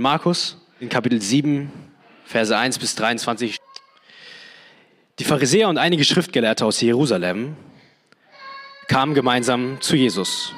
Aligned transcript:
Markus 0.00 0.56
in 0.80 0.88
Kapitel 0.88 1.20
7, 1.20 1.70
Verse 2.24 2.56
1 2.56 2.78
bis 2.78 2.94
23. 2.94 3.58
Die 5.18 5.24
Pharisäer 5.24 5.68
und 5.68 5.76
einige 5.76 6.04
Schriftgelehrte 6.04 6.64
aus 6.64 6.80
Jerusalem 6.80 7.54
kamen 8.88 9.12
gemeinsam 9.12 9.76
zu 9.82 9.96
Jesus. 9.96 10.54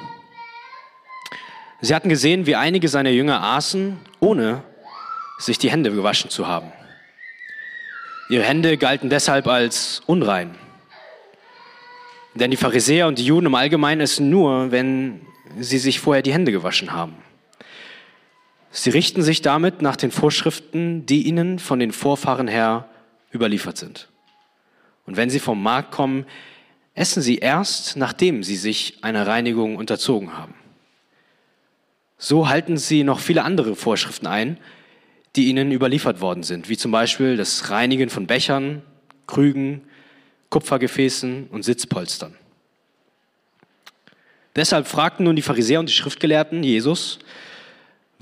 Sie 1.81 1.93
hatten 1.93 2.07
gesehen, 2.07 2.45
wie 2.45 2.55
einige 2.55 2.87
seiner 2.87 3.09
Jünger 3.09 3.43
aßen, 3.43 3.97
ohne 4.21 4.63
sich 5.37 5.57
die 5.57 5.69
Hände 5.69 5.91
gewaschen 5.91 6.29
zu 6.29 6.47
haben. 6.47 6.71
Ihre 8.29 8.43
Hände 8.43 8.77
galten 8.77 9.09
deshalb 9.09 9.47
als 9.47 10.01
unrein. 10.05 10.55
Denn 12.33 12.49
die 12.49 12.55
Pharisäer 12.55 13.07
und 13.07 13.19
die 13.19 13.25
Juden 13.25 13.47
im 13.47 13.55
Allgemeinen 13.55 13.99
essen 13.99 14.29
nur, 14.29 14.71
wenn 14.71 15.19
sie 15.59 15.79
sich 15.79 15.99
vorher 15.99 16.23
die 16.23 16.31
Hände 16.31 16.53
gewaschen 16.53 16.93
haben. 16.93 17.17
Sie 18.75 18.89
richten 18.89 19.21
sich 19.21 19.43
damit 19.43 19.83
nach 19.83 19.95
den 19.95 20.09
Vorschriften, 20.09 21.05
die 21.05 21.27
ihnen 21.27 21.59
von 21.59 21.77
den 21.77 21.91
Vorfahren 21.91 22.47
her 22.47 22.89
überliefert 23.31 23.77
sind. 23.77 24.09
Und 25.05 25.15
wenn 25.15 25.29
sie 25.29 25.39
vom 25.39 25.61
Markt 25.61 25.91
kommen, 25.91 26.25
essen 26.95 27.21
sie 27.21 27.37
erst, 27.37 27.97
nachdem 27.97 28.41
sie 28.41 28.55
sich 28.55 28.97
einer 29.03 29.27
Reinigung 29.27 29.75
unterzogen 29.75 30.35
haben. 30.35 30.55
So 32.17 32.49
halten 32.49 32.77
sie 32.77 33.03
noch 33.03 33.19
viele 33.19 33.43
andere 33.43 33.75
Vorschriften 33.75 34.25
ein, 34.25 34.57
die 35.35 35.49
ihnen 35.49 35.71
überliefert 35.71 36.19
worden 36.19 36.41
sind, 36.41 36.67
wie 36.67 36.77
zum 36.77 36.91
Beispiel 36.91 37.37
das 37.37 37.69
Reinigen 37.69 38.09
von 38.09 38.25
Bechern, 38.25 38.81
Krügen, 39.27 39.83
Kupfergefäßen 40.49 41.47
und 41.51 41.61
Sitzpolstern. 41.61 42.35
Deshalb 44.55 44.87
fragten 44.87 45.25
nun 45.25 45.35
die 45.35 45.41
Pharisäer 45.43 45.79
und 45.79 45.89
die 45.89 45.93
Schriftgelehrten 45.93 46.63
Jesus, 46.63 47.19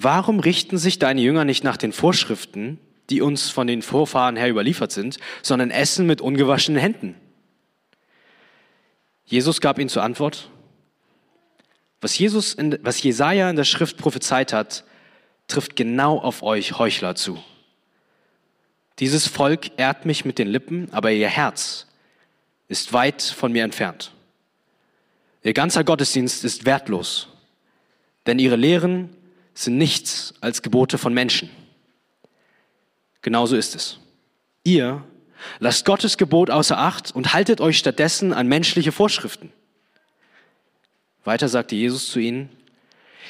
warum 0.03 0.39
richten 0.39 0.77
sich 0.77 0.99
deine 0.99 1.21
Jünger 1.21 1.45
nicht 1.45 1.63
nach 1.63 1.77
den 1.77 1.93
Vorschriften, 1.93 2.79
die 3.09 3.21
uns 3.21 3.49
von 3.49 3.67
den 3.67 3.81
Vorfahren 3.81 4.35
her 4.35 4.49
überliefert 4.49 4.91
sind, 4.91 5.17
sondern 5.41 5.71
essen 5.71 6.05
mit 6.05 6.21
ungewaschenen 6.21 6.79
Händen? 6.79 7.15
Jesus 9.25 9.61
gab 9.61 9.79
ihnen 9.79 9.89
zur 9.89 10.03
Antwort, 10.03 10.49
was, 12.01 12.17
Jesus 12.17 12.53
in, 12.53 12.79
was 12.81 13.01
Jesaja 13.01 13.49
in 13.49 13.55
der 13.55 13.63
Schrift 13.63 13.97
prophezeit 13.97 14.53
hat, 14.53 14.83
trifft 15.47 15.75
genau 15.75 16.17
auf 16.17 16.41
euch 16.41 16.77
Heuchler 16.77 17.15
zu. 17.15 17.41
Dieses 18.99 19.27
Volk 19.27 19.71
ehrt 19.77 20.05
mich 20.05 20.25
mit 20.25 20.37
den 20.39 20.47
Lippen, 20.47 20.89
aber 20.91 21.11
ihr 21.11 21.29
Herz 21.29 21.87
ist 22.67 22.93
weit 22.93 23.21
von 23.21 23.51
mir 23.51 23.63
entfernt. 23.63 24.11
Ihr 25.43 25.53
ganzer 25.53 25.83
Gottesdienst 25.83 26.43
ist 26.43 26.65
wertlos, 26.65 27.27
denn 28.25 28.39
ihre 28.39 28.55
Lehren 28.55 29.09
sind 29.53 29.77
nichts 29.77 30.33
als 30.41 30.61
Gebote 30.61 30.97
von 30.97 31.13
Menschen. 31.13 31.49
Genauso 33.21 33.55
ist 33.55 33.75
es. 33.75 33.99
Ihr 34.63 35.03
lasst 35.59 35.85
Gottes 35.85 36.17
Gebot 36.17 36.49
außer 36.49 36.77
Acht 36.77 37.13
und 37.13 37.33
haltet 37.33 37.61
euch 37.61 37.77
stattdessen 37.77 38.33
an 38.33 38.47
menschliche 38.47 38.91
Vorschriften. 38.91 39.51
Weiter 41.23 41.47
sagte 41.47 41.75
Jesus 41.75 42.09
zu 42.09 42.19
ihnen, 42.19 42.49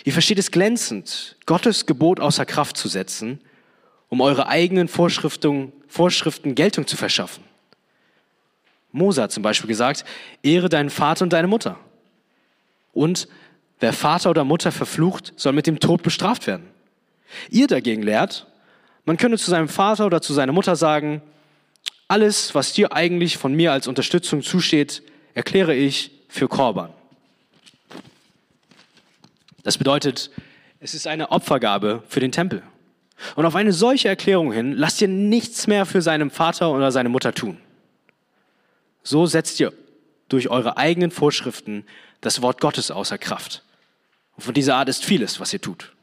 ihr 0.04 0.14
versteht 0.14 0.40
es 0.40 0.52
glänzend, 0.52 1.38
Gottes 1.46 1.86
Gebot 1.86 2.20
außer 2.20 2.46
Kraft 2.46 2.78
zu 2.78 2.88
setzen, 2.88 3.42
um 4.08 4.22
eure 4.22 4.48
eigenen 4.48 4.88
Vorschriften, 4.88 5.74
Vorschriften 5.88 6.56
Geltung 6.56 6.88
zu 6.88 6.96
verschaffen. 6.96 7.44
Mose 8.92 9.22
hat 9.22 9.32
zum 9.32 9.44
Beispiel 9.44 9.68
gesagt, 9.68 10.06
ehre 10.44 10.70
deinen 10.70 10.90
Vater 10.90 11.24
und 11.24 11.34
deine 11.34 11.48
Mutter. 11.48 11.78
Und 12.94 13.28
wer 13.82 13.94
Vater 13.94 14.30
oder 14.30 14.44
Mutter 14.44 14.72
verflucht, 14.72 15.34
soll 15.36 15.54
mit 15.54 15.68
dem 15.68 15.80
Tod 15.80 16.04
bestraft 16.04 16.48
werden. 16.48 16.68
Ihr 17.50 17.68
dagegen 17.68 18.04
lehrt, 18.04 18.48
man 19.06 19.18
könne 19.18 19.38
zu 19.38 19.50
seinem 19.50 19.68
Vater 19.68 20.06
oder 20.06 20.22
zu 20.22 20.34
seiner 20.34 20.52
Mutter 20.52 20.76
sagen, 20.76 21.22
alles, 22.08 22.54
was 22.56 22.74
dir 22.74 22.94
eigentlich 22.94 23.38
von 23.38 23.54
mir 23.54 23.72
als 23.72 23.88
Unterstützung 23.88 24.42
zusteht, 24.42 25.02
erkläre 25.34 25.74
ich 25.74 26.12
für 26.28 26.48
Korban. 26.48 26.92
Das 29.64 29.78
bedeutet, 29.78 30.32
es 30.80 30.94
ist 30.94 31.08
eine 31.08 31.32
Opfergabe 31.32 32.04
für 32.08 32.20
den 32.20 32.32
Tempel. 32.32 32.64
Und 33.36 33.46
auf 33.46 33.56
eine 33.56 33.72
solche 33.72 34.08
Erklärung 34.08 34.52
hin 34.52 34.74
lasst 34.74 35.02
ihr 35.02 35.08
nichts 35.08 35.68
mehr 35.68 35.86
für 35.86 36.02
seinen 36.02 36.32
Vater 36.32 36.72
oder 36.72 36.92
seine 36.92 37.10
Mutter 37.10 37.34
tun. 37.34 37.58
So 39.04 39.26
setzt 39.26 39.60
ihr 39.60 39.74
durch 40.28 40.50
eure 40.50 40.78
eigenen 40.78 41.12
Vorschriften 41.12 41.86
das 42.22 42.42
Wort 42.42 42.62
Gottes 42.62 42.92
außer 42.92 43.18
Kraft. 43.18 43.64
Und 44.42 44.46
von 44.46 44.54
dieser 44.56 44.76
Art 44.76 44.90
ist 44.90 45.06
vieles, 45.06 45.40
was 45.40 45.54
ihr 45.54 45.62
tut. 45.62 45.94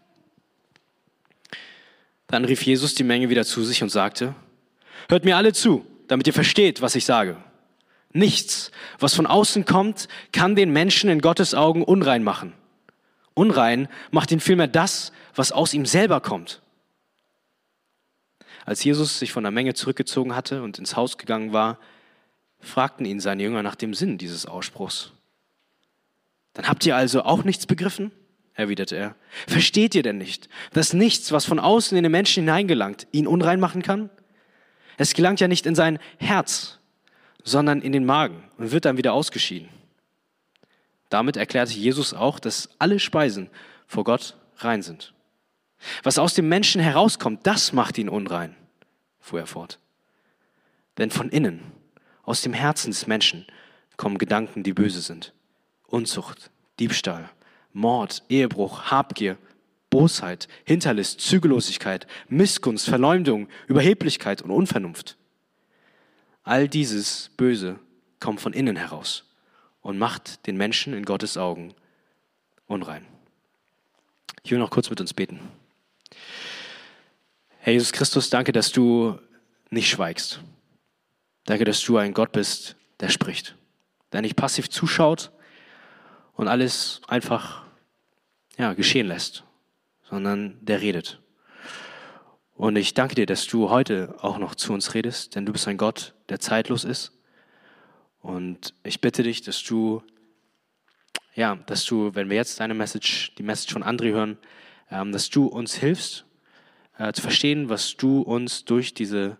Dann 2.28 2.44
rief 2.44 2.62
Jesus 2.62 2.94
die 2.94 3.02
Menge 3.02 3.30
wieder 3.30 3.44
zu 3.44 3.64
sich 3.64 3.82
und 3.82 3.88
sagte, 3.88 4.32
hört 5.08 5.24
mir 5.24 5.36
alle 5.36 5.52
zu, 5.52 5.84
damit 6.06 6.28
ihr 6.28 6.32
versteht, 6.32 6.80
was 6.80 6.94
ich 6.94 7.04
sage. 7.04 7.36
Nichts, 8.12 8.70
was 9.00 9.12
von 9.12 9.26
außen 9.26 9.64
kommt, 9.64 10.06
kann 10.32 10.54
den 10.54 10.70
Menschen 10.70 11.10
in 11.10 11.20
Gottes 11.20 11.52
Augen 11.52 11.82
unrein 11.82 12.22
machen. 12.22 12.52
Unrein 13.34 13.88
macht 14.12 14.30
ihn 14.30 14.38
vielmehr 14.38 14.68
das, 14.68 15.10
was 15.34 15.50
aus 15.50 15.74
ihm 15.74 15.84
selber 15.84 16.20
kommt. 16.20 16.62
Als 18.64 18.84
Jesus 18.84 19.18
sich 19.18 19.32
von 19.32 19.42
der 19.42 19.50
Menge 19.50 19.74
zurückgezogen 19.74 20.36
hatte 20.36 20.62
und 20.62 20.78
ins 20.78 20.94
Haus 20.94 21.18
gegangen 21.18 21.52
war, 21.52 21.80
fragten 22.60 23.04
ihn 23.04 23.18
seine 23.18 23.42
Jünger 23.42 23.64
nach 23.64 23.74
dem 23.74 23.94
Sinn 23.94 24.16
dieses 24.16 24.46
Ausspruchs. 24.46 25.10
Dann 26.52 26.68
habt 26.68 26.86
ihr 26.86 26.94
also 26.94 27.24
auch 27.24 27.42
nichts 27.42 27.66
begriffen? 27.66 28.12
Erwiderte 28.58 28.96
er. 28.96 29.14
Versteht 29.46 29.94
ihr 29.94 30.02
denn 30.02 30.18
nicht, 30.18 30.48
dass 30.72 30.92
nichts, 30.92 31.30
was 31.30 31.44
von 31.44 31.60
außen 31.60 31.96
in 31.96 32.02
den 32.02 32.12
Menschen 32.12 32.42
hineingelangt, 32.42 33.06
ihn 33.12 33.28
unrein 33.28 33.60
machen 33.60 33.82
kann? 33.82 34.10
Es 34.96 35.14
gelangt 35.14 35.38
ja 35.40 35.46
nicht 35.46 35.64
in 35.64 35.76
sein 35.76 36.00
Herz, 36.18 36.80
sondern 37.44 37.80
in 37.80 37.92
den 37.92 38.04
Magen 38.04 38.42
und 38.58 38.72
wird 38.72 38.84
dann 38.84 38.96
wieder 38.96 39.12
ausgeschieden. 39.12 39.68
Damit 41.08 41.36
erklärte 41.36 41.72
Jesus 41.72 42.12
auch, 42.12 42.40
dass 42.40 42.68
alle 42.80 42.98
Speisen 42.98 43.48
vor 43.86 44.02
Gott 44.02 44.36
rein 44.56 44.82
sind. 44.82 45.14
Was 46.02 46.18
aus 46.18 46.34
dem 46.34 46.48
Menschen 46.48 46.80
herauskommt, 46.80 47.46
das 47.46 47.72
macht 47.72 47.96
ihn 47.96 48.08
unrein, 48.08 48.56
fuhr 49.20 49.38
er 49.38 49.46
fort. 49.46 49.78
Denn 50.98 51.12
von 51.12 51.28
innen, 51.28 51.62
aus 52.24 52.42
dem 52.42 52.52
Herzen 52.52 52.90
des 52.90 53.06
Menschen, 53.06 53.46
kommen 53.96 54.18
Gedanken, 54.18 54.64
die 54.64 54.72
böse 54.72 55.00
sind. 55.00 55.32
Unzucht, 55.86 56.50
Diebstahl, 56.80 57.30
Mord, 57.78 58.24
Ehebruch, 58.28 58.90
Habgier, 58.90 59.38
Bosheit, 59.88 60.48
Hinterlist, 60.64 61.20
Zügellosigkeit, 61.20 62.06
Missgunst, 62.28 62.88
Verleumdung, 62.88 63.48
Überheblichkeit 63.68 64.42
und 64.42 64.50
Unvernunft. 64.50 65.16
All 66.42 66.68
dieses 66.68 67.30
Böse 67.36 67.78
kommt 68.18 68.40
von 68.40 68.52
innen 68.52 68.76
heraus 68.76 69.24
und 69.80 69.96
macht 69.96 70.46
den 70.46 70.56
Menschen 70.56 70.92
in 70.92 71.04
Gottes 71.04 71.36
Augen 71.36 71.72
unrein. 72.66 73.06
Ich 74.42 74.50
will 74.50 74.58
noch 74.58 74.70
kurz 74.70 74.90
mit 74.90 75.00
uns 75.00 75.14
beten. 75.14 75.38
Herr 77.60 77.74
Jesus 77.74 77.92
Christus, 77.92 78.28
danke, 78.28 78.50
dass 78.50 78.72
du 78.72 79.18
nicht 79.70 79.88
schweigst. 79.88 80.40
Danke, 81.44 81.64
dass 81.64 81.80
du 81.82 81.96
ein 81.96 82.12
Gott 82.12 82.32
bist, 82.32 82.74
der 82.98 83.08
spricht, 83.08 83.54
der 84.12 84.22
nicht 84.22 84.36
passiv 84.36 84.68
zuschaut 84.68 85.30
und 86.34 86.48
alles 86.48 87.02
einfach 87.06 87.67
ja, 88.58 88.74
geschehen 88.74 89.06
lässt, 89.06 89.44
sondern 90.02 90.58
der 90.60 90.80
redet. 90.80 91.20
Und 92.54 92.76
ich 92.76 92.92
danke 92.92 93.14
dir, 93.14 93.26
dass 93.26 93.46
du 93.46 93.70
heute 93.70 94.16
auch 94.20 94.38
noch 94.38 94.56
zu 94.56 94.72
uns 94.72 94.94
redest, 94.94 95.36
denn 95.36 95.46
du 95.46 95.52
bist 95.52 95.68
ein 95.68 95.76
Gott, 95.76 96.14
der 96.28 96.40
zeitlos 96.40 96.84
ist 96.84 97.12
und 98.20 98.74
ich 98.82 99.00
bitte 99.00 99.22
dich, 99.22 99.42
dass 99.42 99.62
du, 99.62 100.02
ja, 101.34 101.54
dass 101.54 101.84
du, 101.84 102.14
wenn 102.14 102.28
wir 102.28 102.36
jetzt 102.36 102.58
deine 102.60 102.74
Message, 102.74 103.34
die 103.36 103.42
Message 103.42 103.72
von 103.72 103.84
André 103.84 104.10
hören, 104.10 104.38
ähm, 104.90 105.12
dass 105.12 105.30
du 105.30 105.46
uns 105.46 105.74
hilfst, 105.74 106.24
äh, 106.98 107.12
zu 107.12 107.22
verstehen, 107.22 107.68
was 107.68 107.96
du 107.96 108.22
uns 108.22 108.64
durch 108.64 108.92
diese 108.92 109.38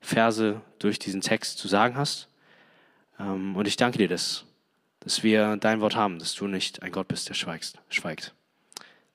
Verse, 0.00 0.62
durch 0.78 0.98
diesen 0.98 1.20
Text 1.20 1.58
zu 1.58 1.68
sagen 1.68 1.96
hast. 1.96 2.28
Ähm, 3.18 3.56
und 3.56 3.68
ich 3.68 3.76
danke 3.76 3.98
dir, 3.98 4.08
dass, 4.08 4.46
dass 5.00 5.22
wir 5.22 5.56
dein 5.58 5.80
Wort 5.80 5.96
haben, 5.96 6.18
dass 6.18 6.34
du 6.34 6.46
nicht 6.46 6.82
ein 6.82 6.92
Gott 6.92 7.08
bist, 7.08 7.28
der 7.28 7.34
schweigst, 7.34 7.78
schweigt. 7.90 8.34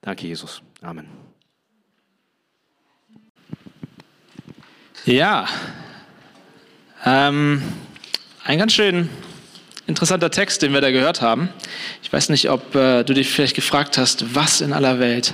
Danke, 0.01 0.27
Jesus. 0.27 0.61
Amen. 0.81 1.07
Ja, 5.05 5.47
ähm, 7.05 7.61
ein 8.43 8.59
ganz 8.59 8.73
schön 8.73 9.09
interessanter 9.87 10.29
Text, 10.29 10.61
den 10.61 10.73
wir 10.73 10.81
da 10.81 10.91
gehört 10.91 11.21
haben. 11.21 11.49
Ich 12.03 12.13
weiß 12.13 12.29
nicht, 12.29 12.49
ob 12.49 12.75
äh, 12.75 13.03
du 13.03 13.13
dich 13.13 13.29
vielleicht 13.29 13.55
gefragt 13.55 13.97
hast, 13.97 14.35
was 14.35 14.61
in 14.61 14.73
aller 14.73 14.99
Welt 14.99 15.33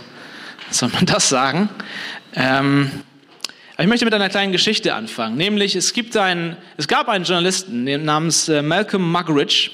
soll 0.72 0.90
man 0.90 1.06
das 1.06 1.30
sagen? 1.30 1.70
Ähm, 2.36 2.92
ich 3.78 3.88
möchte 3.88 4.06
mit 4.06 4.14
einer 4.14 4.30
kleinen 4.30 4.52
Geschichte 4.52 4.94
anfangen. 4.94 5.36
Nämlich, 5.36 5.76
es, 5.76 5.94
gibt 5.94 6.16
einen, 6.16 6.56
es 6.78 6.88
gab 6.88 7.10
einen 7.10 7.26
Journalisten 7.26 7.84
namens 8.04 8.48
äh, 8.48 8.62
Malcolm 8.62 9.12
Muggeridge. 9.12 9.72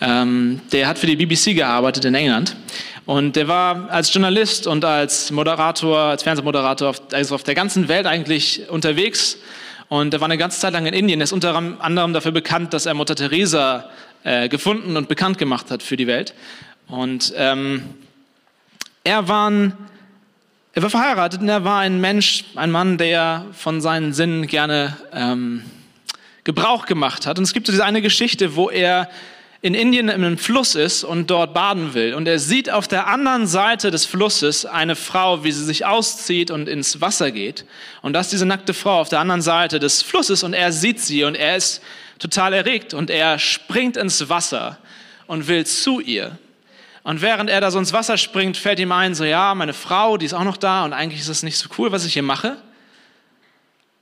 Ähm, 0.00 0.60
der 0.72 0.88
hat 0.88 0.98
für 0.98 1.06
die 1.06 1.16
BBC 1.16 1.54
gearbeitet 1.54 2.04
in 2.04 2.14
England. 2.14 2.56
Und 3.10 3.34
der 3.34 3.48
war 3.48 3.90
als 3.90 4.14
Journalist 4.14 4.68
und 4.68 4.84
als 4.84 5.32
Moderator, 5.32 5.98
als 5.98 6.22
Fernsehmoderator 6.22 6.90
auf, 6.90 7.02
also 7.12 7.34
auf 7.34 7.42
der 7.42 7.56
ganzen 7.56 7.88
Welt 7.88 8.06
eigentlich 8.06 8.70
unterwegs. 8.70 9.36
Und 9.88 10.14
er 10.14 10.20
war 10.20 10.26
eine 10.26 10.38
ganze 10.38 10.60
Zeit 10.60 10.74
lang 10.74 10.86
in 10.86 10.94
Indien. 10.94 11.20
Er 11.20 11.24
ist 11.24 11.32
unter 11.32 11.56
anderem 11.56 12.12
dafür 12.12 12.30
bekannt, 12.30 12.72
dass 12.72 12.86
er 12.86 12.94
Mutter 12.94 13.16
Teresa 13.16 13.90
äh, 14.22 14.48
gefunden 14.48 14.96
und 14.96 15.08
bekannt 15.08 15.38
gemacht 15.38 15.72
hat 15.72 15.82
für 15.82 15.96
die 15.96 16.06
Welt. 16.06 16.34
Und 16.86 17.32
ähm, 17.36 17.82
er, 19.02 19.26
war 19.26 19.50
ein, 19.50 19.72
er 20.74 20.82
war 20.82 20.90
verheiratet 20.90 21.40
und 21.40 21.48
er 21.48 21.64
war 21.64 21.80
ein 21.80 22.00
Mensch, 22.00 22.44
ein 22.54 22.70
Mann, 22.70 22.96
der 22.96 23.44
von 23.50 23.80
seinen 23.80 24.12
Sinnen 24.12 24.46
gerne 24.46 24.96
ähm, 25.12 25.64
Gebrauch 26.44 26.86
gemacht 26.86 27.26
hat. 27.26 27.38
Und 27.38 27.42
es 27.42 27.54
gibt 27.54 27.66
so 27.66 27.72
diese 27.72 27.84
eine 27.84 28.02
Geschichte, 28.02 28.54
wo 28.54 28.70
er 28.70 29.10
in 29.62 29.74
Indien 29.74 30.08
in 30.08 30.24
einem 30.24 30.38
Fluss 30.38 30.74
ist 30.74 31.04
und 31.04 31.30
dort 31.30 31.52
baden 31.52 31.92
will. 31.92 32.14
Und 32.14 32.26
er 32.26 32.38
sieht 32.38 32.70
auf 32.70 32.88
der 32.88 33.08
anderen 33.08 33.46
Seite 33.46 33.90
des 33.90 34.06
Flusses 34.06 34.64
eine 34.64 34.96
Frau, 34.96 35.44
wie 35.44 35.52
sie 35.52 35.64
sich 35.64 35.84
auszieht 35.84 36.50
und 36.50 36.66
ins 36.66 37.02
Wasser 37.02 37.30
geht. 37.30 37.66
Und 38.00 38.14
das 38.14 38.26
ist 38.26 38.32
diese 38.32 38.46
nackte 38.46 38.72
Frau 38.72 39.00
auf 39.00 39.10
der 39.10 39.20
anderen 39.20 39.42
Seite 39.42 39.78
des 39.78 40.02
Flusses 40.02 40.42
und 40.42 40.54
er 40.54 40.72
sieht 40.72 40.98
sie 41.00 41.24
und 41.24 41.34
er 41.34 41.56
ist 41.56 41.82
total 42.18 42.54
erregt 42.54 42.94
und 42.94 43.10
er 43.10 43.38
springt 43.38 43.98
ins 43.98 44.30
Wasser 44.30 44.78
und 45.26 45.46
will 45.46 45.66
zu 45.66 46.00
ihr. 46.00 46.38
Und 47.02 47.20
während 47.20 47.50
er 47.50 47.60
da 47.60 47.70
so 47.70 47.78
ins 47.78 47.92
Wasser 47.92 48.16
springt, 48.16 48.56
fällt 48.56 48.78
ihm 48.78 48.92
ein, 48.92 49.14
so 49.14 49.24
ja, 49.24 49.54
meine 49.54 49.72
Frau, 49.74 50.16
die 50.16 50.26
ist 50.26 50.34
auch 50.34 50.44
noch 50.44 50.56
da 50.56 50.84
und 50.84 50.92
eigentlich 50.94 51.20
ist 51.20 51.28
es 51.28 51.42
nicht 51.42 51.58
so 51.58 51.68
cool, 51.76 51.92
was 51.92 52.06
ich 52.06 52.14
hier 52.14 52.22
mache. 52.22 52.56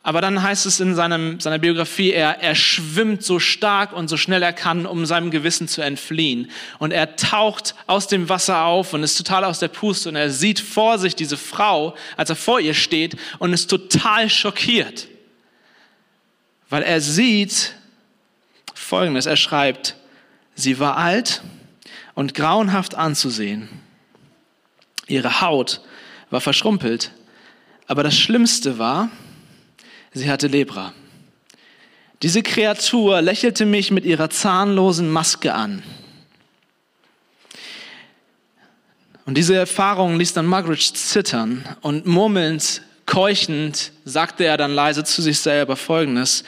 Aber 0.08 0.22
dann 0.22 0.42
heißt 0.42 0.64
es 0.64 0.80
in 0.80 0.94
seinem, 0.94 1.38
seiner 1.38 1.58
Biografie, 1.58 2.12
er, 2.12 2.40
er 2.40 2.54
schwimmt 2.54 3.22
so 3.22 3.38
stark 3.38 3.92
und 3.92 4.08
so 4.08 4.16
schnell 4.16 4.42
er 4.42 4.54
kann, 4.54 4.86
um 4.86 5.04
seinem 5.04 5.30
Gewissen 5.30 5.68
zu 5.68 5.82
entfliehen. 5.82 6.50
Und 6.78 6.92
er 6.92 7.16
taucht 7.16 7.74
aus 7.86 8.06
dem 8.06 8.30
Wasser 8.30 8.64
auf 8.64 8.94
und 8.94 9.02
ist 9.02 9.18
total 9.18 9.44
aus 9.44 9.58
der 9.58 9.68
Puste 9.68 10.08
und 10.08 10.16
er 10.16 10.30
sieht 10.30 10.60
vor 10.60 10.98
sich 10.98 11.14
diese 11.14 11.36
Frau, 11.36 11.94
als 12.16 12.30
er 12.30 12.36
vor 12.36 12.58
ihr 12.58 12.72
steht 12.72 13.18
und 13.38 13.52
ist 13.52 13.68
total 13.68 14.30
schockiert. 14.30 15.08
Weil 16.70 16.84
er 16.84 17.02
sieht 17.02 17.74
Folgendes, 18.72 19.26
er 19.26 19.36
schreibt, 19.36 19.94
sie 20.54 20.78
war 20.78 20.96
alt 20.96 21.42
und 22.14 22.32
grauenhaft 22.32 22.94
anzusehen. 22.94 23.68
Ihre 25.06 25.42
Haut 25.42 25.82
war 26.30 26.40
verschrumpelt, 26.40 27.12
aber 27.86 28.02
das 28.02 28.16
Schlimmste 28.16 28.78
war, 28.78 29.10
Sie 30.18 30.28
hatte 30.28 30.48
Lepra. 30.48 30.92
Diese 32.22 32.42
Kreatur 32.42 33.22
lächelte 33.22 33.64
mich 33.64 33.92
mit 33.92 34.04
ihrer 34.04 34.30
zahnlosen 34.30 35.08
Maske 35.08 35.54
an. 35.54 35.84
Und 39.26 39.38
diese 39.38 39.54
Erfahrung 39.54 40.18
ließ 40.18 40.32
dann 40.32 40.46
Margaret 40.46 40.80
zittern 40.80 41.64
und 41.82 42.06
murmelnd, 42.06 42.82
keuchend 43.06 43.92
sagte 44.04 44.42
er 44.44 44.56
dann 44.56 44.72
leise 44.72 45.04
zu 45.04 45.22
sich 45.22 45.38
selber 45.38 45.76
Folgendes, 45.76 46.42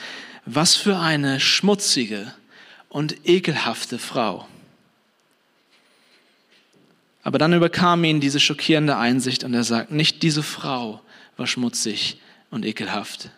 was 0.45 0.75
für 0.75 0.97
eine 0.97 1.39
schmutzige 1.39 2.33
und 2.89 3.25
ekelhafte 3.25 3.99
Frau. 3.99 4.49
Aber 7.23 7.37
dann 7.37 7.53
überkam 7.53 8.03
ihn 8.03 8.19
diese 8.19 8.41
schockierende 8.41 8.97
Einsicht 8.97 9.45
und 9.45 9.53
er 9.53 9.63
sagt, 9.63 9.91
nicht 9.91 10.23
diese 10.23 10.43
Frau 10.43 10.99
war 11.37 11.47
schmutzig 11.47 12.19
und 12.49 12.65
ekelhaft, 12.65 13.29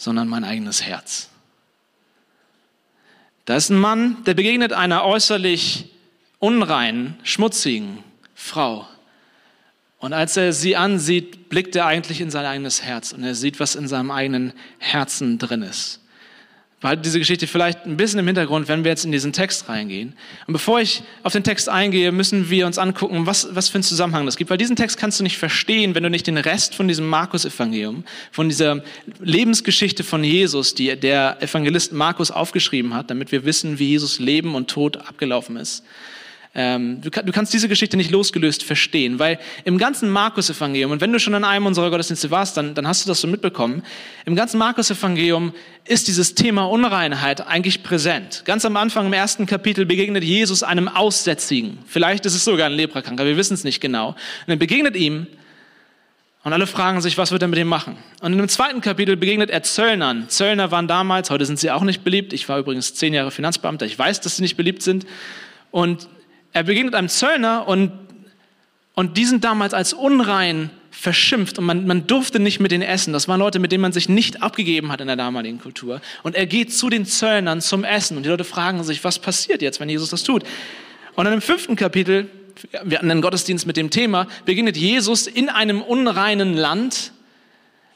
sondern 0.00 0.28
mein 0.28 0.44
eigenes 0.44 0.82
Herz. 0.82 1.28
Da 3.44 3.56
ist 3.56 3.68
ein 3.68 3.78
Mann, 3.78 4.24
der 4.24 4.32
begegnet 4.32 4.72
einer 4.72 5.04
äußerlich 5.04 5.92
unreinen, 6.38 7.18
schmutzigen 7.22 8.02
Frau. 8.34 8.88
Und 9.98 10.14
als 10.14 10.38
er 10.38 10.54
sie 10.54 10.74
ansieht, 10.74 11.50
blickt 11.50 11.76
er 11.76 11.84
eigentlich 11.84 12.22
in 12.22 12.30
sein 12.30 12.46
eigenes 12.46 12.82
Herz 12.82 13.12
und 13.12 13.22
er 13.24 13.34
sieht, 13.34 13.60
was 13.60 13.74
in 13.74 13.88
seinem 13.88 14.10
eigenen 14.10 14.54
Herzen 14.78 15.38
drin 15.38 15.60
ist 15.60 16.00
behalte 16.80 17.02
diese 17.02 17.18
Geschichte 17.18 17.46
vielleicht 17.46 17.84
ein 17.84 17.96
bisschen 17.96 18.18
im 18.18 18.26
Hintergrund, 18.26 18.66
wenn 18.68 18.84
wir 18.84 18.90
jetzt 18.90 19.04
in 19.04 19.12
diesen 19.12 19.34
Text 19.34 19.68
reingehen. 19.68 20.14
Und 20.46 20.52
bevor 20.54 20.80
ich 20.80 21.02
auf 21.22 21.32
den 21.32 21.44
Text 21.44 21.68
eingehe, 21.68 22.10
müssen 22.10 22.48
wir 22.48 22.66
uns 22.66 22.78
angucken, 22.78 23.26
was, 23.26 23.54
was 23.54 23.68
für 23.68 23.76
einen 23.76 23.82
Zusammenhang 23.82 24.24
das 24.24 24.36
gibt. 24.36 24.50
Weil 24.50 24.56
diesen 24.56 24.76
Text 24.76 24.96
kannst 24.96 25.20
du 25.20 25.22
nicht 25.22 25.36
verstehen, 25.36 25.94
wenn 25.94 26.02
du 26.02 26.08
nicht 26.08 26.26
den 26.26 26.38
Rest 26.38 26.74
von 26.74 26.88
diesem 26.88 27.06
Markus-Evangelium, 27.06 28.04
von 28.32 28.48
dieser 28.48 28.82
Lebensgeschichte 29.20 30.04
von 30.04 30.24
Jesus, 30.24 30.74
die 30.74 30.96
der 30.96 31.42
Evangelist 31.42 31.92
Markus 31.92 32.30
aufgeschrieben 32.30 32.94
hat, 32.94 33.10
damit 33.10 33.30
wir 33.30 33.44
wissen, 33.44 33.78
wie 33.78 33.88
Jesus 33.88 34.18
Leben 34.18 34.54
und 34.54 34.70
Tod 34.70 34.96
abgelaufen 34.96 35.56
ist, 35.56 35.84
ähm, 36.52 37.00
du, 37.00 37.10
du, 37.10 37.30
kannst 37.30 37.54
diese 37.54 37.68
Geschichte 37.68 37.96
nicht 37.96 38.10
losgelöst 38.10 38.64
verstehen, 38.64 39.20
weil 39.20 39.38
im 39.64 39.78
ganzen 39.78 40.10
Markus-Evangelium, 40.10 40.90
und 40.90 41.00
wenn 41.00 41.12
du 41.12 41.20
schon 41.20 41.34
in 41.34 41.44
einem 41.44 41.66
unserer 41.66 41.90
Gottesdienste 41.90 42.32
warst, 42.32 42.56
dann, 42.56 42.74
dann 42.74 42.88
hast 42.88 43.04
du 43.04 43.08
das 43.08 43.20
so 43.20 43.28
mitbekommen, 43.28 43.84
im 44.24 44.34
ganzen 44.34 44.58
Markus-Evangelium 44.58 45.52
ist 45.84 46.08
dieses 46.08 46.34
Thema 46.34 46.64
Unreinheit 46.64 47.46
eigentlich 47.46 47.84
präsent. 47.84 48.42
Ganz 48.46 48.64
am 48.64 48.76
Anfang 48.76 49.06
im 49.06 49.12
ersten 49.12 49.46
Kapitel 49.46 49.86
begegnet 49.86 50.24
Jesus 50.24 50.64
einem 50.64 50.88
Aussätzigen. 50.88 51.78
Vielleicht 51.86 52.26
ist 52.26 52.34
es 52.34 52.44
sogar 52.44 52.66
ein 52.66 52.72
Leprakranker, 52.72 53.24
wir 53.26 53.36
wissen 53.36 53.54
es 53.54 53.62
nicht 53.62 53.80
genau. 53.80 54.08
Und 54.08 54.16
er 54.48 54.56
begegnet 54.56 54.96
ihm 54.96 55.28
und 56.42 56.52
alle 56.52 56.66
fragen 56.66 57.00
sich, 57.00 57.16
was 57.16 57.30
wird 57.30 57.42
er 57.42 57.48
mit 57.48 57.60
ihm 57.60 57.68
machen? 57.68 57.96
Und 58.22 58.36
dem 58.36 58.48
zweiten 58.48 58.80
Kapitel 58.80 59.16
begegnet 59.16 59.50
er 59.50 59.62
Zöllnern. 59.62 60.28
Zöllner 60.28 60.72
waren 60.72 60.88
damals, 60.88 61.30
heute 61.30 61.44
sind 61.44 61.60
sie 61.60 61.70
auch 61.70 61.82
nicht 61.82 62.02
beliebt. 62.02 62.32
Ich 62.32 62.48
war 62.48 62.58
übrigens 62.58 62.94
zehn 62.94 63.14
Jahre 63.14 63.30
Finanzbeamter, 63.30 63.86
ich 63.86 63.96
weiß, 63.96 64.20
dass 64.22 64.36
sie 64.36 64.42
nicht 64.42 64.56
beliebt 64.56 64.82
sind. 64.82 65.06
Und 65.70 66.08
er 66.52 66.64
begegnet 66.64 66.94
einem 66.94 67.08
Zöllner 67.08 67.68
und, 67.68 67.92
und 68.94 69.16
die 69.16 69.24
sind 69.24 69.44
damals 69.44 69.74
als 69.74 69.92
unrein 69.92 70.70
verschimpft 70.90 71.58
und 71.58 71.64
man, 71.64 71.86
man 71.86 72.06
durfte 72.06 72.40
nicht 72.40 72.60
mit 72.60 72.72
denen 72.72 72.82
essen. 72.82 73.12
Das 73.12 73.28
waren 73.28 73.38
Leute, 73.38 73.58
mit 73.58 73.72
denen 73.72 73.82
man 73.82 73.92
sich 73.92 74.08
nicht 74.08 74.42
abgegeben 74.42 74.90
hat 74.90 75.00
in 75.00 75.06
der 75.06 75.16
damaligen 75.16 75.60
Kultur. 75.60 76.00
Und 76.22 76.34
er 76.34 76.46
geht 76.46 76.72
zu 76.72 76.90
den 76.90 77.06
Zöllnern 77.06 77.60
zum 77.60 77.84
Essen 77.84 78.16
und 78.16 78.24
die 78.24 78.28
Leute 78.28 78.44
fragen 78.44 78.82
sich, 78.82 79.02
was 79.04 79.18
passiert 79.18 79.62
jetzt, 79.62 79.80
wenn 79.80 79.88
Jesus 79.88 80.10
das 80.10 80.24
tut? 80.24 80.44
Und 81.14 81.26
in 81.26 81.32
dem 81.32 81.40
fünften 81.40 81.76
Kapitel, 81.76 82.28
wir 82.84 82.98
hatten 82.98 83.10
einen 83.10 83.22
Gottesdienst 83.22 83.66
mit 83.66 83.76
dem 83.76 83.90
Thema, 83.90 84.26
begegnet 84.44 84.76
Jesus 84.76 85.26
in 85.26 85.48
einem 85.48 85.80
unreinen 85.80 86.54
Land 86.54 87.12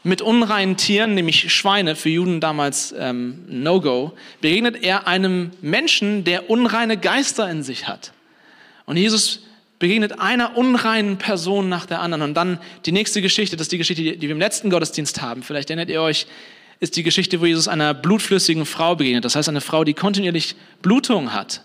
mit 0.05 0.21
unreinen 0.21 0.77
Tieren, 0.77 1.15
nämlich 1.15 1.53
Schweine, 1.53 1.97
für 1.97 2.11
Juden 2.11 2.41
damals 2.41 2.95
ähm, 2.97 3.45
No-Go, 3.49 4.13
begegnet 4.41 4.83
er 4.83 5.09
einem 5.09 5.51
Menschen, 5.63 6.25
der 6.25 6.51
unreine 6.51 6.99
Geister 6.99 7.51
in 7.51 7.63
sich 7.63 7.89
hat. 7.89 8.13
Und 8.87 8.97
Jesus 8.97 9.41
begegnet 9.79 10.19
einer 10.21 10.57
unreinen 10.57 11.19
Person 11.19 11.69
nach 11.69 11.87
der 11.87 12.01
anderen. 12.01 12.23
Und 12.23 12.35
dann 12.35 12.59
die 12.87 12.93
nächste 12.93 13.23
Geschichte, 13.23 13.57
das 13.57 13.67
ist 13.67 13.73
die 13.73 13.79
Geschichte, 13.79 14.03
die 14.03 14.21
wir 14.21 14.31
im 14.31 14.39
letzten 14.39 14.71
Gottesdienst 14.71 15.21
haben. 15.21 15.43
Vielleicht 15.43 15.71
erinnert 15.71 15.91
ihr 15.91 16.01
euch, 16.01 16.27
ist 16.81 16.97
die 16.97 17.03
Geschichte, 17.03 17.41
wo 17.41 17.47
Jesus 17.47 17.69
einer 17.69 17.95
blutflüssigen 17.95 18.67
Frau 18.67 18.95
begegnet. 18.97 19.25
Das 19.25 19.37
heißt, 19.37 19.49
eine 19.49 19.61
Frau, 19.61 19.85
die 19.85 19.95
kontinuierlich 19.95 20.57
Blutung 20.83 21.33
hat. 21.33 21.63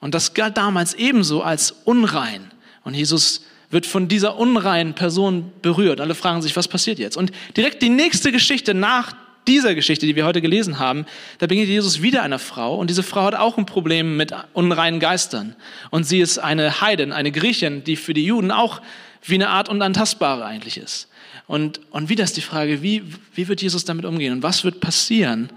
Und 0.00 0.14
das 0.14 0.34
galt 0.34 0.56
damals 0.56 0.94
ebenso 0.94 1.42
als 1.42 1.72
unrein. 1.84 2.50
Und 2.84 2.94
Jesus 2.94 3.44
wird 3.70 3.86
von 3.86 4.08
dieser 4.08 4.36
unreinen 4.36 4.94
Person 4.94 5.52
berührt. 5.62 6.00
Alle 6.00 6.14
fragen 6.14 6.42
sich, 6.42 6.56
was 6.56 6.68
passiert 6.68 6.98
jetzt? 6.98 7.16
Und 7.16 7.32
direkt 7.56 7.82
die 7.82 7.88
nächste 7.88 8.32
Geschichte 8.32 8.74
nach 8.74 9.14
dieser 9.46 9.74
Geschichte, 9.74 10.06
die 10.06 10.16
wir 10.16 10.24
heute 10.24 10.40
gelesen 10.40 10.78
haben, 10.78 11.06
da 11.38 11.46
begegnet 11.46 11.68
Jesus 11.68 12.02
wieder 12.02 12.22
einer 12.22 12.38
Frau 12.38 12.76
und 12.76 12.90
diese 12.90 13.02
Frau 13.02 13.24
hat 13.24 13.34
auch 13.34 13.58
ein 13.58 13.66
Problem 13.66 14.16
mit 14.16 14.32
unreinen 14.52 15.00
Geistern. 15.00 15.56
Und 15.90 16.04
sie 16.04 16.20
ist 16.20 16.38
eine 16.38 16.80
Heidin, 16.80 17.12
eine 17.12 17.32
Griechin, 17.32 17.84
die 17.84 17.96
für 17.96 18.14
die 18.14 18.24
Juden 18.24 18.50
auch 18.50 18.80
wie 19.24 19.34
eine 19.34 19.48
Art 19.48 19.68
Unantastbare 19.68 20.44
eigentlich 20.44 20.78
ist. 20.78 21.08
Und, 21.46 21.80
und 21.90 22.08
wieder 22.08 22.24
ist 22.24 22.36
die 22.36 22.42
Frage, 22.42 22.82
wie, 22.82 23.02
wie 23.34 23.48
wird 23.48 23.62
Jesus 23.62 23.84
damit 23.84 24.04
umgehen 24.04 24.32
und 24.32 24.42
was 24.42 24.64
wird 24.64 24.80
passieren? 24.80 25.50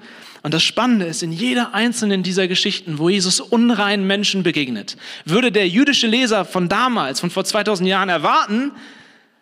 Und 0.44 0.54
das 0.54 0.64
Spannende 0.64 1.06
ist, 1.06 1.24
in 1.24 1.32
jeder 1.32 1.74
einzelnen 1.74 2.22
dieser 2.22 2.48
Geschichten, 2.48 3.00
wo 3.00 3.10
Jesus 3.10 3.40
unreinen 3.40 4.06
Menschen 4.06 4.44
begegnet, 4.44 4.96
würde 5.26 5.52
der 5.52 5.68
jüdische 5.68 6.06
Leser 6.06 6.46
von 6.46 6.70
damals, 6.70 7.20
von 7.20 7.32
vor 7.32 7.46
2000 7.46 7.90
Jahren 7.90 8.10
erwarten, 8.10 8.72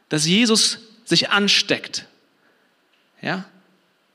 dass 0.07 0.25
Jesus 0.25 0.79
sich 1.03 1.29
ansteckt. 1.29 2.05
Ja? 3.21 3.45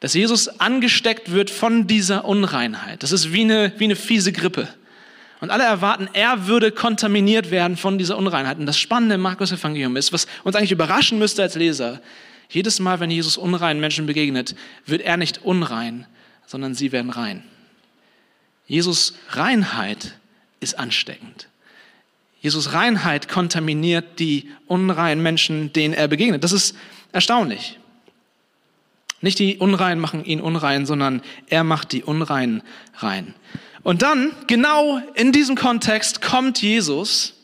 Dass 0.00 0.14
Jesus 0.14 0.49
angesteckt 0.61 1.33
wird 1.33 1.50
von 1.50 1.87
dieser 1.87 2.25
Unreinheit. 2.25 3.02
Das 3.02 3.12
ist 3.12 3.33
wie 3.33 3.43
eine, 3.43 3.73
wie 3.78 3.85
eine 3.85 3.97
fiese 3.97 4.33
Grippe. 4.33 4.69
Und 5.40 5.50
alle 5.50 5.64
erwarten, 5.64 6.09
er 6.12 6.47
würde 6.47 6.73
kontaminiert 6.73 7.50
werden 7.50 7.76
von 7.76 7.99
dieser 7.99 8.17
Unreinheit. 8.17 8.59
Und 8.59 8.67
das 8.67 8.78
Spannende 8.78 9.17
im 9.17 9.21
Markus-Evangelium 9.21 9.97
ist, 9.97 10.12
was 10.12 10.26
uns 10.45 10.57
eigentlich 10.57 10.73
überraschen 10.73 11.19
müsste 11.19 11.43
als 11.43 11.55
Leser, 11.55 12.00
jedes 12.49 12.81
Mal, 12.81 12.99
wenn 13.00 13.11
Jesus 13.11 13.37
unreinen 13.37 13.81
Menschen 13.81 14.07
begegnet, 14.07 14.55
wird 14.87 15.02
er 15.02 15.17
nicht 15.17 15.45
unrein, 15.45 16.07
sondern 16.47 16.75
sie 16.75 16.93
werden 16.93 17.11
rein. 17.11 17.43
Jesus 18.67 19.14
Reinheit 19.31 20.14
ist 20.61 20.78
ansteckend. 20.78 21.49
Jesus 22.40 22.73
Reinheit 22.73 23.28
kontaminiert 23.28 24.19
die 24.19 24.50
unreinen 24.67 25.23
Menschen, 25.23 25.73
denen 25.73 25.95
er 25.95 26.09
begegnet. 26.09 26.45
Das 26.45 26.52
ist 26.52 26.76
erstaunlich. 27.12 27.77
Nicht 29.21 29.39
die 29.39 29.59
Unreinen 29.59 30.01
machen 30.01 30.25
ihn 30.25 30.41
unrein, 30.41 30.87
sondern 30.87 31.23
er 31.49 31.65
macht 31.65 31.93
die 31.93 32.05
Unreinen 32.05 32.63
rein. 32.97 33.35
Und 33.83 34.03
dann, 34.03 34.33
genau 34.47 35.01
in 35.15 35.33
diesem 35.33 35.57
Kontext, 35.57 36.21
kommt 36.21 36.61
Jesus 36.63 37.35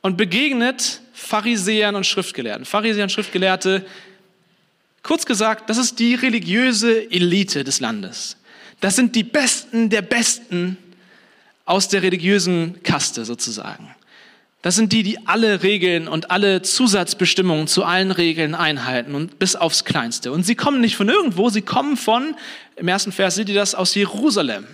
und 0.00 0.16
begegnet 0.16 1.00
Pharisäern 1.12 1.94
und 1.94 2.06
Schriftgelehrten. 2.06 2.64
Pharisäer 2.64 3.04
und 3.04 3.10
Schriftgelehrte, 3.10 3.84
kurz 5.02 5.26
gesagt, 5.26 5.68
das 5.68 5.76
ist 5.76 5.98
die 5.98 6.14
religiöse 6.14 7.10
Elite 7.10 7.64
des 7.64 7.80
Landes. 7.80 8.36
Das 8.80 8.96
sind 8.96 9.14
die 9.14 9.24
Besten 9.24 9.90
der 9.90 10.02
Besten 10.02 10.78
aus 11.64 11.88
der 11.88 12.02
religiösen 12.02 12.82
Kaste 12.82 13.24
sozusagen. 13.24 13.94
Das 14.62 14.74
sind 14.74 14.92
die, 14.92 15.04
die 15.04 15.26
alle 15.26 15.62
Regeln 15.62 16.08
und 16.08 16.32
alle 16.32 16.62
Zusatzbestimmungen 16.62 17.68
zu 17.68 17.84
allen 17.84 18.10
Regeln 18.10 18.56
einhalten 18.56 19.14
und 19.14 19.38
bis 19.38 19.54
aufs 19.54 19.84
Kleinste. 19.84 20.32
Und 20.32 20.44
sie 20.44 20.56
kommen 20.56 20.80
nicht 20.80 20.96
von 20.96 21.08
irgendwo, 21.08 21.48
sie 21.48 21.62
kommen 21.62 21.96
von, 21.96 22.34
im 22.74 22.88
ersten 22.88 23.12
Vers 23.12 23.36
seht 23.36 23.48
ihr 23.48 23.54
das, 23.54 23.76
aus 23.76 23.94
Jerusalem, 23.94 24.66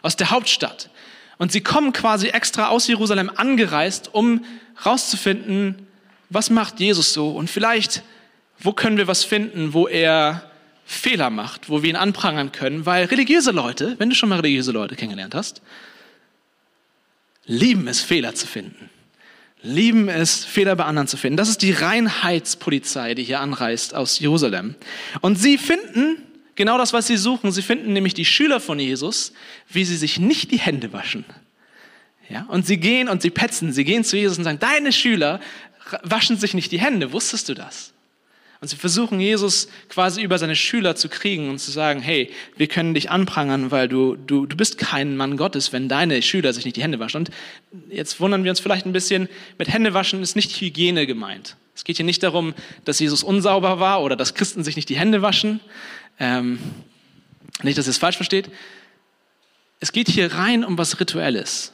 aus 0.00 0.16
der 0.16 0.30
Hauptstadt. 0.30 0.88
Und 1.36 1.52
sie 1.52 1.60
kommen 1.60 1.92
quasi 1.92 2.28
extra 2.28 2.68
aus 2.68 2.86
Jerusalem 2.86 3.30
angereist, 3.34 4.14
um 4.14 4.42
rauszufinden, 4.86 5.86
was 6.30 6.48
macht 6.48 6.80
Jesus 6.80 7.12
so 7.12 7.30
und 7.30 7.50
vielleicht, 7.50 8.02
wo 8.58 8.72
können 8.72 8.96
wir 8.96 9.06
was 9.06 9.22
finden, 9.22 9.74
wo 9.74 9.86
er 9.86 10.50
Fehler 10.86 11.28
macht, 11.28 11.68
wo 11.68 11.82
wir 11.82 11.90
ihn 11.90 11.96
anprangern 11.96 12.52
können, 12.52 12.86
weil 12.86 13.04
religiöse 13.04 13.50
Leute, 13.50 13.96
wenn 13.98 14.08
du 14.08 14.16
schon 14.16 14.30
mal 14.30 14.36
religiöse 14.36 14.72
Leute 14.72 14.96
kennengelernt 14.96 15.34
hast, 15.34 15.60
lieben 17.44 17.86
es, 17.86 18.00
Fehler 18.00 18.34
zu 18.34 18.46
finden 18.46 18.88
lieben 19.66 20.08
es, 20.08 20.44
Fehler 20.44 20.76
bei 20.76 20.84
anderen 20.84 21.08
zu 21.08 21.16
finden. 21.16 21.36
Das 21.36 21.48
ist 21.48 21.62
die 21.62 21.72
Reinheitspolizei, 21.72 23.14
die 23.14 23.24
hier 23.24 23.40
anreist 23.40 23.94
aus 23.94 24.18
Jerusalem. 24.18 24.74
Und 25.20 25.36
sie 25.36 25.58
finden 25.58 26.22
genau 26.54 26.78
das, 26.78 26.92
was 26.92 27.06
sie 27.06 27.16
suchen. 27.16 27.52
Sie 27.52 27.62
finden 27.62 27.92
nämlich 27.92 28.14
die 28.14 28.24
Schüler 28.24 28.60
von 28.60 28.78
Jesus, 28.78 29.32
wie 29.68 29.84
sie 29.84 29.96
sich 29.96 30.18
nicht 30.18 30.50
die 30.50 30.58
Hände 30.58 30.92
waschen. 30.92 31.24
Ja, 32.28 32.44
und 32.48 32.66
sie 32.66 32.78
gehen 32.78 33.08
und 33.08 33.22
sie 33.22 33.30
petzen, 33.30 33.72
sie 33.72 33.84
gehen 33.84 34.02
zu 34.02 34.16
Jesus 34.16 34.38
und 34.38 34.44
sagen, 34.44 34.58
deine 34.58 34.92
Schüler 34.92 35.40
waschen 36.02 36.36
sich 36.36 36.54
nicht 36.54 36.72
die 36.72 36.80
Hände. 36.80 37.12
Wusstest 37.12 37.48
du 37.48 37.54
das? 37.54 37.92
Und 38.66 38.70
sie 38.70 38.76
versuchen 38.76 39.20
Jesus 39.20 39.68
quasi 39.88 40.22
über 40.22 40.38
seine 40.38 40.56
Schüler 40.56 40.96
zu 40.96 41.08
kriegen 41.08 41.50
und 41.50 41.60
zu 41.60 41.70
sagen, 41.70 42.00
hey, 42.00 42.32
wir 42.56 42.66
können 42.66 42.94
dich 42.94 43.12
anprangern, 43.12 43.70
weil 43.70 43.86
du, 43.86 44.16
du, 44.16 44.44
du 44.44 44.56
bist 44.56 44.76
kein 44.76 45.16
Mann 45.16 45.36
Gottes, 45.36 45.72
wenn 45.72 45.88
deine 45.88 46.20
Schüler 46.20 46.52
sich 46.52 46.64
nicht 46.64 46.76
die 46.76 46.82
Hände 46.82 46.98
waschen. 46.98 47.18
Und 47.18 47.30
jetzt 47.90 48.18
wundern 48.18 48.42
wir 48.42 48.50
uns 48.50 48.58
vielleicht 48.58 48.84
ein 48.84 48.92
bisschen, 48.92 49.28
mit 49.56 49.72
Händewaschen 49.72 50.20
ist 50.20 50.34
nicht 50.34 50.60
Hygiene 50.60 51.06
gemeint. 51.06 51.56
Es 51.76 51.84
geht 51.84 51.94
hier 51.94 52.04
nicht 52.04 52.24
darum, 52.24 52.54
dass 52.84 52.98
Jesus 52.98 53.22
unsauber 53.22 53.78
war 53.78 54.02
oder 54.02 54.16
dass 54.16 54.34
Christen 54.34 54.64
sich 54.64 54.74
nicht 54.74 54.88
die 54.88 54.98
Hände 54.98 55.22
waschen. 55.22 55.60
Ähm, 56.18 56.58
nicht, 57.62 57.78
dass 57.78 57.86
ihr 57.86 57.90
es 57.90 57.98
falsch 57.98 58.16
versteht. 58.16 58.50
Es 59.78 59.92
geht 59.92 60.08
hier 60.08 60.32
rein 60.32 60.64
um 60.64 60.76
was 60.76 60.98
Rituelles. 60.98 61.72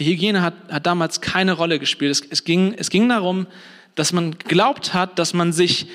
Die 0.00 0.06
Hygiene 0.06 0.42
hat, 0.42 0.54
hat 0.72 0.86
damals 0.86 1.20
keine 1.20 1.52
Rolle 1.52 1.78
gespielt. 1.78 2.10
Es, 2.10 2.20
es, 2.28 2.42
ging, 2.42 2.74
es 2.76 2.90
ging 2.90 3.08
darum, 3.08 3.46
dass 3.94 4.12
man 4.12 4.36
glaubt 4.38 4.92
hat, 4.92 5.20
dass 5.20 5.34
man 5.34 5.52
sich 5.52 5.86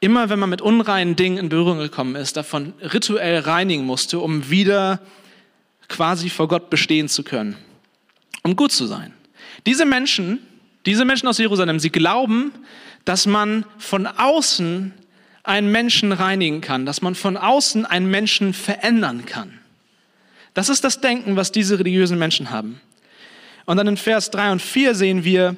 immer 0.00 0.30
wenn 0.30 0.38
man 0.38 0.50
mit 0.50 0.60
unreinen 0.60 1.16
Dingen 1.16 1.38
in 1.38 1.48
Berührung 1.48 1.78
gekommen 1.78 2.16
ist, 2.16 2.36
davon 2.36 2.74
rituell 2.80 3.40
reinigen 3.40 3.84
musste, 3.84 4.18
um 4.20 4.50
wieder 4.50 5.00
quasi 5.88 6.30
vor 6.30 6.48
Gott 6.48 6.70
bestehen 6.70 7.08
zu 7.08 7.22
können, 7.22 7.56
um 8.42 8.54
gut 8.56 8.72
zu 8.72 8.86
sein. 8.86 9.12
Diese 9.66 9.84
Menschen, 9.84 10.38
diese 10.86 11.04
Menschen 11.04 11.28
aus 11.28 11.38
Jerusalem, 11.38 11.80
sie 11.80 11.90
glauben, 11.90 12.52
dass 13.04 13.26
man 13.26 13.64
von 13.78 14.06
außen 14.06 14.92
einen 15.42 15.72
Menschen 15.72 16.12
reinigen 16.12 16.60
kann, 16.60 16.84
dass 16.84 17.00
man 17.00 17.14
von 17.14 17.36
außen 17.36 17.86
einen 17.86 18.10
Menschen 18.10 18.52
verändern 18.52 19.24
kann. 19.24 19.58
Das 20.54 20.68
ist 20.68 20.84
das 20.84 21.00
Denken, 21.00 21.36
was 21.36 21.52
diese 21.52 21.78
religiösen 21.78 22.18
Menschen 22.18 22.50
haben. 22.50 22.80
Und 23.64 23.76
dann 23.76 23.86
in 23.86 23.96
Vers 23.96 24.30
3 24.30 24.52
und 24.52 24.62
4 24.62 24.94
sehen 24.94 25.24
wir, 25.24 25.56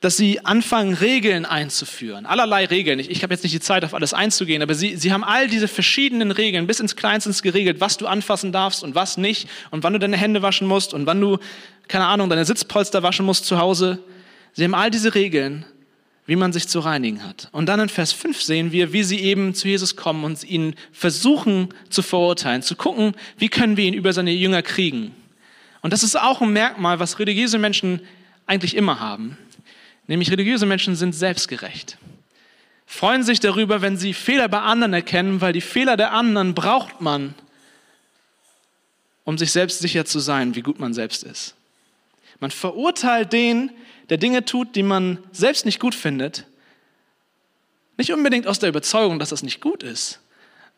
dass 0.00 0.16
sie 0.16 0.44
anfangen, 0.46 0.94
Regeln 0.94 1.44
einzuführen. 1.44 2.24
Allerlei 2.24 2.64
Regeln. 2.64 2.98
Ich, 2.98 3.10
ich 3.10 3.22
habe 3.22 3.34
jetzt 3.34 3.42
nicht 3.42 3.54
die 3.54 3.60
Zeit, 3.60 3.84
auf 3.84 3.92
alles 3.92 4.14
einzugehen, 4.14 4.62
aber 4.62 4.74
sie, 4.74 4.96
sie 4.96 5.12
haben 5.12 5.22
all 5.22 5.46
diese 5.46 5.68
verschiedenen 5.68 6.30
Regeln 6.30 6.66
bis 6.66 6.80
ins 6.80 6.96
Kleinste 6.96 7.30
geregelt, 7.42 7.80
was 7.80 7.98
du 7.98 8.06
anfassen 8.06 8.50
darfst 8.50 8.82
und 8.82 8.94
was 8.94 9.18
nicht 9.18 9.48
und 9.70 9.84
wann 9.84 9.92
du 9.92 9.98
deine 9.98 10.16
Hände 10.16 10.40
waschen 10.40 10.66
musst 10.66 10.94
und 10.94 11.04
wann 11.04 11.20
du, 11.20 11.38
keine 11.86 12.06
Ahnung, 12.06 12.30
deine 12.30 12.46
Sitzpolster 12.46 13.02
waschen 13.02 13.26
musst 13.26 13.44
zu 13.44 13.58
Hause. 13.58 13.98
Sie 14.54 14.64
haben 14.64 14.74
all 14.74 14.90
diese 14.90 15.14
Regeln, 15.14 15.66
wie 16.24 16.36
man 16.36 16.52
sich 16.52 16.66
zu 16.66 16.80
reinigen 16.80 17.22
hat. 17.24 17.48
Und 17.52 17.66
dann 17.66 17.80
in 17.80 17.88
Vers 17.90 18.12
5 18.12 18.40
sehen 18.40 18.72
wir, 18.72 18.94
wie 18.94 19.02
sie 19.02 19.20
eben 19.20 19.52
zu 19.54 19.68
Jesus 19.68 19.96
kommen 19.96 20.24
und 20.24 20.42
ihn 20.44 20.76
versuchen 20.92 21.68
zu 21.90 22.00
verurteilen, 22.00 22.62
zu 22.62 22.74
gucken, 22.74 23.14
wie 23.36 23.48
können 23.48 23.76
wir 23.76 23.84
ihn 23.84 23.94
über 23.94 24.12
seine 24.14 24.30
Jünger 24.30 24.62
kriegen. 24.62 25.14
Und 25.82 25.92
das 25.92 26.02
ist 26.02 26.18
auch 26.18 26.40
ein 26.40 26.52
Merkmal, 26.52 27.00
was 27.00 27.18
religiöse 27.18 27.58
Menschen 27.58 28.00
eigentlich 28.46 28.76
immer 28.76 29.00
haben. 29.00 29.36
Nämlich 30.10 30.32
religiöse 30.32 30.66
Menschen 30.66 30.96
sind 30.96 31.12
selbstgerecht. 31.12 31.96
Freuen 32.84 33.22
sich 33.22 33.38
darüber, 33.38 33.80
wenn 33.80 33.96
sie 33.96 34.12
Fehler 34.12 34.48
bei 34.48 34.58
anderen 34.58 34.92
erkennen, 34.92 35.40
weil 35.40 35.52
die 35.52 35.60
Fehler 35.60 35.96
der 35.96 36.10
anderen 36.10 36.52
braucht 36.52 37.00
man, 37.00 37.36
um 39.22 39.38
sich 39.38 39.52
selbst 39.52 39.78
sicher 39.78 40.04
zu 40.04 40.18
sein, 40.18 40.56
wie 40.56 40.62
gut 40.62 40.80
man 40.80 40.94
selbst 40.94 41.22
ist. 41.22 41.54
Man 42.40 42.50
verurteilt 42.50 43.32
den, 43.32 43.70
der 44.08 44.16
Dinge 44.16 44.44
tut, 44.44 44.74
die 44.74 44.82
man 44.82 45.18
selbst 45.30 45.64
nicht 45.64 45.78
gut 45.78 45.94
findet, 45.94 46.44
nicht 47.96 48.12
unbedingt 48.12 48.48
aus 48.48 48.58
der 48.58 48.70
Überzeugung, 48.70 49.20
dass 49.20 49.28
das 49.28 49.44
nicht 49.44 49.60
gut 49.60 49.84
ist, 49.84 50.18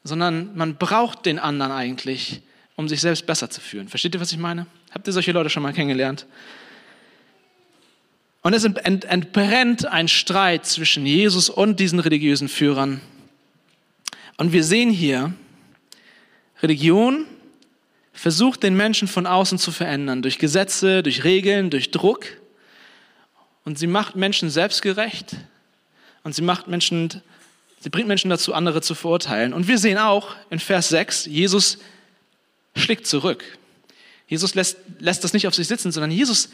sondern 0.04 0.54
man 0.54 0.76
braucht 0.76 1.24
den 1.24 1.38
anderen 1.38 1.72
eigentlich, 1.72 2.42
um 2.76 2.86
sich 2.86 3.00
selbst 3.00 3.24
besser 3.24 3.48
zu 3.48 3.62
fühlen. 3.62 3.88
Versteht 3.88 4.14
ihr, 4.14 4.20
was 4.20 4.32
ich 4.32 4.38
meine? 4.38 4.66
Habt 4.90 5.06
ihr 5.06 5.14
solche 5.14 5.32
Leute 5.32 5.48
schon 5.48 5.62
mal 5.62 5.72
kennengelernt? 5.72 6.26
Und 8.42 8.54
es 8.54 8.64
entbrennt 8.64 9.86
ein 9.86 10.08
Streit 10.08 10.66
zwischen 10.66 11.06
Jesus 11.06 11.48
und 11.48 11.78
diesen 11.78 12.00
religiösen 12.00 12.48
Führern. 12.48 13.00
Und 14.36 14.52
wir 14.52 14.64
sehen 14.64 14.90
hier, 14.90 15.32
Religion 16.60 17.26
versucht 18.12 18.64
den 18.64 18.76
Menschen 18.76 19.06
von 19.06 19.26
außen 19.26 19.58
zu 19.58 19.70
verändern, 19.70 20.22
durch 20.22 20.38
Gesetze, 20.38 21.04
durch 21.04 21.22
Regeln, 21.22 21.70
durch 21.70 21.92
Druck. 21.92 22.26
Und 23.64 23.78
sie 23.78 23.86
macht 23.86 24.16
Menschen 24.16 24.50
selbstgerecht 24.50 25.36
und 26.24 26.34
sie 26.34 26.42
macht 26.42 26.66
Menschen, 26.66 27.22
sie 27.80 27.90
bringt 27.90 28.08
Menschen 28.08 28.28
dazu, 28.28 28.54
andere 28.54 28.82
zu 28.82 28.96
verurteilen. 28.96 29.52
Und 29.52 29.68
wir 29.68 29.78
sehen 29.78 29.98
auch 29.98 30.34
in 30.50 30.58
Vers 30.58 30.88
6, 30.88 31.26
Jesus 31.26 31.78
schlägt 32.74 33.06
zurück. 33.06 33.44
Jesus 34.26 34.56
lässt, 34.56 34.78
lässt 34.98 35.22
das 35.22 35.32
nicht 35.32 35.46
auf 35.46 35.54
sich 35.54 35.68
sitzen, 35.68 35.92
sondern 35.92 36.10
Jesus 36.10 36.48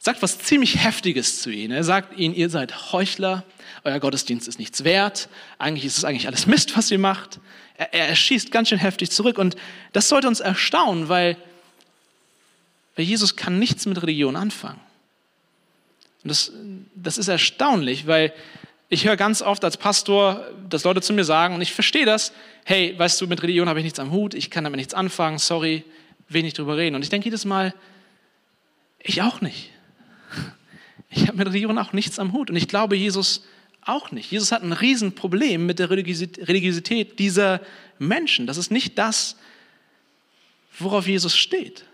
sagt 0.00 0.22
was 0.22 0.38
ziemlich 0.38 0.82
Heftiges 0.82 1.42
zu 1.42 1.50
ihnen. 1.50 1.72
Er 1.72 1.84
sagt 1.84 2.18
ihnen, 2.18 2.34
ihr 2.34 2.48
seid 2.48 2.92
Heuchler, 2.92 3.44
euer 3.84 4.00
Gottesdienst 4.00 4.48
ist 4.48 4.58
nichts 4.58 4.82
wert, 4.82 5.28
eigentlich 5.58 5.84
ist 5.84 5.98
es 5.98 6.04
eigentlich 6.04 6.26
alles 6.26 6.46
Mist, 6.46 6.76
was 6.76 6.90
ihr 6.90 6.98
macht. 6.98 7.38
Er, 7.76 7.92
er 7.92 8.16
schießt 8.16 8.50
ganz 8.50 8.70
schön 8.70 8.78
heftig 8.78 9.10
zurück 9.10 9.38
und 9.38 9.56
das 9.92 10.08
sollte 10.08 10.26
uns 10.26 10.40
erstaunen, 10.40 11.10
weil, 11.10 11.36
weil 12.96 13.04
Jesus 13.04 13.36
kann 13.36 13.58
nichts 13.58 13.84
mit 13.84 14.02
Religion 14.02 14.36
anfangen. 14.36 14.80
Und 16.24 16.30
das, 16.30 16.50
das 16.94 17.18
ist 17.18 17.28
erstaunlich, 17.28 18.06
weil 18.06 18.32
ich 18.88 19.06
höre 19.06 19.16
ganz 19.16 19.42
oft 19.42 19.64
als 19.64 19.76
Pastor, 19.76 20.46
dass 20.68 20.84
Leute 20.84 21.02
zu 21.02 21.12
mir 21.12 21.24
sagen, 21.24 21.54
und 21.54 21.60
ich 21.60 21.72
verstehe 21.72 22.06
das, 22.06 22.32
hey, 22.64 22.98
weißt 22.98 23.20
du, 23.20 23.26
mit 23.26 23.42
Religion 23.42 23.68
habe 23.68 23.80
ich 23.80 23.84
nichts 23.84 23.98
am 23.98 24.10
Hut, 24.12 24.32
ich 24.32 24.50
kann 24.50 24.64
damit 24.64 24.78
nichts 24.78 24.94
anfangen, 24.94 25.38
sorry, 25.38 25.84
wenig 26.28 26.54
drüber 26.54 26.78
reden. 26.78 26.96
Und 26.96 27.02
ich 27.02 27.10
denke 27.10 27.26
jedes 27.26 27.44
Mal, 27.44 27.74
ich 28.98 29.20
auch 29.20 29.42
nicht. 29.42 29.70
Ich 31.10 31.26
habe 31.26 31.38
mit 31.38 31.48
Religion 31.48 31.76
auch 31.78 31.92
nichts 31.92 32.18
am 32.18 32.32
Hut 32.32 32.50
und 32.50 32.56
ich 32.56 32.68
glaube 32.68 32.96
Jesus 32.96 33.44
auch 33.82 34.12
nicht. 34.12 34.30
Jesus 34.30 34.52
hat 34.52 34.62
ein 34.62 34.72
Riesenproblem 34.72 35.66
mit 35.66 35.78
der 35.78 35.90
Religiosität 35.90 37.18
dieser 37.18 37.60
Menschen. 37.98 38.46
Das 38.46 38.56
ist 38.56 38.70
nicht 38.70 38.98
das, 38.98 39.36
worauf 40.78 41.06
Jesus 41.06 41.36
steht, 41.36 41.84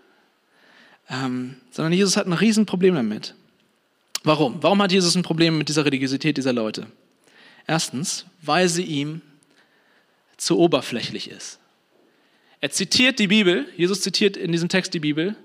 ähm, 1.09 1.55
sondern 1.71 1.93
Jesus 1.93 2.17
hat 2.17 2.27
ein 2.27 2.33
Riesenproblem 2.33 2.95
damit. 2.95 3.33
Warum? 4.23 4.61
Warum 4.61 4.81
hat 4.81 4.91
Jesus 4.91 5.15
ein 5.15 5.23
Problem 5.23 5.57
mit 5.57 5.69
dieser 5.69 5.85
Religiosität 5.85 6.37
dieser 6.37 6.53
Leute? 6.53 6.87
Erstens, 7.65 8.25
weil 8.41 8.67
sie 8.69 8.83
ihm 8.83 9.21
zu 10.37 10.59
oberflächlich 10.59 11.29
ist. 11.29 11.59
Er 12.61 12.71
zitiert 12.71 13.19
die 13.19 13.27
Bibel, 13.27 13.67
Jesus 13.75 14.01
zitiert 14.01 14.37
in 14.37 14.51
diesem 14.51 14.69
Text 14.69 14.93
die 14.93 14.99
Bibel, 14.99 15.35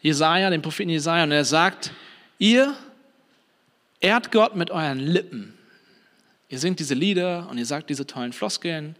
Jesaja, 0.00 0.50
den 0.50 0.62
Propheten 0.62 0.90
Jesaja, 0.90 1.24
und 1.24 1.32
er 1.32 1.44
sagt, 1.44 1.92
ihr 2.42 2.74
Ehrt 4.00 4.32
Gott 4.32 4.56
mit 4.56 4.72
euren 4.72 4.98
Lippen. 4.98 5.56
Ihr 6.48 6.58
singt 6.58 6.80
diese 6.80 6.94
Lieder 6.94 7.48
und 7.48 7.56
ihr 7.56 7.64
sagt 7.64 7.88
diese 7.88 8.04
tollen 8.04 8.32
Floskeln, 8.32 8.96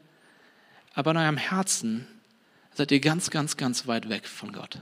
aber 0.95 1.11
in 1.11 1.17
eurem 1.17 1.37
Herzen 1.37 2.07
seid 2.75 2.93
ihr 2.93 3.01
ganz, 3.01 3.31
ganz, 3.31 3.57
ganz 3.57 3.89
weit 3.89 4.09
weg 4.09 4.29
von 4.29 4.53
Gott. 4.53 4.79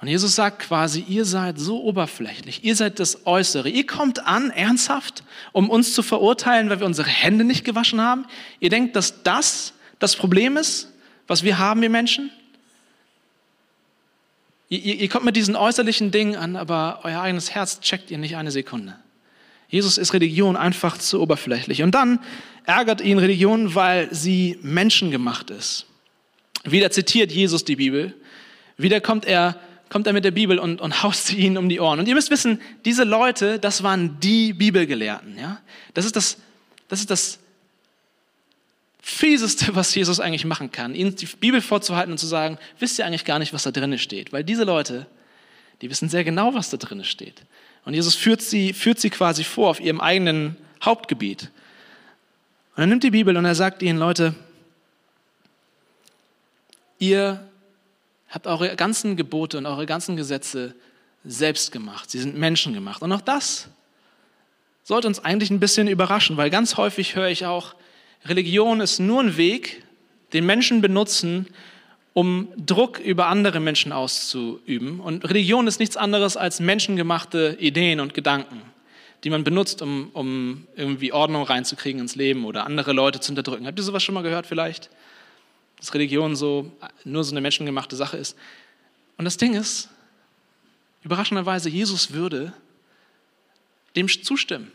Und 0.00 0.08
Jesus 0.08 0.34
sagt 0.34 0.60
quasi, 0.60 1.04
ihr 1.06 1.26
seid 1.26 1.58
so 1.58 1.82
oberflächlich, 1.82 2.64
ihr 2.64 2.74
seid 2.74 2.98
das 2.98 3.26
Äußere. 3.26 3.68
Ihr 3.68 3.86
kommt 3.86 4.26
an, 4.26 4.48
ernsthaft, 4.50 5.24
um 5.52 5.68
uns 5.68 5.92
zu 5.92 6.02
verurteilen, 6.02 6.70
weil 6.70 6.80
wir 6.80 6.86
unsere 6.86 7.08
Hände 7.08 7.44
nicht 7.44 7.64
gewaschen 7.64 8.00
haben. 8.00 8.24
Ihr 8.60 8.70
denkt, 8.70 8.96
dass 8.96 9.22
das 9.22 9.74
das 9.98 10.16
Problem 10.16 10.56
ist, 10.56 10.90
was 11.26 11.42
wir 11.42 11.58
haben, 11.58 11.82
wir 11.82 11.90
Menschen? 11.90 12.30
Ihr, 14.78 14.96
ihr 14.96 15.08
kommt 15.08 15.24
mit 15.24 15.36
diesen 15.36 15.56
äußerlichen 15.56 16.10
Dingen 16.10 16.36
an, 16.36 16.56
aber 16.56 17.00
euer 17.04 17.20
eigenes 17.20 17.54
Herz 17.54 17.80
checkt 17.80 18.10
ihr 18.10 18.18
nicht 18.18 18.36
eine 18.36 18.50
Sekunde. 18.50 18.96
Jesus 19.68 19.98
ist 19.98 20.12
Religion 20.12 20.56
einfach 20.56 20.98
zu 20.98 21.20
oberflächlich. 21.20 21.82
Und 21.82 21.94
dann 21.94 22.20
ärgert 22.64 23.00
ihn 23.00 23.18
Religion, 23.18 23.74
weil 23.74 24.12
sie 24.14 24.58
menschengemacht 24.62 25.50
ist. 25.50 25.86
Wieder 26.64 26.90
zitiert 26.90 27.32
Jesus 27.32 27.64
die 27.64 27.76
Bibel. 27.76 28.14
Wieder 28.76 29.00
kommt 29.00 29.24
er, 29.24 29.60
kommt 29.90 30.06
er 30.06 30.12
mit 30.12 30.24
der 30.24 30.30
Bibel 30.30 30.58
und, 30.58 30.80
und 30.80 31.02
haust 31.02 31.26
sie 31.26 31.38
ihnen 31.38 31.56
um 31.56 31.68
die 31.68 31.80
Ohren. 31.80 31.98
Und 31.98 32.08
ihr 32.08 32.14
müsst 32.14 32.30
wissen, 32.30 32.60
diese 32.84 33.04
Leute, 33.04 33.58
das 33.58 33.82
waren 33.82 34.18
die 34.20 34.52
Bibelgelehrten. 34.52 35.38
Ja? 35.38 35.60
Das 35.92 36.04
ist 36.04 36.16
das, 36.16 36.38
das 36.88 37.00
ist 37.00 37.10
das 37.10 37.38
Fieseste, 39.06 39.74
was 39.74 39.94
Jesus 39.94 40.18
eigentlich 40.18 40.46
machen 40.46 40.72
kann, 40.72 40.94
ihnen 40.94 41.14
die 41.14 41.26
Bibel 41.26 41.60
vorzuhalten 41.60 42.10
und 42.10 42.16
zu 42.16 42.26
sagen, 42.26 42.56
wisst 42.78 42.98
ihr 42.98 43.04
eigentlich 43.04 43.26
gar 43.26 43.38
nicht, 43.38 43.52
was 43.52 43.64
da 43.64 43.70
drinnen 43.70 43.98
steht. 43.98 44.32
Weil 44.32 44.44
diese 44.44 44.64
Leute, 44.64 45.06
die 45.82 45.90
wissen 45.90 46.08
sehr 46.08 46.24
genau, 46.24 46.54
was 46.54 46.70
da 46.70 46.78
drinnen 46.78 47.04
steht. 47.04 47.42
Und 47.84 47.92
Jesus 47.92 48.14
führt 48.14 48.40
sie, 48.40 48.72
führt 48.72 48.98
sie 48.98 49.10
quasi 49.10 49.44
vor 49.44 49.68
auf 49.68 49.78
ihrem 49.78 50.00
eigenen 50.00 50.56
Hauptgebiet. 50.82 51.50
Und 52.76 52.84
er 52.84 52.86
nimmt 52.86 53.04
die 53.04 53.10
Bibel 53.10 53.36
und 53.36 53.44
er 53.44 53.54
sagt 53.54 53.82
ihnen, 53.82 53.98
Leute, 53.98 54.34
ihr 56.98 57.46
habt 58.30 58.46
eure 58.46 58.74
ganzen 58.74 59.16
Gebote 59.16 59.58
und 59.58 59.66
eure 59.66 59.84
ganzen 59.84 60.16
Gesetze 60.16 60.74
selbst 61.26 61.72
gemacht. 61.72 62.10
Sie 62.10 62.20
sind 62.20 62.38
Menschen 62.38 62.72
gemacht. 62.72 63.02
Und 63.02 63.12
auch 63.12 63.20
das 63.20 63.68
sollte 64.82 65.08
uns 65.08 65.22
eigentlich 65.22 65.50
ein 65.50 65.60
bisschen 65.60 65.88
überraschen, 65.88 66.38
weil 66.38 66.48
ganz 66.48 66.78
häufig 66.78 67.16
höre 67.16 67.28
ich 67.28 67.44
auch, 67.44 67.74
Religion 68.26 68.80
ist 68.80 68.98
nur 69.00 69.22
ein 69.22 69.36
Weg, 69.36 69.82
den 70.32 70.46
Menschen 70.46 70.80
benutzen, 70.80 71.46
um 72.14 72.48
Druck 72.56 72.98
über 72.98 73.26
andere 73.26 73.60
Menschen 73.60 73.92
auszuüben. 73.92 75.00
Und 75.00 75.28
Religion 75.28 75.66
ist 75.66 75.80
nichts 75.80 75.96
anderes 75.96 76.36
als 76.36 76.60
menschengemachte 76.60 77.56
Ideen 77.60 78.00
und 78.00 78.14
Gedanken, 78.14 78.62
die 79.24 79.30
man 79.30 79.44
benutzt, 79.44 79.82
um, 79.82 80.10
um 80.12 80.66
irgendwie 80.76 81.12
Ordnung 81.12 81.42
reinzukriegen 81.42 82.00
ins 82.00 82.14
Leben 82.14 82.44
oder 82.44 82.64
andere 82.64 82.92
Leute 82.92 83.20
zu 83.20 83.32
unterdrücken. 83.32 83.66
Habt 83.66 83.78
ihr 83.78 83.82
sowas 83.82 84.02
schon 84.02 84.14
mal 84.14 84.22
gehört 84.22 84.46
vielleicht? 84.46 84.90
Dass 85.78 85.92
Religion 85.92 86.36
so 86.36 86.70
nur 87.04 87.24
so 87.24 87.32
eine 87.32 87.40
menschengemachte 87.40 87.96
Sache 87.96 88.16
ist. 88.16 88.36
Und 89.18 89.24
das 89.24 89.36
Ding 89.36 89.54
ist, 89.54 89.90
überraschenderweise, 91.02 91.68
Jesus 91.68 92.12
würde 92.12 92.52
dem 93.96 94.08
zustimmen. 94.08 94.72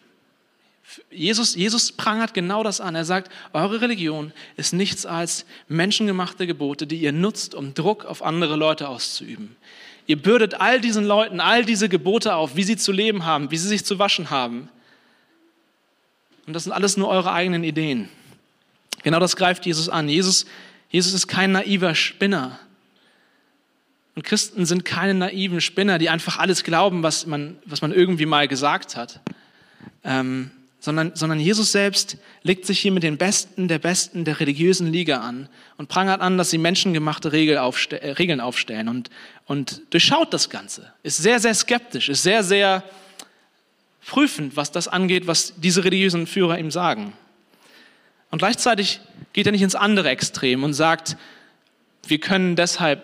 Jesus, 1.12 1.55
Jesus 1.55 1.91
prangert 1.91 2.34
genau 2.34 2.63
das 2.63 2.81
an. 2.81 2.96
Er 2.96 3.05
sagt, 3.05 3.31
eure 3.53 3.81
Religion 3.81 4.31
ist 4.58 4.74
nichts 4.74 5.05
als 5.05 5.46
menschengemachte 5.67 6.48
Gebote, 6.48 6.88
die 6.88 6.98
ihr 6.98 7.12
nutzt, 7.12 7.53
um 7.53 7.74
Druck 7.74 8.05
auf 8.05 8.24
andere 8.24 8.55
Leute 8.55 8.88
auszuüben. 8.88 9.55
Ihr 10.08 10.19
bürdet 10.19 10.55
all 10.55 10.81
diesen 10.81 11.05
Leuten 11.05 11.39
all 11.39 11.63
diese 11.63 11.89
Gebote 11.89 12.34
auf, 12.34 12.55
wie 12.55 12.63
sie 12.63 12.77
zu 12.77 12.91
leben 12.91 13.25
haben, 13.25 13.51
wie 13.51 13.58
sie 13.58 13.67
sich 13.67 13.86
zu 13.86 14.00
waschen 14.00 14.31
haben. 14.31 14.69
Und 16.48 16.53
das 16.53 16.63
sind 16.63 16.74
alles 16.74 16.98
nur 16.98 17.10
eure 17.10 17.31
eigenen 17.31 17.63
Ideen. 17.63 18.10
Genau 19.03 19.19
das 19.19 19.36
greift 19.36 19.67
Jesus 19.67 19.88
an. 19.88 20.10
Jesus, 20.10 20.48
Jesus 20.89 21.13
ist 21.13 21.27
kein 21.27 21.51
naiver 21.51 21.93
Spinner. 21.93 22.60
Und 24.15 24.24
Christen 24.24 24.65
sind 24.65 24.84
keine 24.84 25.13
naiven 25.13 25.62
Spinner, 25.62 26.00
die 26.00 26.10
einfach 26.10 26.39
alles 26.39 26.63
glauben, 26.63 27.03
was 27.03 27.27
man, 27.27 27.58
was 27.65 27.81
man 27.81 27.93
irgendwie 27.93 28.25
mal 28.25 28.48
gesagt 28.48 28.98
hat. 28.98 29.22
Ähm, 30.03 30.50
sondern, 30.79 31.12
sondern 31.15 31.39
Jesus 31.39 31.71
selbst 31.71 32.17
legt 32.41 32.65
sich 32.65 32.80
hier 32.80 32.91
mit 32.91 33.03
den 33.03 33.17
Besten 33.17 33.67
der 33.67 33.80
Besten 33.80 34.23
der 34.23 34.39
religiösen 34.39 34.91
Liga 34.91 35.19
an 35.19 35.49
und 35.77 35.89
prangert 35.89 36.21
an, 36.21 36.38
dass 36.38 36.49
sie 36.49 36.58
menschengemachte 36.58 37.32
Regel 37.32 37.58
aufste 37.58 38.01
äh, 38.01 38.12
Regeln 38.12 38.39
aufstellen 38.39 38.88
und, 38.88 39.10
und 39.45 39.82
durchschaut 39.89 40.34
das 40.34 40.49
Ganze, 40.49 40.93
ist 41.03 41.17
sehr, 41.17 41.39
sehr 41.39 41.53
skeptisch, 41.53 42.10
ist 42.10 42.23
sehr, 42.23 42.43
sehr 42.43 42.84
prüfend, 44.08 44.56
was 44.56 44.71
das 44.71 44.88
angeht, 44.88 45.27
was 45.27 45.53
diese 45.58 45.84
religiösen 45.84 46.27
Führer 46.27 46.58
ihm 46.58 46.71
sagen. 46.71 47.13
Und 48.32 48.39
gleichzeitig 48.39 49.01
geht 49.34 49.45
er 49.45 49.51
nicht 49.51 49.62
ins 49.62 49.75
andere 49.75 50.10
Extrem 50.10 50.63
und 50.63 50.73
sagt, 50.73 51.17
wir 52.08 52.19
können 52.19 52.56
deshalb 52.56 53.03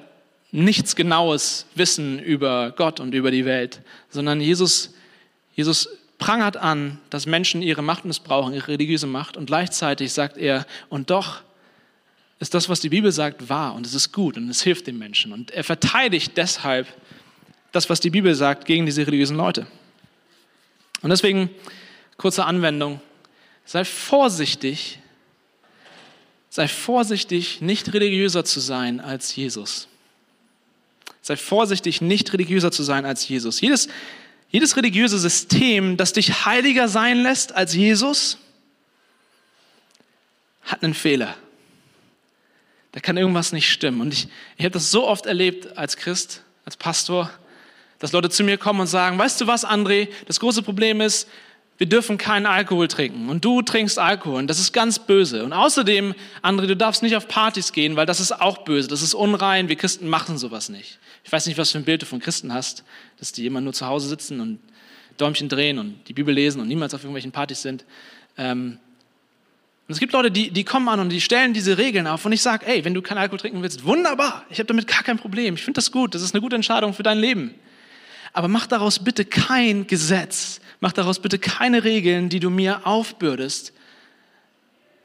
nichts 0.51 0.95
Genaues 0.95 1.65
wissen 1.75 2.19
über 2.19 2.71
Gott 2.71 2.99
und 2.99 3.13
über 3.13 3.31
die 3.31 3.45
Welt, 3.45 3.81
sondern 4.09 4.39
Jesus, 4.39 4.93
Jesus 5.53 5.89
prangert 6.17 6.57
an, 6.57 6.99
dass 7.09 7.25
Menschen 7.25 7.61
ihre 7.61 7.81
Macht 7.81 8.05
missbrauchen, 8.05 8.53
ihre 8.53 8.69
religiöse 8.69 9.07
Macht, 9.07 9.37
und 9.37 9.45
gleichzeitig 9.45 10.13
sagt 10.13 10.37
er, 10.37 10.65
und 10.89 11.09
doch 11.09 11.41
ist 12.39 12.53
das, 12.53 12.69
was 12.69 12.79
die 12.79 12.89
Bibel 12.89 13.11
sagt, 13.11 13.49
wahr 13.49 13.75
und 13.75 13.85
es 13.85 13.93
ist 13.93 14.11
gut 14.11 14.37
und 14.37 14.49
es 14.49 14.61
hilft 14.61 14.87
den 14.87 14.97
Menschen. 14.97 15.31
Und 15.31 15.51
er 15.51 15.63
verteidigt 15.63 16.33
deshalb 16.35 16.87
das, 17.71 17.89
was 17.89 17.99
die 17.99 18.09
Bibel 18.09 18.35
sagt, 18.35 18.65
gegen 18.65 18.85
diese 18.85 19.05
religiösen 19.05 19.37
Leute. 19.37 19.67
Und 21.01 21.09
deswegen, 21.09 21.49
kurze 22.17 22.45
Anwendung, 22.45 22.99
sei 23.65 23.85
vorsichtig, 23.85 24.99
sei 26.49 26.67
vorsichtig, 26.67 27.61
nicht 27.61 27.93
religiöser 27.93 28.45
zu 28.45 28.59
sein 28.59 28.99
als 28.99 29.35
Jesus. 29.35 29.87
Sei 31.21 31.35
vorsichtig, 31.37 32.01
nicht 32.01 32.31
religiöser 32.33 32.71
zu 32.71 32.83
sein 32.83 33.05
als 33.05 33.27
Jesus. 33.27 33.59
Jedes 33.59 33.87
jedes 34.49 34.77
religiöse 34.77 35.19
System, 35.19 35.97
das 35.97 36.13
dich 36.13 36.45
heiliger 36.45 36.87
sein 36.87 37.17
lässt 37.17 37.53
als 37.53 37.73
Jesus, 37.73 38.37
hat 40.63 40.83
einen 40.83 40.93
Fehler. 40.93 41.35
Da 42.91 42.99
kann 43.01 43.17
irgendwas 43.17 43.51
nicht 43.51 43.69
stimmen. 43.69 44.01
Und 44.01 44.13
ich, 44.13 44.27
ich 44.57 44.63
habe 44.63 44.71
das 44.71 44.89
so 44.89 45.07
oft 45.07 45.25
erlebt 45.25 45.77
als 45.77 45.97
Christ, 45.97 46.43
als 46.63 46.77
Pastor, 46.77 47.29
dass 47.99 48.13
Leute 48.13 48.29
zu 48.29 48.43
mir 48.43 48.57
kommen 48.57 48.79
und 48.81 48.87
sagen, 48.87 49.17
weißt 49.17 49.41
du 49.41 49.47
was, 49.47 49.65
André, 49.65 50.09
das 50.27 50.39
große 50.39 50.61
Problem 50.61 51.01
ist, 51.01 51.27
wir 51.77 51.87
dürfen 51.87 52.17
keinen 52.17 52.45
Alkohol 52.45 52.87
trinken. 52.87 53.29
Und 53.29 53.43
du 53.43 53.61
trinkst 53.61 53.99
Alkohol. 53.99 54.39
Und 54.39 54.47
das 54.47 54.59
ist 54.59 54.71
ganz 54.71 54.99
böse. 54.99 55.43
Und 55.43 55.53
außerdem, 55.53 56.13
André, 56.41 56.67
du 56.67 56.75
darfst 56.75 57.03
nicht 57.03 57.15
auf 57.15 57.27
Partys 57.27 57.73
gehen, 57.73 57.95
weil 57.95 58.05
das 58.05 58.19
ist 58.19 58.31
auch 58.31 58.59
böse, 58.59 58.87
das 58.87 59.01
ist 59.01 59.13
unrein, 59.13 59.67
wir 59.67 59.75
Christen 59.75 60.07
machen 60.07 60.37
sowas 60.37 60.69
nicht. 60.69 60.99
Ich 61.23 61.31
weiß 61.31 61.47
nicht, 61.47 61.57
was 61.57 61.71
für 61.71 61.79
ein 61.79 61.83
Bild 61.83 62.01
du 62.01 62.05
von 62.05 62.19
Christen 62.19 62.53
hast, 62.53 62.83
dass 63.19 63.31
die 63.31 63.45
immer 63.45 63.59
nur 63.59 63.73
zu 63.73 63.85
Hause 63.85 64.07
sitzen 64.07 64.39
und 64.39 64.59
Däumchen 65.17 65.49
drehen 65.49 65.79
und 65.79 65.99
die 66.07 66.13
Bibel 66.13 66.33
lesen 66.33 66.61
und 66.61 66.67
niemals 66.67 66.93
auf 66.93 67.01
irgendwelchen 67.01 67.31
Partys 67.31 67.61
sind. 67.61 67.85
Ähm, 68.37 68.77
und 69.87 69.93
es 69.93 69.99
gibt 69.99 70.13
Leute, 70.13 70.31
die, 70.31 70.49
die 70.49 70.63
kommen 70.63 70.89
an 70.89 70.99
und 70.99 71.09
die 71.09 71.21
stellen 71.21 71.53
diese 71.53 71.77
Regeln 71.77 72.07
auf. 72.07 72.25
Und 72.25 72.31
ich 72.31 72.41
sage, 72.41 72.65
ey, 72.65 72.83
wenn 72.85 72.93
du 72.93 73.01
keinen 73.01 73.19
Alkohol 73.19 73.39
trinken 73.39 73.61
willst, 73.61 73.85
wunderbar, 73.85 74.43
ich 74.49 74.57
habe 74.57 74.65
damit 74.65 74.87
gar 74.87 75.03
kein 75.03 75.17
Problem, 75.17 75.55
ich 75.55 75.63
finde 75.63 75.77
das 75.77 75.91
gut, 75.91 76.15
das 76.15 76.21
ist 76.21 76.33
eine 76.33 76.41
gute 76.41 76.55
Entscheidung 76.55 76.93
für 76.93 77.03
dein 77.03 77.19
Leben. 77.19 77.53
Aber 78.33 78.47
mach 78.47 78.65
daraus 78.65 78.99
bitte 78.99 79.25
kein 79.25 79.87
Gesetz, 79.87 80.59
mach 80.85 80.93
daraus 80.93 81.17
bitte 81.17 81.39
keine 81.39 81.83
Regeln, 81.83 82.29
die 82.29 82.39
du 82.39 82.51
mir 82.51 82.85
aufbürdest, 82.85 83.73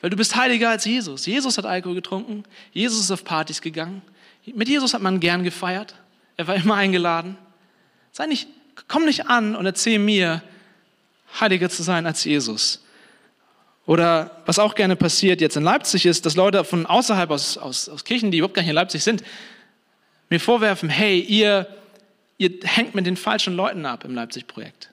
weil 0.03 0.11
du 0.11 0.17
bist 0.19 0.37
heiliger 0.37 0.69
als 0.69 0.85
Jesus. 0.85 1.25
Jesus 1.25 1.57
hat 1.57 1.65
Alkohol 1.65 1.95
getrunken, 1.95 2.45
Jesus 2.75 3.01
ist 3.01 3.11
auf 3.11 3.25
Partys 3.25 3.63
gegangen, 3.63 4.03
mit 4.45 4.69
Jesus 4.69 4.93
hat 4.93 5.01
man 5.01 5.21
gern 5.21 5.43
gefeiert, 5.43 5.95
er 6.37 6.49
war 6.49 6.55
immer 6.55 6.75
eingeladen. 6.75 7.39
Sei 8.13 8.27
nicht, 8.27 8.47
komm 8.89 9.07
nicht 9.07 9.29
an 9.29 9.57
und 9.57 9.65
erzähl 9.65 9.99
mir, 9.99 10.43
heiliger 11.41 11.71
zu 11.71 11.83
sein 11.83 12.05
als 12.05 12.25
Jesus. 12.25 12.85
Oder 13.87 14.43
was 14.45 14.59
auch 14.59 14.75
gerne 14.75 14.97
passiert 14.97 15.41
jetzt 15.41 15.57
in 15.57 15.63
Leipzig 15.63 16.05
ist, 16.05 16.27
dass 16.27 16.37
Leute 16.37 16.63
von 16.63 16.85
außerhalb 16.85 17.31
aus, 17.31 17.57
aus, 17.57 17.89
aus 17.89 18.05
Kirchen, 18.05 18.31
die 18.31 18.37
überhaupt 18.37 18.53
gar 18.53 18.61
nicht 18.61 18.69
in 18.69 18.75
Leipzig 18.75 19.03
sind, 19.03 19.25
mir 20.29 20.41
vorwerfen, 20.41 20.91
hey, 20.91 21.21
ihr, 21.21 21.67
ihr 22.37 22.51
hängt 22.65 22.95
mit 22.95 23.07
den 23.07 23.17
falschen 23.17 23.57
Leuten 23.57 23.87
ab 23.87 24.05
im 24.05 24.15
Leipzig-Projekt. 24.15 24.90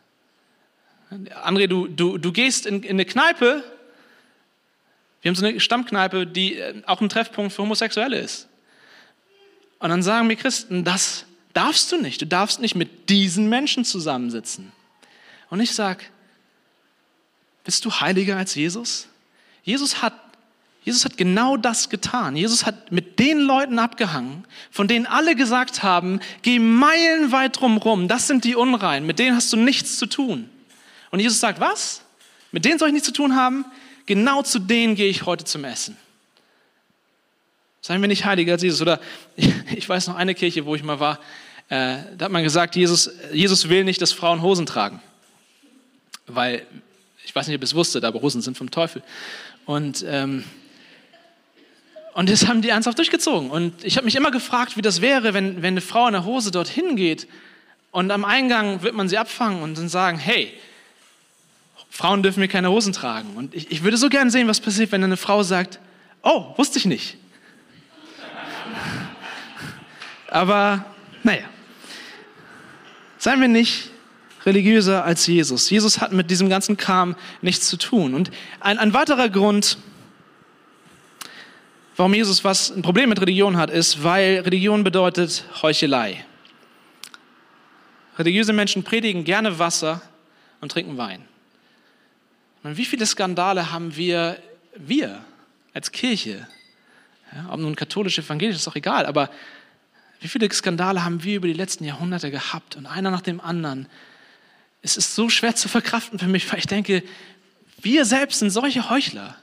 André, 1.09 1.67
du, 1.67 1.87
du, 1.87 2.17
du 2.17 2.31
gehst 2.31 2.65
in, 2.65 2.83
in 2.83 2.91
eine 2.91 3.05
Kneipe, 3.05 3.63
wir 5.21 5.29
haben 5.29 5.35
so 5.35 5.45
eine 5.45 5.59
Stammkneipe, 5.59 6.27
die 6.27 6.55
äh, 6.55 6.81
auch 6.85 7.01
ein 7.01 7.09
Treffpunkt 7.09 7.53
für 7.53 7.61
Homosexuelle 7.61 8.19
ist. 8.19 8.47
Und 9.79 9.89
dann 9.89 10.03
sagen 10.03 10.27
mir 10.27 10.35
Christen, 10.35 10.83
das 10.83 11.25
darfst 11.53 11.91
du 11.91 11.97
nicht. 11.97 12.21
Du 12.21 12.27
darfst 12.27 12.59
nicht 12.59 12.75
mit 12.75 13.09
diesen 13.09 13.49
Menschen 13.49 13.85
zusammensitzen. 13.85 14.71
Und 15.49 15.59
ich 15.59 15.73
sage, 15.73 16.03
bist 17.63 17.83
du 17.85 17.91
heiliger 17.91 18.37
als 18.37 18.55
Jesus? 18.55 19.07
Jesus 19.63 20.01
hat, 20.01 20.13
Jesus 20.83 21.03
hat 21.03 21.17
genau 21.17 21.57
das 21.57 21.89
getan. 21.89 22.35
Jesus 22.35 22.65
hat 22.65 22.91
mit 22.91 23.19
den 23.19 23.39
Leuten 23.39 23.79
abgehangen, 23.79 24.45
von 24.71 24.87
denen 24.87 25.05
alle 25.05 25.35
gesagt 25.35 25.83
haben, 25.83 26.21
geh 26.41 26.59
meilenweit 26.59 27.59
drumherum, 27.59 28.07
das 28.07 28.27
sind 28.27 28.43
die 28.45 28.55
Unrein, 28.55 29.05
mit 29.05 29.19
denen 29.19 29.35
hast 29.35 29.51
du 29.51 29.57
nichts 29.57 29.97
zu 29.97 30.05
tun. 30.05 30.49
Und 31.11 31.19
Jesus 31.19 31.39
sagt, 31.39 31.59
was? 31.59 32.01
Mit 32.51 32.65
denen 32.65 32.79
soll 32.79 32.89
ich 32.89 32.93
nichts 32.93 33.07
zu 33.07 33.13
tun 33.13 33.35
haben? 33.35 33.65
Genau 34.05 34.41
zu 34.41 34.59
denen 34.59 34.95
gehe 34.95 35.09
ich 35.09 35.25
heute 35.25 35.45
zum 35.45 35.63
Essen. 35.63 35.97
Seien 37.81 38.01
wir 38.01 38.07
nicht 38.07 38.25
heiliger 38.25 38.53
als 38.53 38.63
Jesus. 38.63 38.81
Oder 38.81 38.99
ich 39.35 39.87
weiß 39.87 40.07
noch 40.07 40.15
eine 40.15 40.35
Kirche, 40.35 40.65
wo 40.65 40.75
ich 40.75 40.83
mal 40.83 40.99
war, 40.99 41.19
äh, 41.69 41.97
da 42.17 42.25
hat 42.25 42.31
man 42.31 42.43
gesagt, 42.43 42.75
Jesus, 42.75 43.09
Jesus 43.33 43.69
will 43.69 43.83
nicht, 43.83 44.01
dass 44.01 44.13
Frauen 44.13 44.41
Hosen 44.41 44.65
tragen. 44.65 45.01
Weil, 46.25 46.65
ich 47.25 47.35
weiß 47.35 47.47
nicht, 47.47 47.55
ob 47.55 47.61
ihr 47.61 47.65
es 47.65 47.75
wusstet, 47.75 48.03
aber 48.03 48.21
Hosen 48.21 48.41
sind 48.41 48.57
vom 48.57 48.71
Teufel. 48.71 49.03
Und, 49.65 50.05
ähm, 50.07 50.43
Und 52.13 52.29
das 52.29 52.47
haben 52.47 52.61
die 52.61 52.69
ernsthaft 52.69 52.97
durchgezogen. 52.97 53.51
Und 53.51 53.83
ich 53.83 53.95
habe 53.95 54.05
mich 54.05 54.15
immer 54.15 54.31
gefragt, 54.31 54.75
wie 54.75 54.81
das 54.81 55.01
wäre, 55.01 55.33
wenn, 55.33 55.57
wenn 55.57 55.73
eine 55.73 55.81
Frau 55.81 56.07
in 56.07 56.13
der 56.13 56.25
Hose 56.25 56.49
dorthin 56.49 56.95
geht 56.95 57.27
und 57.91 58.09
am 58.09 58.25
Eingang 58.25 58.81
wird 58.81 58.95
man 58.95 59.07
sie 59.07 59.19
abfangen 59.19 59.61
und 59.61 59.77
dann 59.77 59.87
sagen, 59.87 60.17
hey, 60.17 60.51
Frauen 61.97 62.21
dürfen 62.21 62.41
mir 62.41 62.47
keine 62.47 62.69
Hosen 62.69 62.93
tragen. 62.93 63.35
Und 63.35 63.55
ich, 63.55 63.71
ich 63.71 63.81
würde 63.81 63.97
so 63.97 64.07
gern 64.07 64.29
sehen, 64.29 64.47
was 64.47 64.61
passiert, 64.61 64.91
wenn 64.91 65.03
eine 65.03 65.17
Frau 65.17 65.41
sagt, 65.41 65.79
oh, 66.21 66.55
wusste 66.55 66.77
ich 66.77 66.85
nicht. 66.85 67.17
Aber 70.27 70.85
naja, 71.23 71.45
seien 73.17 73.41
wir 73.41 73.47
nicht 73.47 73.89
religiöser 74.45 75.05
als 75.05 75.25
Jesus. 75.25 75.71
Jesus 75.71 75.99
hat 75.99 76.11
mit 76.11 76.29
diesem 76.29 76.49
ganzen 76.49 76.77
Kram 76.77 77.15
nichts 77.41 77.67
zu 77.67 77.77
tun. 77.77 78.13
Und 78.13 78.29
ein, 78.59 78.77
ein 78.77 78.93
weiterer 78.93 79.27
Grund, 79.27 79.79
warum 81.95 82.13
Jesus 82.13 82.43
was 82.43 82.69
ein 82.69 82.83
Problem 82.83 83.09
mit 83.09 83.19
Religion 83.19 83.57
hat, 83.57 83.71
ist, 83.71 84.03
weil 84.03 84.41
Religion 84.41 84.83
bedeutet 84.83 85.45
Heuchelei. 85.63 86.23
Religiöse 88.19 88.53
Menschen 88.53 88.83
predigen 88.83 89.23
gerne 89.23 89.57
Wasser 89.57 90.03
und 90.61 90.71
trinken 90.71 90.95
Wein. 90.97 91.25
Und 92.63 92.77
wie 92.77 92.85
viele 92.85 93.05
Skandale 93.05 93.71
haben 93.71 93.95
wir, 93.95 94.41
wir 94.75 95.23
als 95.73 95.91
Kirche, 95.91 96.47
ja, 97.33 97.49
ob 97.51 97.59
nun 97.59 97.75
katholisch, 97.75 98.17
evangelisch, 98.19 98.55
ist 98.55 98.67
doch 98.67 98.75
egal, 98.75 99.05
aber 99.05 99.29
wie 100.19 100.27
viele 100.27 100.51
Skandale 100.51 101.03
haben 101.03 101.23
wir 101.23 101.37
über 101.37 101.47
die 101.47 101.53
letzten 101.53 101.83
Jahrhunderte 101.83 102.31
gehabt 102.31 102.75
und 102.75 102.85
einer 102.85 103.11
nach 103.11 103.21
dem 103.21 103.39
anderen. 103.39 103.87
Es 104.81 104.97
ist 104.97 105.15
so 105.15 105.29
schwer 105.29 105.55
zu 105.55 105.69
verkraften 105.69 106.19
für 106.19 106.27
mich, 106.27 106.51
weil 106.51 106.59
ich 106.59 106.67
denke, 106.67 107.03
wir 107.81 108.05
selbst 108.05 108.39
sind 108.39 108.49
solche 108.49 108.89
Heuchler. 108.89 109.35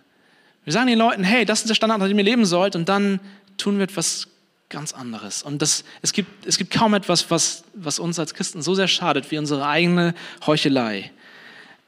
Wir 0.65 0.73
sagen 0.73 0.87
den 0.87 0.99
Leuten, 0.99 1.23
hey, 1.23 1.45
das 1.45 1.61
ist 1.61 1.69
der 1.69 1.75
Standard, 1.75 2.01
nach 2.01 2.09
dem 2.09 2.19
ihr 2.19 2.25
leben 2.25 2.47
sollt, 2.47 2.75
und 2.75 2.89
dann 2.89 3.21
tun 3.59 3.77
wir 3.77 3.85
etwas 3.85 4.29
ganz 4.71 4.93
anderes. 4.93 5.43
Und 5.43 5.63
das, 5.63 5.85
es, 6.03 6.13
gibt, 6.13 6.47
es 6.47 6.59
gibt 6.59 6.73
kaum 6.73 6.95
etwas, 6.95 7.31
was, 7.31 7.65
was 7.75 7.99
uns 7.99 8.19
als 8.19 8.35
Christen 8.35 8.63
so 8.63 8.75
sehr 8.75 8.89
schadet 8.89 9.31
wie 9.31 9.39
unsere 9.39 9.67
eigene 9.67 10.15
Heuchelei. 10.47 11.13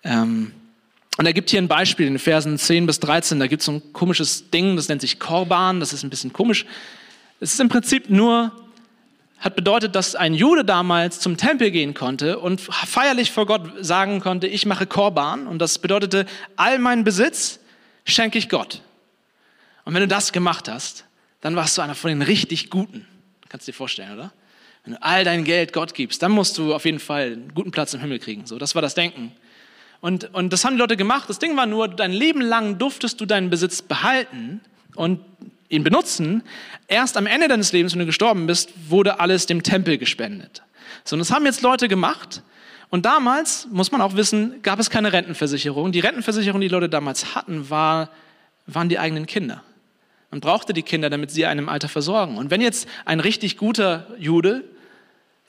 Ähm, 0.04 0.52
und 1.16 1.24
er 1.26 1.32
gibt 1.32 1.50
hier 1.50 1.60
ein 1.60 1.68
Beispiel 1.68 2.06
in 2.06 2.18
Versen 2.18 2.58
10 2.58 2.86
bis 2.86 3.00
13. 3.00 3.40
Da 3.40 3.46
gibt 3.46 3.60
es 3.60 3.66
so 3.66 3.72
ein 3.72 3.92
komisches 3.92 4.50
Ding, 4.50 4.76
das 4.76 4.88
nennt 4.88 5.00
sich 5.00 5.18
Korban. 5.18 5.80
Das 5.80 5.92
ist 5.92 6.02
ein 6.02 6.10
bisschen 6.10 6.32
komisch. 6.32 6.66
Es 7.40 7.54
ist 7.54 7.60
im 7.60 7.68
Prinzip 7.68 8.10
nur, 8.10 8.52
hat 9.38 9.56
bedeutet, 9.56 9.94
dass 9.94 10.14
ein 10.14 10.34
Jude 10.34 10.64
damals 10.64 11.20
zum 11.20 11.36
Tempel 11.36 11.70
gehen 11.70 11.94
konnte 11.94 12.38
und 12.38 12.60
feierlich 12.60 13.30
vor 13.30 13.46
Gott 13.46 13.72
sagen 13.80 14.20
konnte, 14.20 14.46
ich 14.46 14.66
mache 14.66 14.86
Korban. 14.86 15.46
Und 15.46 15.58
das 15.58 15.78
bedeutete, 15.78 16.26
all 16.56 16.78
meinen 16.78 17.04
Besitz 17.04 17.60
schenke 18.04 18.38
ich 18.38 18.48
Gott. 18.48 18.82
Und 19.84 19.94
wenn 19.94 20.02
du 20.02 20.08
das 20.08 20.32
gemacht 20.32 20.68
hast, 20.68 21.04
dann 21.40 21.56
warst 21.56 21.78
du 21.78 21.82
einer 21.82 21.94
von 21.94 22.08
den 22.08 22.22
richtig 22.22 22.68
Guten. 22.68 23.06
Kannst 23.48 23.66
du 23.66 23.72
dir 23.72 23.76
vorstellen, 23.76 24.12
oder? 24.12 24.32
Wenn 24.84 24.94
du 24.94 25.02
all 25.02 25.24
dein 25.24 25.44
Geld 25.44 25.72
Gott 25.72 25.94
gibst, 25.94 26.22
dann 26.22 26.32
musst 26.32 26.58
du 26.58 26.74
auf 26.74 26.84
jeden 26.84 27.00
Fall 27.00 27.32
einen 27.32 27.54
guten 27.54 27.70
Platz 27.70 27.94
im 27.94 28.00
Himmel 28.00 28.18
kriegen. 28.18 28.46
So, 28.46 28.58
das 28.58 28.74
war 28.74 28.82
das 28.82 28.94
Denken. 28.94 29.32
Und, 30.00 30.34
und 30.34 30.52
das 30.52 30.64
haben 30.64 30.74
die 30.74 30.80
Leute 30.80 30.96
gemacht. 30.96 31.28
Das 31.28 31.38
Ding 31.38 31.56
war 31.56 31.66
nur, 31.66 31.88
dein 31.88 32.12
Leben 32.12 32.40
lang 32.40 32.78
durftest 32.78 33.20
du 33.20 33.26
deinen 33.26 33.50
Besitz 33.50 33.82
behalten 33.82 34.60
und 34.94 35.20
ihn 35.68 35.84
benutzen. 35.84 36.42
Erst 36.88 37.16
am 37.16 37.26
Ende 37.26 37.48
deines 37.48 37.72
Lebens, 37.72 37.92
wenn 37.92 38.00
du 38.00 38.06
gestorben 38.06 38.46
bist, 38.46 38.72
wurde 38.88 39.20
alles 39.20 39.46
dem 39.46 39.62
Tempel 39.62 39.98
gespendet. 39.98 40.62
So, 41.04 41.14
und 41.14 41.20
das 41.20 41.30
haben 41.30 41.44
jetzt 41.46 41.62
Leute 41.62 41.88
gemacht. 41.88 42.42
Und 42.88 43.04
damals, 43.04 43.66
muss 43.70 43.90
man 43.90 44.00
auch 44.00 44.14
wissen, 44.14 44.62
gab 44.62 44.78
es 44.78 44.90
keine 44.90 45.12
Rentenversicherung. 45.12 45.92
Die 45.92 46.00
Rentenversicherung, 46.00 46.60
die 46.60 46.68
Leute 46.68 46.88
damals 46.88 47.34
hatten, 47.34 47.68
war, 47.68 48.10
waren 48.66 48.88
die 48.88 48.98
eigenen 48.98 49.26
Kinder. 49.26 49.62
Man 50.30 50.40
brauchte 50.40 50.72
die 50.72 50.82
Kinder, 50.82 51.10
damit 51.10 51.30
sie 51.30 51.46
einem 51.46 51.68
Alter 51.68 51.88
versorgen. 51.88 52.36
Und 52.36 52.50
wenn 52.50 52.60
jetzt 52.60 52.88
ein 53.04 53.20
richtig 53.20 53.56
guter 53.56 54.06
Jude 54.18 54.64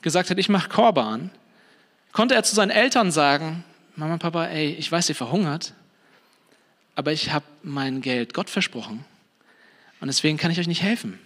gesagt 0.02 0.30
hat, 0.30 0.38
ich 0.38 0.48
mache 0.48 0.68
Korban, 0.68 1.30
konnte 2.12 2.34
er 2.34 2.42
zu 2.42 2.54
seinen 2.54 2.70
Eltern 2.70 3.10
sagen, 3.10 3.64
Mama, 3.98 4.16
Papa, 4.16 4.46
ey, 4.46 4.76
ich 4.78 4.92
weiß, 4.92 5.08
ihr 5.08 5.16
verhungert, 5.16 5.72
aber 6.94 7.12
ich 7.12 7.32
habe 7.32 7.44
mein 7.64 8.00
Geld 8.00 8.32
Gott 8.32 8.48
versprochen 8.48 9.04
und 10.00 10.06
deswegen 10.06 10.38
kann 10.38 10.52
ich 10.52 10.60
euch 10.60 10.68
nicht 10.68 10.84
helfen. 10.84 11.18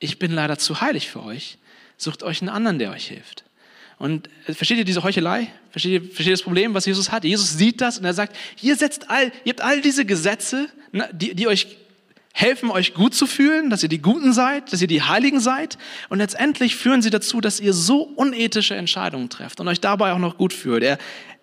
Ich 0.00 0.18
bin 0.18 0.30
leider 0.30 0.58
zu 0.58 0.82
heilig 0.82 1.08
für 1.08 1.22
euch. 1.22 1.56
Sucht 1.96 2.22
euch 2.22 2.42
einen 2.42 2.50
anderen, 2.50 2.78
der 2.78 2.90
euch 2.90 3.06
hilft. 3.06 3.44
Und 3.96 4.28
äh, 4.46 4.52
versteht 4.52 4.76
ihr 4.76 4.84
diese 4.84 5.02
Heuchelei? 5.02 5.50
Versteht 5.70 5.92
ihr, 5.92 6.02
versteht 6.02 6.26
ihr 6.26 6.32
das 6.34 6.42
Problem, 6.42 6.74
was 6.74 6.84
Jesus 6.84 7.10
hat? 7.10 7.24
Jesus 7.24 7.56
sieht 7.56 7.80
das 7.80 7.96
und 7.96 8.04
er 8.04 8.12
sagt, 8.12 8.36
ihr 8.60 8.76
setzt 8.76 9.08
all, 9.08 9.32
ihr 9.44 9.52
habt 9.52 9.62
all 9.62 9.80
diese 9.80 10.04
Gesetze, 10.04 10.68
die, 11.12 11.34
die 11.34 11.48
euch 11.48 11.78
helfen, 12.32 12.70
euch 12.70 12.94
gut 12.94 13.14
zu 13.14 13.26
fühlen, 13.26 13.70
dass 13.70 13.82
ihr 13.82 13.88
die 13.88 14.00
Guten 14.00 14.32
seid, 14.32 14.72
dass 14.72 14.80
ihr 14.80 14.88
die 14.88 15.02
Heiligen 15.02 15.40
seid. 15.40 15.78
Und 16.10 16.18
letztendlich 16.18 16.76
führen 16.76 17.02
sie 17.02 17.10
dazu, 17.10 17.40
dass 17.40 17.60
ihr 17.60 17.72
so 17.72 18.02
unethische 18.02 18.74
Entscheidungen 18.74 19.30
trefft 19.30 19.60
und 19.60 19.68
euch 19.68 19.80
dabei 19.80 20.12
auch 20.12 20.18
noch 20.18 20.36
gut 20.36 20.52
fühlt. 20.52 20.82
Er, 20.82 20.98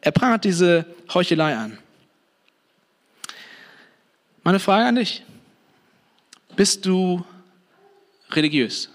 er 0.07 0.11
prangert 0.11 0.45
diese 0.45 0.85
Heuchelei 1.13 1.53
an. 1.57 1.77
Meine 4.41 4.57
Frage 4.57 4.85
an 4.85 4.95
dich. 4.95 5.21
Bist 6.55 6.85
du 6.85 7.25
religiös? 8.31 8.89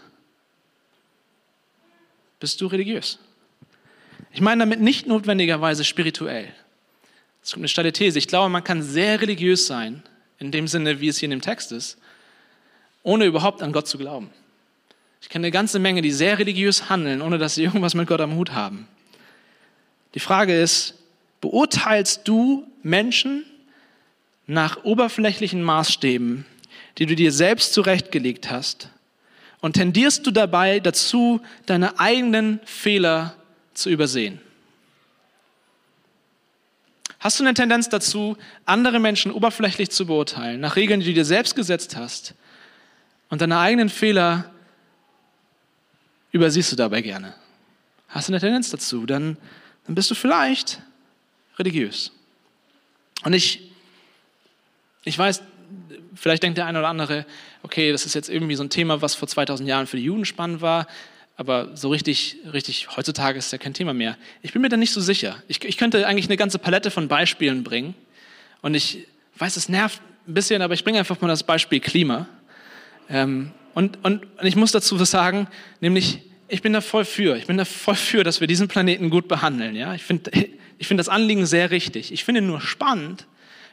Bist 2.40 2.58
du 2.62 2.66
religiös? 2.66 3.18
Ich 4.32 4.40
meine 4.40 4.60
damit 4.60 4.80
nicht 4.80 5.06
notwendigerweise 5.06 5.84
spirituell. 5.84 6.46
Das 7.42 7.50
ist 7.50 7.58
eine 7.58 7.68
steile 7.68 7.92
These. 7.92 8.18
Ich 8.18 8.26
glaube, 8.26 8.48
man 8.48 8.64
kann 8.64 8.82
sehr 8.82 9.20
religiös 9.20 9.66
sein, 9.66 10.02
in 10.38 10.50
dem 10.50 10.66
Sinne, 10.66 11.02
wie 11.02 11.08
es 11.08 11.18
hier 11.18 11.26
in 11.26 11.32
dem 11.32 11.42
Text 11.42 11.72
ist, 11.72 11.98
ohne 13.02 13.26
überhaupt 13.26 13.60
an 13.62 13.72
Gott 13.72 13.86
zu 13.86 13.98
glauben. 13.98 14.30
Ich 15.20 15.28
kenne 15.28 15.44
eine 15.44 15.52
ganze 15.52 15.78
Menge, 15.78 16.00
die 16.00 16.10
sehr 16.10 16.38
religiös 16.38 16.88
handeln, 16.88 17.20
ohne 17.20 17.36
dass 17.36 17.56
sie 17.56 17.64
irgendwas 17.64 17.92
mit 17.92 18.08
Gott 18.08 18.22
am 18.22 18.34
Hut 18.34 18.52
haben. 18.52 18.88
Die 20.14 20.20
Frage 20.20 20.58
ist, 20.58 20.94
beurteilst 21.42 22.26
du 22.26 22.66
Menschen 22.82 23.44
nach 24.46 24.84
oberflächlichen 24.84 25.62
Maßstäben, 25.62 26.46
die 26.96 27.04
du 27.04 27.14
dir 27.14 27.32
selbst 27.32 27.74
zurechtgelegt 27.74 28.50
hast, 28.50 28.88
und 29.60 29.74
tendierst 29.74 30.26
du 30.26 30.32
dabei 30.32 30.80
dazu, 30.80 31.40
deine 31.66 32.00
eigenen 32.00 32.58
Fehler 32.64 33.36
zu 33.74 33.90
übersehen? 33.90 34.40
Hast 37.20 37.38
du 37.38 37.44
eine 37.44 37.54
Tendenz 37.54 37.88
dazu, 37.88 38.36
andere 38.64 38.98
Menschen 38.98 39.30
oberflächlich 39.30 39.90
zu 39.90 40.06
beurteilen, 40.06 40.60
nach 40.60 40.74
Regeln, 40.74 40.98
die 40.98 41.06
du 41.06 41.14
dir 41.14 41.24
selbst 41.24 41.54
gesetzt 41.54 41.96
hast, 41.96 42.34
und 43.30 43.40
deine 43.40 43.58
eigenen 43.58 43.88
Fehler 43.88 44.50
übersiehst 46.32 46.72
du 46.72 46.76
dabei 46.76 47.02
gerne? 47.02 47.34
Hast 48.08 48.28
du 48.28 48.32
eine 48.32 48.40
Tendenz 48.40 48.70
dazu? 48.70 49.06
Dann, 49.06 49.36
dann 49.86 49.94
bist 49.94 50.10
du 50.10 50.14
vielleicht 50.14 50.82
religiös. 51.58 52.12
Und 53.24 53.32
ich, 53.32 53.70
ich 55.04 55.18
weiß, 55.18 55.42
vielleicht 56.14 56.42
denkt 56.42 56.58
der 56.58 56.66
eine 56.66 56.78
oder 56.78 56.88
andere, 56.88 57.26
okay, 57.62 57.92
das 57.92 58.06
ist 58.06 58.14
jetzt 58.14 58.28
irgendwie 58.28 58.54
so 58.54 58.62
ein 58.62 58.70
Thema, 58.70 59.02
was 59.02 59.14
vor 59.14 59.28
2000 59.28 59.68
Jahren 59.68 59.86
für 59.86 59.96
die 59.96 60.04
Juden 60.04 60.24
spannend 60.24 60.60
war 60.60 60.86
aber 61.36 61.76
so 61.76 61.88
richtig, 61.88 62.36
richtig, 62.52 62.96
heutzutage 62.96 63.38
ist 63.38 63.50
ja 63.52 63.58
kein 63.58 63.74
Thema 63.74 63.94
mehr. 63.94 64.16
Ich 64.42 64.52
bin 64.52 64.62
mir 64.62 64.68
da 64.68 64.76
nicht 64.76 64.92
so 64.92 65.00
sicher. 65.00 65.42
Ich, 65.48 65.64
ich 65.64 65.76
könnte 65.76 66.06
eigentlich 66.06 66.26
eine 66.26 66.36
ganze 66.36 66.58
Palette 66.58 66.90
von 66.90 67.08
Beispielen 67.08 67.64
bringen. 67.64 67.94
Und 68.60 68.74
ich 68.74 69.06
weiß, 69.38 69.56
es 69.56 69.68
nervt 69.68 70.00
ein 70.28 70.34
bisschen, 70.34 70.62
aber 70.62 70.74
ich 70.74 70.84
bringe 70.84 70.98
einfach 70.98 71.20
mal 71.20 71.28
das 71.28 71.42
Beispiel 71.42 71.80
Klima. 71.80 72.28
Ähm, 73.08 73.50
und, 73.74 74.04
und, 74.04 74.24
und 74.38 74.46
ich 74.46 74.56
muss 74.56 74.72
dazu 74.72 75.00
was 75.00 75.10
sagen, 75.10 75.48
nämlich, 75.80 76.20
ich 76.52 76.60
bin 76.60 76.74
da 76.74 76.82
voll 76.82 77.06
für. 77.06 77.36
Ich 77.36 77.46
bin 77.46 77.56
da 77.56 77.64
voll 77.64 77.94
für, 77.94 78.24
dass 78.24 78.40
wir 78.40 78.46
diesen 78.46 78.68
Planeten 78.68 79.08
gut 79.08 79.26
behandeln. 79.26 79.74
Ja? 79.74 79.94
Ich 79.94 80.02
finde 80.02 80.30
ich 80.78 80.86
find 80.86 81.00
das 81.00 81.08
Anliegen 81.08 81.46
sehr 81.46 81.70
richtig. 81.70 82.12
Ich 82.12 82.24
finde 82.24 82.42
nur 82.42 82.60
spannend, 82.60 83.26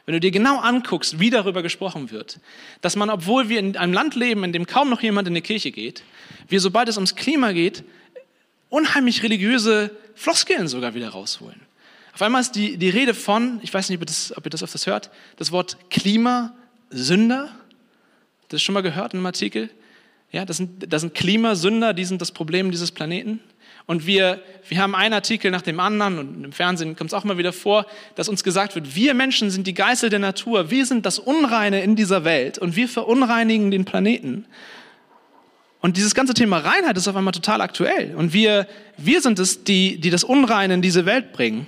wenn 0.06 0.14
du 0.14 0.20
dir 0.20 0.30
genau 0.30 0.58
anguckst, 0.58 1.20
wie 1.20 1.28
darüber 1.28 1.62
gesprochen 1.62 2.10
wird, 2.10 2.40
dass 2.80 2.96
man, 2.96 3.10
obwohl 3.10 3.50
wir 3.50 3.58
in 3.58 3.76
einem 3.76 3.92
Land 3.92 4.14
leben, 4.14 4.44
in 4.44 4.52
dem 4.52 4.66
kaum 4.66 4.88
noch 4.88 5.02
jemand 5.02 5.28
in 5.28 5.34
die 5.34 5.42
Kirche 5.42 5.72
geht, 5.72 6.02
wir, 6.48 6.60
sobald 6.60 6.88
es 6.88 6.96
ums 6.96 7.16
Klima 7.16 7.52
geht, 7.52 7.84
unheimlich 8.70 9.22
religiöse 9.22 9.90
Floskeln 10.14 10.66
sogar 10.66 10.94
wieder 10.94 11.10
rausholen. 11.10 11.60
Auf 12.14 12.22
einmal 12.22 12.40
ist 12.40 12.52
die, 12.52 12.78
die 12.78 12.88
Rede 12.88 13.12
von, 13.12 13.60
ich 13.62 13.74
weiß 13.74 13.90
nicht, 13.90 13.98
ob 13.98 14.02
ihr 14.02 14.06
das, 14.06 14.36
ob 14.36 14.46
ihr 14.46 14.50
das 14.50 14.62
öfters 14.62 14.86
hört, 14.86 15.10
das 15.36 15.52
Wort 15.52 15.76
Klimasünder. 15.90 17.50
Das 18.48 18.62
schon 18.62 18.72
mal 18.72 18.80
gehört 18.80 19.12
in 19.12 19.18
einem 19.18 19.26
Artikel? 19.26 19.68
Ja, 20.32 20.44
das 20.44 20.58
sind, 20.58 20.92
das 20.92 21.02
sind 21.02 21.14
Klimasünder, 21.14 21.92
die 21.92 22.04
sind 22.04 22.20
das 22.20 22.30
Problem 22.30 22.70
dieses 22.70 22.92
Planeten. 22.92 23.40
Und 23.86 24.06
wir, 24.06 24.40
wir 24.68 24.78
haben 24.78 24.94
einen 24.94 25.14
Artikel 25.14 25.50
nach 25.50 25.62
dem 25.62 25.80
anderen 25.80 26.18
und 26.18 26.44
im 26.44 26.52
Fernsehen 26.52 26.94
kommt 26.94 27.10
es 27.10 27.14
auch 27.14 27.24
mal 27.24 27.38
wieder 27.38 27.52
vor, 27.52 27.86
dass 28.14 28.28
uns 28.28 28.44
gesagt 28.44 28.76
wird, 28.76 28.94
wir 28.94 29.14
Menschen 29.14 29.50
sind 29.50 29.66
die 29.66 29.74
Geißel 29.74 30.10
der 30.10 30.20
Natur, 30.20 30.70
wir 30.70 30.86
sind 30.86 31.06
das 31.06 31.18
Unreine 31.18 31.82
in 31.82 31.96
dieser 31.96 32.24
Welt 32.24 32.58
und 32.58 32.76
wir 32.76 32.88
verunreinigen 32.88 33.72
den 33.72 33.84
Planeten. 33.84 34.44
Und 35.80 35.96
dieses 35.96 36.14
ganze 36.14 36.34
Thema 36.34 36.58
Reinheit 36.58 36.96
ist 36.96 37.08
auf 37.08 37.16
einmal 37.16 37.32
total 37.32 37.62
aktuell. 37.62 38.14
Und 38.14 38.32
wir, 38.32 38.68
wir 38.96 39.20
sind 39.22 39.38
es, 39.38 39.64
die, 39.64 39.98
die 39.98 40.10
das 40.10 40.22
Unreine 40.22 40.74
in 40.74 40.82
diese 40.82 41.06
Welt 41.06 41.32
bringen. 41.32 41.66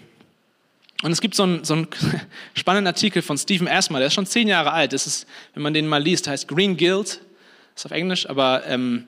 Und 1.02 1.10
es 1.10 1.20
gibt 1.20 1.34
so 1.34 1.42
einen, 1.42 1.64
so 1.64 1.74
einen 1.74 1.88
spannenden 2.54 2.86
Artikel 2.86 3.22
von 3.22 3.36
Stephen 3.36 3.66
Asmer, 3.66 3.98
der 3.98 4.08
ist 4.08 4.14
schon 4.14 4.26
zehn 4.26 4.46
Jahre 4.46 4.72
alt. 4.72 4.92
Das 4.92 5.06
ist, 5.06 5.26
wenn 5.54 5.62
man 5.62 5.74
den 5.74 5.88
mal 5.88 6.00
liest, 6.00 6.28
heißt 6.28 6.46
Green 6.46 6.76
Guild. 6.76 7.20
Ist 7.74 7.86
auf 7.86 7.92
Englisch, 7.92 8.28
aber 8.28 8.66
ähm, 8.66 9.06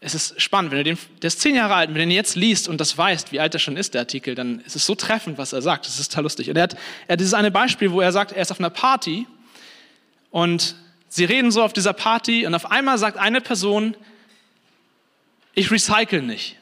es 0.00 0.14
ist 0.14 0.40
spannend. 0.40 0.70
Wenn 0.70 0.78
du 0.78 0.84
den, 0.84 0.98
der 1.22 1.28
ist 1.28 1.40
zehn 1.40 1.54
Jahre 1.54 1.74
alt, 1.74 1.88
wenn 1.88 1.94
du 1.94 2.00
den 2.00 2.10
jetzt 2.10 2.36
liest 2.36 2.68
und 2.68 2.80
das 2.80 2.96
weißt, 2.96 3.32
wie 3.32 3.40
alt 3.40 3.54
er 3.54 3.60
schon 3.60 3.76
ist, 3.76 3.94
der 3.94 4.02
Artikel, 4.02 4.34
dann 4.34 4.60
ist 4.60 4.76
es 4.76 4.86
so 4.86 4.94
treffend, 4.94 5.38
was 5.38 5.52
er 5.52 5.62
sagt. 5.62 5.86
Das 5.86 5.98
ist 5.98 6.10
total 6.10 6.24
lustig. 6.24 6.48
Und 6.50 6.56
er 6.56 6.64
hat, 6.64 6.76
er 7.08 7.14
hat 7.14 7.20
dieses 7.20 7.34
eine 7.34 7.50
Beispiel, 7.50 7.90
wo 7.90 8.00
er 8.00 8.12
sagt, 8.12 8.32
er 8.32 8.42
ist 8.42 8.50
auf 8.50 8.60
einer 8.60 8.70
Party 8.70 9.26
und 10.30 10.76
sie 11.08 11.24
reden 11.24 11.50
so 11.50 11.62
auf 11.62 11.72
dieser 11.72 11.92
Party 11.92 12.46
und 12.46 12.54
auf 12.54 12.70
einmal 12.70 12.98
sagt 12.98 13.16
eine 13.16 13.40
Person, 13.40 13.96
ich 15.54 15.70
recycle 15.70 16.22
nicht. 16.22 16.56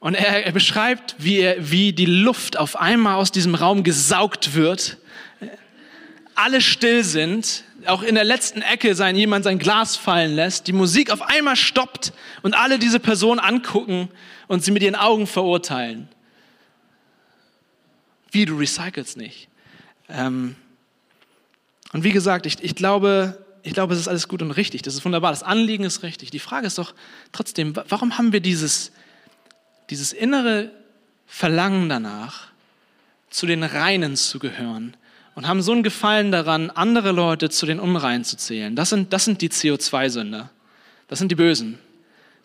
Und 0.00 0.14
er, 0.14 0.46
er 0.46 0.52
beschreibt, 0.52 1.14
wie, 1.18 1.40
er, 1.40 1.70
wie 1.70 1.92
die 1.92 2.06
Luft 2.06 2.56
auf 2.56 2.80
einmal 2.80 3.16
aus 3.16 3.30
diesem 3.30 3.54
Raum 3.54 3.84
gesaugt 3.84 4.54
wird. 4.54 4.96
Alle 6.34 6.62
still 6.62 7.04
sind, 7.04 7.64
auch 7.86 8.02
in 8.02 8.14
der 8.14 8.24
letzten 8.24 8.62
Ecke 8.62 8.94
sein 8.94 9.16
jemand 9.16 9.44
sein 9.44 9.58
Glas 9.58 9.96
fallen 9.96 10.34
lässt, 10.34 10.66
die 10.66 10.72
Musik 10.72 11.10
auf 11.10 11.22
einmal 11.22 11.56
stoppt 11.56 12.12
und 12.42 12.54
alle 12.54 12.78
diese 12.78 13.00
Person 13.00 13.38
angucken 13.38 14.08
und 14.48 14.64
sie 14.64 14.70
mit 14.70 14.82
ihren 14.82 14.94
Augen 14.94 15.26
verurteilen. 15.26 16.08
Wie, 18.30 18.44
du 18.44 18.56
recycelst 18.56 19.16
nicht. 19.16 19.48
Ähm 20.08 20.56
und 21.92 22.04
wie 22.04 22.12
gesagt, 22.12 22.46
ich, 22.46 22.62
ich, 22.62 22.74
glaube, 22.74 23.44
ich 23.62 23.72
glaube, 23.72 23.94
es 23.94 24.00
ist 24.00 24.08
alles 24.08 24.28
gut 24.28 24.42
und 24.42 24.52
richtig. 24.52 24.82
Das 24.82 24.94
ist 24.94 25.04
wunderbar. 25.04 25.32
Das 25.32 25.42
Anliegen 25.42 25.84
ist 25.84 26.02
richtig. 26.02 26.30
Die 26.30 26.38
Frage 26.38 26.66
ist 26.66 26.78
doch 26.78 26.94
trotzdem, 27.32 27.74
warum 27.88 28.16
haben 28.18 28.32
wir 28.32 28.40
dieses, 28.40 28.92
dieses 29.90 30.12
innere 30.12 30.70
Verlangen 31.26 31.88
danach, 31.88 32.48
zu 33.30 33.46
den 33.46 33.62
Reinen 33.62 34.16
zu 34.16 34.40
gehören 34.40 34.96
und 35.34 35.46
haben 35.46 35.62
so 35.62 35.72
einen 35.72 35.82
Gefallen 35.82 36.32
daran, 36.32 36.70
andere 36.70 37.12
Leute 37.12 37.50
zu 37.50 37.66
den 37.66 37.80
Unreinen 37.80 38.24
zu 38.24 38.36
zählen. 38.36 38.76
Das 38.76 38.90
sind, 38.90 39.12
das 39.12 39.24
sind 39.24 39.40
die 39.40 39.48
CO2-Sünder. 39.48 40.50
Das 41.08 41.18
sind 41.18 41.30
die 41.30 41.36
Bösen. 41.36 41.78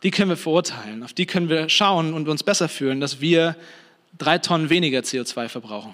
Die 0.03 0.11
können 0.11 0.29
wir 0.29 0.37
verurteilen. 0.37 1.03
Auf 1.03 1.13
die 1.13 1.25
können 1.25 1.49
wir 1.49 1.69
schauen 1.69 2.13
und 2.13 2.27
uns 2.27 2.43
besser 2.43 2.69
fühlen, 2.69 2.99
dass 2.99 3.21
wir 3.21 3.55
drei 4.17 4.37
Tonnen 4.37 4.69
weniger 4.69 4.99
CO2 4.99 5.49
verbrauchen. 5.49 5.93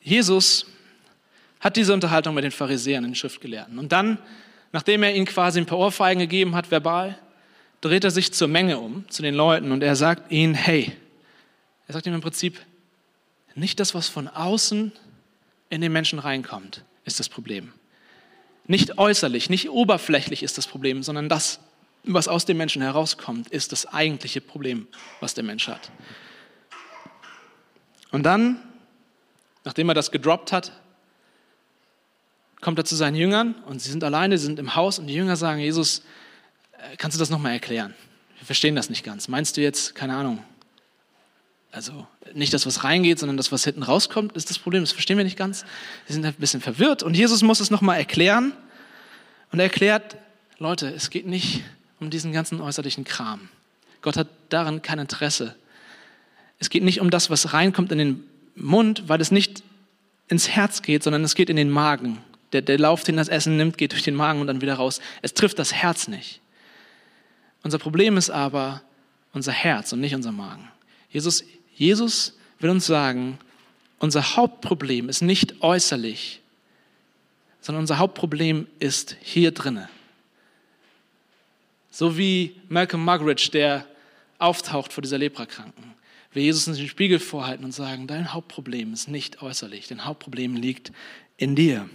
Jesus 0.00 0.66
hat 1.60 1.76
diese 1.76 1.94
Unterhaltung 1.94 2.34
mit 2.34 2.44
den 2.44 2.50
Pharisäern, 2.50 3.04
den 3.04 3.14
Schriftgelehrten. 3.14 3.78
Und 3.78 3.92
dann 3.92 4.18
Nachdem 4.72 5.02
er 5.02 5.14
ihnen 5.14 5.26
quasi 5.26 5.60
ein 5.60 5.66
paar 5.66 5.78
Ohrfeigen 5.78 6.20
gegeben 6.20 6.54
hat, 6.54 6.70
verbal, 6.70 7.18
dreht 7.82 8.04
er 8.04 8.10
sich 8.10 8.32
zur 8.32 8.48
Menge 8.48 8.78
um, 8.78 9.04
zu 9.08 9.22
den 9.22 9.34
Leuten, 9.34 9.70
und 9.70 9.82
er 9.82 9.96
sagt 9.96 10.32
ihnen, 10.32 10.54
hey, 10.54 10.92
er 11.86 11.94
sagt 11.94 12.06
ihnen 12.06 12.16
im 12.16 12.20
Prinzip, 12.20 12.60
nicht 13.54 13.80
das, 13.80 13.94
was 13.94 14.08
von 14.08 14.28
außen 14.28 14.92
in 15.68 15.80
den 15.80 15.92
Menschen 15.92 16.18
reinkommt, 16.18 16.84
ist 17.04 17.20
das 17.20 17.28
Problem. 17.28 17.72
Nicht 18.66 18.98
äußerlich, 18.98 19.50
nicht 19.50 19.70
oberflächlich 19.70 20.42
ist 20.42 20.56
das 20.56 20.66
Problem, 20.66 21.02
sondern 21.02 21.28
das, 21.28 21.60
was 22.04 22.28
aus 22.28 22.44
dem 22.44 22.56
Menschen 22.56 22.82
herauskommt, 22.82 23.48
ist 23.48 23.72
das 23.72 23.86
eigentliche 23.86 24.40
Problem, 24.40 24.86
was 25.20 25.34
der 25.34 25.44
Mensch 25.44 25.68
hat. 25.68 25.90
Und 28.10 28.24
dann, 28.24 28.62
nachdem 29.64 29.88
er 29.88 29.94
das 29.94 30.10
gedroppt 30.10 30.52
hat, 30.52 30.72
kommt 32.60 32.78
er 32.78 32.84
zu 32.84 32.94
seinen 32.94 33.16
Jüngern 33.16 33.54
und 33.66 33.80
sie 33.80 33.90
sind 33.90 34.04
alleine, 34.04 34.38
sie 34.38 34.46
sind 34.46 34.58
im 34.58 34.76
Haus 34.76 34.98
und 34.98 35.08
die 35.08 35.14
Jünger 35.14 35.36
sagen, 35.36 35.60
Jesus, 35.60 36.02
äh, 36.72 36.96
kannst 36.96 37.16
du 37.16 37.18
das 37.18 37.30
nochmal 37.30 37.52
erklären? 37.52 37.94
Wir 38.38 38.46
verstehen 38.46 38.76
das 38.76 38.90
nicht 38.90 39.04
ganz. 39.04 39.28
Meinst 39.28 39.56
du 39.56 39.60
jetzt, 39.60 39.94
keine 39.94 40.14
Ahnung, 40.14 40.44
also 41.72 42.06
nicht 42.34 42.52
das, 42.52 42.66
was 42.66 42.84
reingeht, 42.84 43.18
sondern 43.18 43.38
das, 43.38 43.50
was 43.50 43.64
hinten 43.64 43.82
rauskommt, 43.82 44.36
ist 44.36 44.50
das 44.50 44.58
Problem. 44.58 44.82
Das 44.82 44.92
verstehen 44.92 45.16
wir 45.16 45.24
nicht 45.24 45.38
ganz. 45.38 45.64
Sie 46.06 46.12
sind 46.12 46.24
ein 46.24 46.34
bisschen 46.34 46.60
verwirrt 46.60 47.02
und 47.02 47.16
Jesus 47.16 47.42
muss 47.42 47.60
es 47.60 47.70
nochmal 47.70 47.98
erklären. 47.98 48.52
Und 49.50 49.58
er 49.58 49.64
erklärt, 49.64 50.16
Leute, 50.58 50.88
es 50.88 51.10
geht 51.10 51.26
nicht 51.26 51.64
um 51.98 52.10
diesen 52.10 52.32
ganzen 52.32 52.60
äußerlichen 52.60 53.04
Kram. 53.04 53.48
Gott 54.02 54.16
hat 54.16 54.28
daran 54.50 54.82
kein 54.82 54.98
Interesse. 54.98 55.56
Es 56.58 56.68
geht 56.68 56.82
nicht 56.82 57.00
um 57.00 57.10
das, 57.10 57.30
was 57.30 57.54
reinkommt 57.54 57.90
in 57.90 57.98
den 57.98 58.24
Mund, 58.54 59.04
weil 59.08 59.20
es 59.20 59.30
nicht 59.30 59.62
ins 60.28 60.48
Herz 60.48 60.82
geht, 60.82 61.02
sondern 61.02 61.24
es 61.24 61.34
geht 61.34 61.50
in 61.50 61.56
den 61.56 61.70
Magen. 61.70 62.18
Der, 62.52 62.60
der 62.60 62.78
Lauf, 62.78 63.02
den 63.02 63.16
das 63.16 63.28
Essen 63.28 63.56
nimmt, 63.56 63.78
geht 63.78 63.92
durch 63.92 64.02
den 64.02 64.14
Magen 64.14 64.40
und 64.40 64.46
dann 64.46 64.60
wieder 64.60 64.74
raus. 64.74 65.00
Es 65.22 65.32
trifft 65.32 65.58
das 65.58 65.72
Herz 65.72 66.06
nicht. 66.06 66.40
Unser 67.62 67.78
Problem 67.78 68.16
ist 68.16 68.30
aber 68.30 68.82
unser 69.32 69.52
Herz 69.52 69.92
und 69.92 70.00
nicht 70.00 70.14
unser 70.14 70.32
Magen. 70.32 70.68
Jesus, 71.08 71.44
Jesus 71.74 72.38
will 72.58 72.70
uns 72.70 72.86
sagen, 72.86 73.38
unser 73.98 74.36
Hauptproblem 74.36 75.08
ist 75.08 75.22
nicht 75.22 75.62
äußerlich, 75.62 76.40
sondern 77.60 77.82
unser 77.82 77.98
Hauptproblem 77.98 78.66
ist 78.78 79.16
hier 79.20 79.52
drinne. 79.52 79.88
So 81.90 82.16
wie 82.18 82.56
Malcolm 82.68 83.04
Muggeridge, 83.04 83.50
der 83.52 83.86
auftaucht 84.38 84.92
vor 84.92 85.02
dieser 85.02 85.18
Leprakranken, 85.18 85.94
will 86.32 86.42
Jesus 86.42 86.66
uns 86.66 86.78
den 86.78 86.88
Spiegel 86.88 87.18
vorhalten 87.18 87.64
und 87.64 87.72
sagen, 87.72 88.06
dein 88.06 88.32
Hauptproblem 88.32 88.92
ist 88.92 89.08
nicht 89.08 89.42
äußerlich, 89.42 89.88
dein 89.88 90.04
Hauptproblem 90.04 90.56
liegt 90.56 90.92
in 91.36 91.54
dir. 91.54 91.88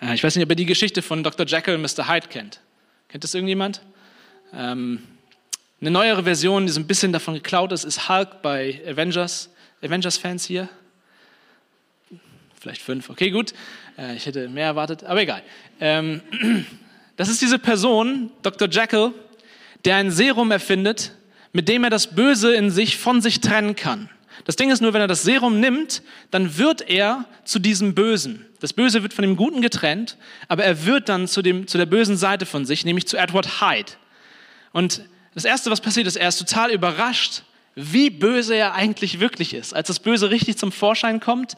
Äh, 0.00 0.14
ich 0.14 0.24
weiß 0.24 0.36
nicht, 0.36 0.44
ob 0.44 0.50
ihr 0.50 0.56
die 0.56 0.66
Geschichte 0.66 1.02
von 1.02 1.22
Dr. 1.22 1.46
Jekyll 1.46 1.76
und 1.76 1.82
Mr. 1.82 2.08
Hyde 2.08 2.28
kennt. 2.28 2.60
Kennt 3.08 3.24
das 3.24 3.34
irgendjemand? 3.34 3.80
Ähm, 4.52 5.02
eine 5.84 5.90
neuere 5.90 6.24
Version, 6.24 6.64
die 6.64 6.72
so 6.72 6.80
ein 6.80 6.86
bisschen 6.86 7.12
davon 7.12 7.34
geklaut 7.34 7.70
ist, 7.70 7.84
ist 7.84 8.08
Hulk 8.08 8.40
bei 8.40 8.80
Avengers. 8.88 9.50
Avengers-Fans 9.82 10.46
hier? 10.46 10.70
Vielleicht 12.58 12.80
fünf, 12.80 13.10
okay, 13.10 13.30
gut. 13.30 13.52
Äh, 13.98 14.16
ich 14.16 14.24
hätte 14.24 14.48
mehr 14.48 14.64
erwartet, 14.64 15.04
aber 15.04 15.20
egal. 15.20 15.42
Ähm, 15.80 16.22
das 17.18 17.28
ist 17.28 17.42
diese 17.42 17.58
Person, 17.58 18.30
Dr. 18.40 18.66
Jekyll, 18.66 19.12
der 19.84 19.96
ein 19.96 20.10
Serum 20.10 20.50
erfindet, 20.52 21.12
mit 21.52 21.68
dem 21.68 21.84
er 21.84 21.90
das 21.90 22.14
Böse 22.14 22.54
in 22.54 22.70
sich 22.70 22.96
von 22.96 23.20
sich 23.20 23.42
trennen 23.42 23.76
kann. 23.76 24.08
Das 24.46 24.56
Ding 24.56 24.70
ist 24.70 24.80
nur, 24.80 24.94
wenn 24.94 25.02
er 25.02 25.06
das 25.06 25.22
Serum 25.22 25.60
nimmt, 25.60 26.02
dann 26.30 26.56
wird 26.56 26.88
er 26.88 27.26
zu 27.44 27.58
diesem 27.58 27.94
Bösen. 27.94 28.46
Das 28.58 28.72
Böse 28.72 29.02
wird 29.02 29.12
von 29.12 29.22
dem 29.22 29.36
Guten 29.36 29.60
getrennt, 29.60 30.16
aber 30.48 30.64
er 30.64 30.86
wird 30.86 31.10
dann 31.10 31.28
zu, 31.28 31.42
dem, 31.42 31.66
zu 31.66 31.76
der 31.76 31.84
bösen 31.84 32.16
Seite 32.16 32.46
von 32.46 32.64
sich, 32.64 32.86
nämlich 32.86 33.06
zu 33.06 33.18
Edward 33.18 33.60
Hyde. 33.60 33.92
Und 34.72 35.02
das 35.34 35.44
Erste, 35.44 35.70
was 35.70 35.80
passiert 35.80 36.06
ist, 36.06 36.16
er 36.16 36.28
ist 36.28 36.38
total 36.38 36.70
überrascht, 36.70 37.42
wie 37.74 38.10
böse 38.10 38.54
er 38.54 38.74
eigentlich 38.74 39.20
wirklich 39.20 39.54
ist. 39.54 39.74
Als 39.74 39.88
das 39.88 39.98
Böse 39.98 40.30
richtig 40.30 40.56
zum 40.56 40.70
Vorschein 40.70 41.20
kommt, 41.20 41.56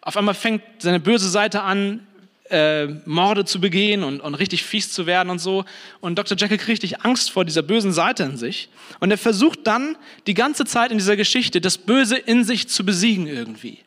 auf 0.00 0.16
einmal 0.16 0.34
fängt 0.34 0.62
seine 0.78 1.00
böse 1.00 1.28
Seite 1.28 1.62
an, 1.62 2.06
äh, 2.50 2.86
Morde 3.06 3.44
zu 3.44 3.60
begehen 3.60 4.04
und, 4.04 4.20
und 4.20 4.34
richtig 4.36 4.62
fies 4.62 4.92
zu 4.92 5.06
werden 5.06 5.30
und 5.30 5.40
so. 5.40 5.64
Und 6.00 6.16
Dr. 6.16 6.36
Jekyll 6.36 6.58
kriegt 6.58 6.68
richtig 6.68 7.00
Angst 7.00 7.32
vor 7.32 7.44
dieser 7.44 7.62
bösen 7.62 7.92
Seite 7.92 8.22
in 8.22 8.36
sich. 8.36 8.68
Und 9.00 9.10
er 9.10 9.18
versucht 9.18 9.60
dann 9.64 9.96
die 10.28 10.34
ganze 10.34 10.64
Zeit 10.64 10.92
in 10.92 10.98
dieser 10.98 11.16
Geschichte 11.16 11.60
das 11.60 11.78
Böse 11.78 12.16
in 12.16 12.44
sich 12.44 12.68
zu 12.68 12.86
besiegen 12.86 13.26
irgendwie. 13.26 13.80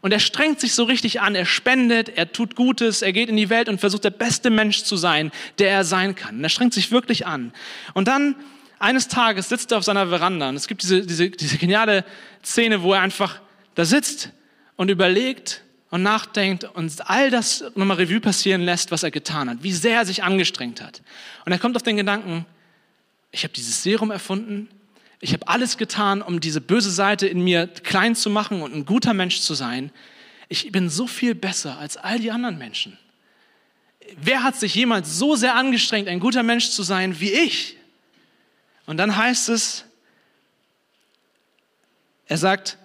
Und 0.00 0.12
er 0.12 0.20
strengt 0.20 0.60
sich 0.60 0.74
so 0.74 0.84
richtig 0.84 1.20
an, 1.20 1.34
er 1.34 1.46
spendet, 1.46 2.10
er 2.16 2.32
tut 2.32 2.54
Gutes, 2.54 3.02
er 3.02 3.12
geht 3.12 3.28
in 3.28 3.36
die 3.36 3.50
Welt 3.50 3.68
und 3.68 3.80
versucht 3.80 4.04
der 4.04 4.10
beste 4.10 4.50
Mensch 4.50 4.82
zu 4.84 4.96
sein, 4.96 5.32
der 5.58 5.70
er 5.70 5.84
sein 5.84 6.14
kann. 6.14 6.36
Und 6.36 6.44
er 6.44 6.50
strengt 6.50 6.74
sich 6.74 6.90
wirklich 6.90 7.26
an. 7.26 7.52
Und 7.92 8.08
dann 8.08 8.36
eines 8.78 9.08
Tages 9.08 9.48
sitzt 9.48 9.72
er 9.72 9.78
auf 9.78 9.84
seiner 9.84 10.06
Veranda 10.08 10.48
und 10.48 10.56
es 10.56 10.66
gibt 10.66 10.82
diese, 10.82 11.02
diese, 11.02 11.30
diese 11.30 11.58
geniale 11.58 12.04
Szene, 12.44 12.82
wo 12.82 12.92
er 12.92 13.00
einfach 13.00 13.40
da 13.74 13.84
sitzt 13.84 14.30
und 14.76 14.90
überlegt, 14.90 15.62
und 15.90 16.02
nachdenkt 16.02 16.64
und 16.64 17.08
all 17.08 17.30
das 17.30 17.64
nochmal 17.74 17.98
Revue 17.98 18.20
passieren 18.20 18.62
lässt, 18.62 18.90
was 18.90 19.02
er 19.02 19.10
getan 19.10 19.48
hat, 19.48 19.62
wie 19.62 19.72
sehr 19.72 19.98
er 19.98 20.06
sich 20.06 20.22
angestrengt 20.22 20.82
hat. 20.82 21.02
Und 21.44 21.52
er 21.52 21.58
kommt 21.58 21.76
auf 21.76 21.82
den 21.82 21.96
Gedanken, 21.96 22.44
ich 23.30 23.44
habe 23.44 23.54
dieses 23.54 23.82
Serum 23.82 24.10
erfunden, 24.10 24.68
ich 25.20 25.32
habe 25.32 25.48
alles 25.48 25.78
getan, 25.78 26.22
um 26.22 26.40
diese 26.40 26.60
böse 26.60 26.90
Seite 26.90 27.26
in 27.26 27.42
mir 27.42 27.66
klein 27.66 28.14
zu 28.14 28.30
machen 28.30 28.62
und 28.62 28.74
ein 28.74 28.84
guter 28.84 29.14
Mensch 29.14 29.40
zu 29.40 29.54
sein. 29.54 29.90
Ich 30.48 30.70
bin 30.70 30.90
so 30.90 31.06
viel 31.06 31.34
besser 31.34 31.78
als 31.78 31.96
all 31.96 32.18
die 32.18 32.30
anderen 32.30 32.58
Menschen. 32.58 32.98
Wer 34.20 34.42
hat 34.42 34.56
sich 34.56 34.74
jemals 34.74 35.18
so 35.18 35.34
sehr 35.34 35.54
angestrengt, 35.54 36.08
ein 36.08 36.20
guter 36.20 36.42
Mensch 36.42 36.70
zu 36.70 36.82
sein 36.82 37.18
wie 37.18 37.32
ich? 37.32 37.75
Und 38.86 38.96
dann 38.98 39.16
heißt 39.16 39.48
es, 39.48 39.84
er 42.26 42.38
sagt, 42.38 42.78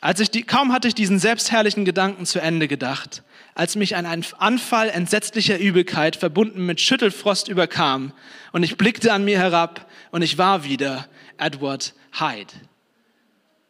als 0.00 0.20
ich 0.20 0.30
die, 0.30 0.42
kaum 0.42 0.72
hatte 0.72 0.88
ich 0.88 0.94
diesen 0.94 1.18
selbstherrlichen 1.18 1.84
Gedanken 1.84 2.26
zu 2.26 2.40
Ende 2.40 2.68
gedacht, 2.68 3.22
als 3.54 3.74
mich 3.74 3.96
ein 3.96 4.06
Anfall 4.06 4.90
entsetzlicher 4.90 5.58
Übelkeit 5.58 6.16
verbunden 6.16 6.66
mit 6.66 6.80
Schüttelfrost 6.80 7.48
überkam 7.48 8.12
und 8.52 8.62
ich 8.62 8.76
blickte 8.76 9.12
an 9.12 9.24
mir 9.24 9.38
herab 9.38 9.90
und 10.10 10.22
ich 10.22 10.36
war 10.38 10.64
wieder 10.64 11.08
Edward 11.38 11.94
Hyde. 12.12 12.52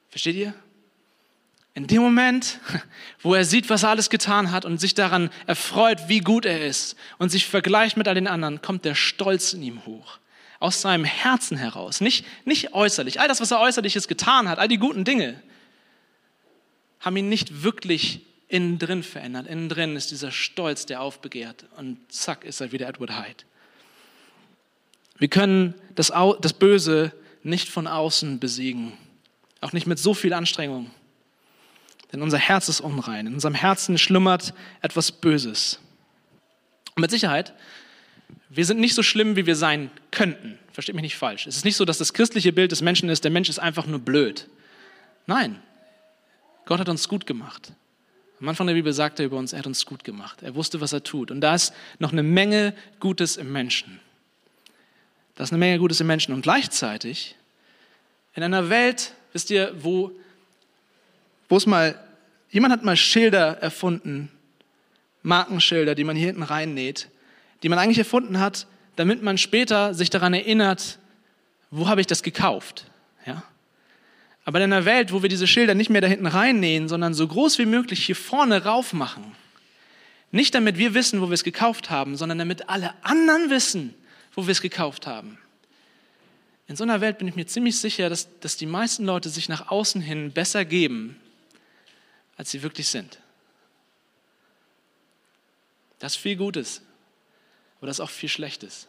Versteht 0.09 0.37
ihr? 0.37 0.55
In 1.75 1.87
dem 1.87 2.03
Moment, 2.03 2.59
wo 3.23 3.35
er 3.35 3.45
sieht, 3.45 3.71
was 3.71 3.83
er 3.83 3.91
alles 3.91 4.11
getan 4.11 4.51
hat 4.51 4.65
und 4.65 4.81
sich 4.81 4.95
daran 4.95 5.31
erfreut, 5.47 6.09
wie 6.09 6.21
gut 6.21 6.47
er 6.47 6.67
ist 6.67 6.97
und 7.19 7.31
sich 7.31 7.47
vergleicht 7.47 7.97
mit 7.97 8.09
all 8.09 8.15
den 8.15 8.27
anderen, 8.27 8.63
kommt 8.63 8.85
der 8.85 8.95
Stolz 8.95 9.53
in 9.53 9.63
ihm 9.63 9.85
hoch. 9.87 10.19
Aus 10.59 10.81
seinem 10.81 11.05
Herzen 11.05 11.57
heraus, 11.57 12.01
nicht, 12.01 12.25
nicht 12.45 12.73
äußerlich. 12.73 13.21
All 13.21 13.29
das, 13.29 13.41
was 13.41 13.51
er 13.51 13.61
äußerliches 13.61 14.09
getan 14.09 14.49
hat, 14.49 14.59
all 14.59 14.69
die 14.69 14.79
guten 14.79 15.05
Dinge, 15.05 15.43
haben 17.01 17.17
ihn 17.17 17.29
nicht 17.29 17.63
wirklich 17.63 18.23
innen 18.49 18.79
drin 18.79 19.03
verändert. 19.03 19.47
Innen 19.47 19.69
drin 19.69 19.97
ist 19.97 20.11
dieser 20.11 20.31
Stolz, 20.31 20.87
der 20.87 21.01
aufbegehrt 21.01 21.67
und 21.77 21.99
zack 22.09 22.45
ist 22.45 22.61
er 22.61 22.73
wieder 22.73 22.89
Edward 22.89 23.13
Hyde. 23.13 23.45
Wir 25.19 25.29
können 25.29 25.75
das, 25.95 26.13
das 26.41 26.53
Böse 26.53 27.13
nicht 27.43 27.69
von 27.69 27.87
außen 27.87 28.39
besiegen, 28.39 28.93
auch 29.61 29.73
nicht 29.73 29.87
mit 29.87 29.99
so 29.99 30.15
viel 30.15 30.33
Anstrengung. 30.33 30.91
Denn 32.13 32.23
unser 32.23 32.39
Herz 32.39 32.69
ist 32.69 32.81
unrein. 32.81 33.27
In 33.27 33.35
unserem 33.35 33.55
Herzen 33.55 33.99
schlummert 33.99 34.55
etwas 34.81 35.11
Böses. 35.13 35.81
Und 36.95 37.01
mit 37.01 37.11
Sicherheit, 37.11 37.53
wir 38.49 38.65
sind 38.65 38.81
nicht 38.81 38.95
so 38.95 39.03
schlimm, 39.03 39.37
wie 39.37 39.47
wir 39.47 39.57
sein 39.57 39.91
könnten. 40.11 40.59
Versteht 40.73 40.95
mich 40.95 41.03
nicht 41.03 41.17
falsch. 41.17 41.47
Es 41.47 41.57
ist 41.57 41.65
nicht 41.65 41.77
so, 41.77 41.85
dass 41.85 41.99
das 41.99 42.13
christliche 42.13 42.53
Bild 42.53 42.73
des 42.73 42.83
Menschen 42.83 43.09
ist, 43.09 43.25
der 43.25 43.31
Mensch 43.31 43.49
ist 43.49 43.59
einfach 43.59 43.87
nur 43.87 43.99
blöd. 43.99 44.49
Nein, 45.27 45.61
Gott 46.65 46.81
hat 46.81 46.89
uns 46.89 47.09
gut 47.09 47.27
gemacht. 47.27 47.73
Am 48.41 48.49
Anfang 48.49 48.67
der 48.67 48.75
Bibel 48.75 48.93
sagt 48.93 49.19
er 49.19 49.27
über 49.27 49.39
uns, 49.39 49.53
er 49.53 49.61
hat 49.61 49.67
uns 49.67 49.87
gut 49.87 50.05
gemacht. 50.05 50.43
Er 50.43 50.55
wusste, 50.55 50.81
was 50.81 50.93
er 50.93 51.03
tut. 51.03 51.31
Und 51.31 51.41
da 51.41 51.55
ist 51.55 51.73
noch 51.99 52.13
eine 52.13 52.23
Menge 52.23 52.75
Gutes 53.01 53.37
im 53.37 53.51
Menschen. 53.51 53.99
Da 55.35 55.45
ist 55.45 55.53
eine 55.53 55.59
Menge 55.59 55.79
Gutes 55.79 56.01
im 56.01 56.07
Menschen. 56.07 56.35
Und 56.35 56.43
gleichzeitig, 56.43 57.35
in 58.35 58.43
einer 58.43 58.69
Welt, 58.69 59.15
wisst 59.33 59.51
ihr, 59.51 59.75
wo, 59.79 60.13
wo 61.49 61.57
es 61.57 61.67
mal, 61.67 61.99
jemand 62.51 62.73
hat 62.73 62.85
mal 62.85 62.97
Schilder 62.97 63.59
erfunden, 63.59 64.31
Markenschilder, 65.23 65.95
die 65.95 66.05
man 66.05 66.17
hier 66.17 66.27
hinten 66.27 66.43
reinnäht, 66.43 67.09
die 67.67 67.69
man 67.69 67.81
eigentlich 67.81 67.99
erfunden 67.99 68.39
hat, 68.39 68.69
damit 68.95 69.25
man 69.25 69.39
später 69.39 69.93
sich 69.93 70.09
daran 70.09 70.33
erinnert, 70.33 71.01
wo 71.73 71.89
habe 71.89 72.01
ich 72.01 72.07
das 72.07 72.23
gekauft? 72.23 72.89
Ja? 73.27 73.43
Aber 74.45 74.61
in 74.61 74.73
einer 74.73 74.85
Welt, 74.85 75.13
wo 75.13 75.23
wir 75.23 75.29
diese 75.29 75.49
Schilder 75.49 75.75
nicht 75.75 75.91
mehr 75.91 76.01
da 76.01 76.07
hinten 76.07 76.29
reinnähen, 76.29 76.87
sondern 76.87 77.13
so 77.13 77.27
groß 77.27 77.59
wie 77.59 77.67
möglich 77.67 78.07
hier 78.07 78.15
vorne 78.15 78.63
rauf 78.63 78.93
machen, 78.93 79.33
nicht 80.31 80.55
damit 80.55 80.79
wir 80.79 80.95
wissen, 80.95 81.21
wo 81.21 81.27
wir 81.27 81.35
es 81.35 81.43
gekauft 81.43 81.91
haben, 81.91 82.17
sondern 82.17 82.39
damit 82.39 82.69
alle 82.69 82.95
anderen 83.03 83.51
wissen, 83.51 83.97
wo 84.37 84.47
wir 84.47 84.53
es 84.53 84.63
gekauft 84.63 85.09
haben. 85.09 85.37
In 86.69 86.77
so 86.77 86.85
einer 86.85 87.01
Welt 87.01 87.19
bin 87.19 87.27
ich 87.27 87.35
mir 87.35 87.49
ziemlich 87.49 87.81
sicher, 87.81 88.09
dass, 88.09 88.29
dass 88.39 88.57
die 88.57 88.67
meisten 88.67 89.05
Leute 89.05 89.29
sich 89.29 89.49
nach 89.49 89.73
außen 89.73 90.01
hin 90.01 90.31
besser 90.31 90.65
geben, 90.65 91.17
als 92.37 92.53
sie 92.53 92.63
wirklich 92.63 92.87
sind. 92.87 93.19
Das 95.99 96.13
ist 96.13 96.23
viel 96.23 96.37
Gutes, 96.37 96.83
aber 97.79 97.87
das 97.87 97.97
ist 97.97 98.01
auch 98.01 98.11
viel 98.11 98.29
Schlechtes. 98.29 98.89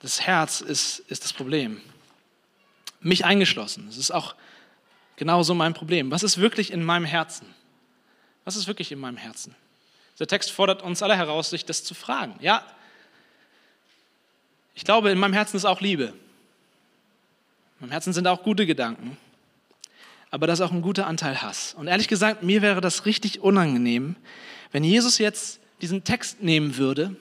Das 0.00 0.20
Herz 0.20 0.60
ist, 0.60 1.00
ist 1.08 1.24
das 1.24 1.32
Problem. 1.32 1.80
Mich 3.00 3.24
eingeschlossen. 3.24 3.86
Das 3.86 3.96
ist 3.96 4.10
auch 4.10 4.34
genauso 5.16 5.54
mein 5.54 5.74
Problem. 5.74 6.10
Was 6.10 6.22
ist 6.22 6.38
wirklich 6.38 6.72
in 6.72 6.84
meinem 6.84 7.04
Herzen? 7.04 7.46
Was 8.44 8.56
ist 8.56 8.66
wirklich 8.66 8.92
in 8.92 8.98
meinem 8.98 9.16
Herzen? 9.16 9.54
Der 10.18 10.26
Text 10.26 10.50
fordert 10.50 10.82
uns 10.82 11.02
alle 11.02 11.16
heraus, 11.16 11.50
sich 11.50 11.64
das 11.64 11.84
zu 11.84 11.94
fragen. 11.94 12.36
Ja, 12.40 12.64
ich 14.74 14.84
glaube, 14.84 15.10
in 15.10 15.18
meinem 15.18 15.32
Herzen 15.32 15.56
ist 15.56 15.64
auch 15.64 15.80
Liebe. 15.80 16.06
In 16.06 16.14
meinem 17.80 17.90
Herzen 17.90 18.12
sind 18.12 18.26
auch 18.26 18.42
gute 18.42 18.66
Gedanken. 18.66 19.16
Aber 20.30 20.46
da 20.46 20.52
ist 20.52 20.60
auch 20.60 20.72
ein 20.72 20.82
guter 20.82 21.06
Anteil 21.06 21.42
Hass. 21.42 21.74
Und 21.74 21.86
ehrlich 21.86 22.08
gesagt, 22.08 22.42
mir 22.42 22.60
wäre 22.60 22.80
das 22.80 23.06
richtig 23.06 23.40
unangenehm, 23.40 24.16
wenn 24.72 24.82
Jesus 24.82 25.18
jetzt 25.18 25.60
diesen 25.80 26.02
Text 26.02 26.42
nehmen 26.42 26.76
würde, 26.76 27.14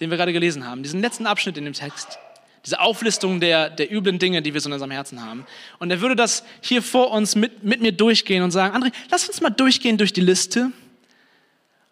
den 0.00 0.10
wir 0.10 0.16
gerade 0.16 0.32
gelesen 0.32 0.66
haben, 0.66 0.82
diesen 0.82 1.00
letzten 1.00 1.26
Abschnitt 1.26 1.56
in 1.56 1.64
dem 1.64 1.74
Text, 1.74 2.18
diese 2.64 2.80
Auflistung 2.80 3.40
der, 3.40 3.70
der 3.70 3.92
üblen 3.92 4.18
Dinge, 4.18 4.42
die 4.42 4.54
wir 4.54 4.60
so 4.60 4.68
in 4.68 4.72
unserem 4.72 4.90
Herzen 4.90 5.22
haben. 5.22 5.46
Und 5.78 5.90
er 5.90 6.00
würde 6.00 6.16
das 6.16 6.44
hier 6.62 6.82
vor 6.82 7.10
uns 7.10 7.36
mit, 7.36 7.62
mit 7.62 7.80
mir 7.80 7.92
durchgehen 7.92 8.42
und 8.42 8.50
sagen, 8.50 8.74
André, 8.74 8.92
lass 9.10 9.28
uns 9.28 9.40
mal 9.40 9.50
durchgehen 9.50 9.98
durch 9.98 10.12
die 10.12 10.22
Liste 10.22 10.72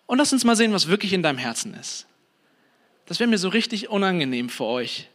und 0.07 0.19
lass 0.19 0.33
uns 0.33 0.45
mal 0.45 0.57
sehen, 0.57 0.73
was 0.73 0.89
wirklich 0.89 1.13
in 1.13 1.23
deinem 1.23 1.39
Herzen 1.39 1.75
ist. 1.75 2.07
Das 3.07 3.21
wäre 3.21 3.29
mir 3.29 3.39
so 3.39 3.49
richtig 3.49 3.91
unangenehm 3.91 4.49
für 4.49 4.65
euch. 4.65 5.09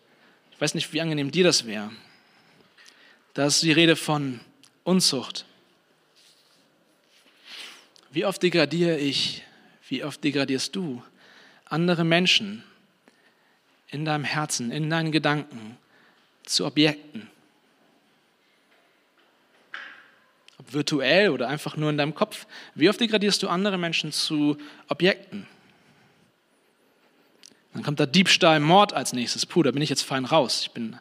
Ich 0.52 0.62
weiß 0.62 0.76
nicht, 0.76 0.94
wie 0.94 1.02
angenehm 1.02 1.32
dir 1.32 1.44
das 1.44 1.66
wäre. 1.66 1.92
Da 3.34 3.46
ist 3.48 3.62
die 3.64 3.72
Rede 3.72 3.96
von 3.96 4.40
Unzucht. 4.84 5.46
Wie 8.12 8.26
oft 8.26 8.42
degradiere 8.42 8.98
ich, 8.98 9.44
wie 9.90 10.04
oft 10.04 10.24
degradierst 10.24 10.76
du 10.76 11.04
andere 11.66 12.04
Menschen 12.04 12.64
in 13.90 14.06
deinem 14.06 14.24
Herzen, 14.24 14.72
in 14.72 14.90
deinen 14.90 15.12
Gedanken 15.12 15.78
zu 16.44 16.66
Objekten? 16.66 17.30
Ob 20.60 20.74
virtuell 20.74 21.30
oder 21.30 21.48
einfach 21.48 21.78
nur 21.78 21.90
in 21.90 21.98
deinem 21.98 22.16
Kopf. 22.16 22.48
Wie 22.76 22.90
oft 22.90 23.00
degradierst 23.00 23.44
du 23.44 23.48
andere 23.48 23.78
Menschen 23.78 24.12
zu 24.12 24.58
Objekten? 24.88 25.48
Dann 27.74 27.84
kommt 27.84 28.00
da 28.00 28.08
Diebstahl, 28.08 28.60
Mord 28.60 28.94
als 28.94 29.14
nächstes. 29.14 29.46
Puh, 29.46 29.62
da 29.62 29.70
bin 29.70 29.84
ich 29.84 29.90
jetzt 29.90 30.02
fein 30.02 30.26
raus. 30.26 30.62
Ich 30.64 30.72
bin, 30.72 30.92
bin 30.92 31.00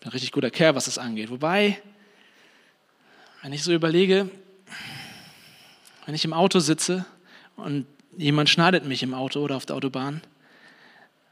ein 0.00 0.08
richtig 0.08 0.32
guter 0.32 0.50
Kerl, 0.50 0.74
was 0.74 0.86
das 0.86 0.96
angeht. 0.96 1.28
Wobei, 1.28 1.82
wenn 3.42 3.52
ich 3.52 3.62
so 3.62 3.72
überlege, 3.72 4.30
wenn 6.06 6.14
ich 6.14 6.24
im 6.24 6.32
Auto 6.32 6.58
sitze 6.58 7.04
und 7.56 7.86
jemand 8.16 8.48
schneidet 8.48 8.86
mich 8.86 9.02
im 9.02 9.12
Auto 9.12 9.40
oder 9.40 9.56
auf 9.56 9.66
der 9.66 9.76
Autobahn, 9.76 10.22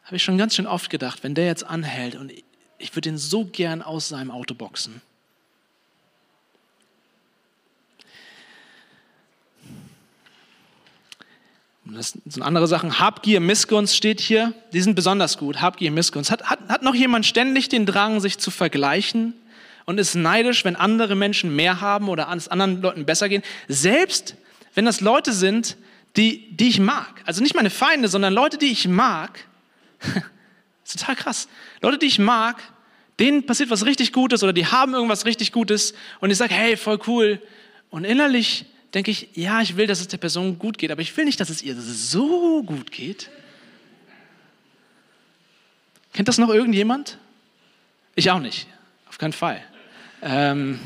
habe 0.04 0.16
ich 0.16 0.22
schon 0.22 0.38
ganz 0.38 0.54
schön 0.54 0.66
oft 0.66 0.90
gedacht, 0.90 1.22
wenn 1.22 1.34
der 1.34 1.46
jetzt 1.46 1.64
anhält 1.64 2.16
und 2.16 2.32
ich 2.78 2.94
würde 2.96 3.08
ihn 3.08 3.18
so 3.18 3.44
gern 3.44 3.82
aus 3.82 4.08
seinem 4.08 4.30
Auto 4.30 4.54
boxen. 4.54 5.00
Das 11.84 12.16
sind 12.24 12.42
andere 12.42 12.66
Sachen. 12.66 13.00
Habgier, 13.00 13.40
Missgunst 13.40 13.96
steht 13.96 14.20
hier. 14.20 14.54
Die 14.72 14.80
sind 14.80 14.94
besonders 14.94 15.36
gut. 15.36 15.60
Habgier, 15.60 15.90
Missgunst. 15.90 16.30
Hat, 16.30 16.44
hat, 16.44 16.60
hat 16.68 16.82
noch 16.82 16.94
jemand 16.94 17.26
ständig 17.26 17.68
den 17.68 17.86
Drang, 17.86 18.20
sich 18.20 18.38
zu 18.38 18.50
vergleichen 18.50 19.34
und 19.84 19.98
ist 19.98 20.14
neidisch, 20.14 20.64
wenn 20.64 20.76
andere 20.76 21.16
Menschen 21.16 21.54
mehr 21.54 21.80
haben 21.80 22.08
oder 22.08 22.32
es 22.34 22.48
anderen 22.48 22.80
Leuten 22.80 23.04
besser 23.04 23.28
gehen? 23.28 23.42
Selbst 23.68 24.36
wenn 24.74 24.84
das 24.84 25.00
Leute 25.00 25.32
sind, 25.32 25.76
die, 26.16 26.56
die 26.56 26.68
ich 26.68 26.78
mag. 26.78 27.22
Also 27.26 27.42
nicht 27.42 27.54
meine 27.54 27.70
Feinde, 27.70 28.08
sondern 28.08 28.32
Leute, 28.32 28.58
die 28.58 28.70
ich 28.70 28.88
mag. 28.88 29.40
total 30.90 31.16
krass. 31.16 31.48
Leute, 31.80 31.98
die 31.98 32.06
ich 32.06 32.18
mag, 32.18 32.62
denen 33.18 33.46
passiert 33.46 33.70
was 33.70 33.86
richtig 33.86 34.12
Gutes 34.12 34.42
oder 34.42 34.52
die 34.52 34.66
haben 34.66 34.94
irgendwas 34.94 35.24
richtig 35.24 35.52
Gutes 35.52 35.94
und 36.20 36.30
ich 36.30 36.38
sage, 36.38 36.54
hey, 36.54 36.76
voll 36.76 36.98
cool. 37.06 37.42
Und 37.90 38.04
innerlich 38.04 38.66
denke 38.94 39.10
ich, 39.10 39.28
ja, 39.34 39.60
ich 39.60 39.76
will, 39.76 39.86
dass 39.86 40.00
es 40.00 40.08
der 40.08 40.18
Person 40.18 40.58
gut 40.58 40.78
geht, 40.78 40.90
aber 40.90 41.02
ich 41.02 41.16
will 41.16 41.24
nicht, 41.24 41.40
dass 41.40 41.50
es 41.50 41.62
ihr 41.62 41.80
so 41.80 42.62
gut 42.62 42.90
geht. 42.90 43.30
Kennt 46.12 46.28
das 46.28 46.38
noch 46.38 46.50
irgendjemand? 46.50 47.18
Ich 48.14 48.30
auch 48.30 48.40
nicht, 48.40 48.66
auf 49.08 49.18
keinen 49.18 49.32
Fall. 49.32 49.62
Ähm, 50.20 50.78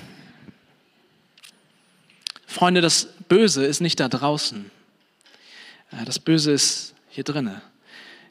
Freunde, 2.46 2.81
das 2.81 3.07
Böse 3.29 3.66
ist 3.66 3.81
nicht 3.81 3.98
da 3.98 4.09
draußen. 4.09 4.70
Äh, 5.90 6.05
das 6.05 6.18
Böse 6.18 6.52
ist 6.52 6.94
hier 7.09 7.24
drinnen. 7.24 7.61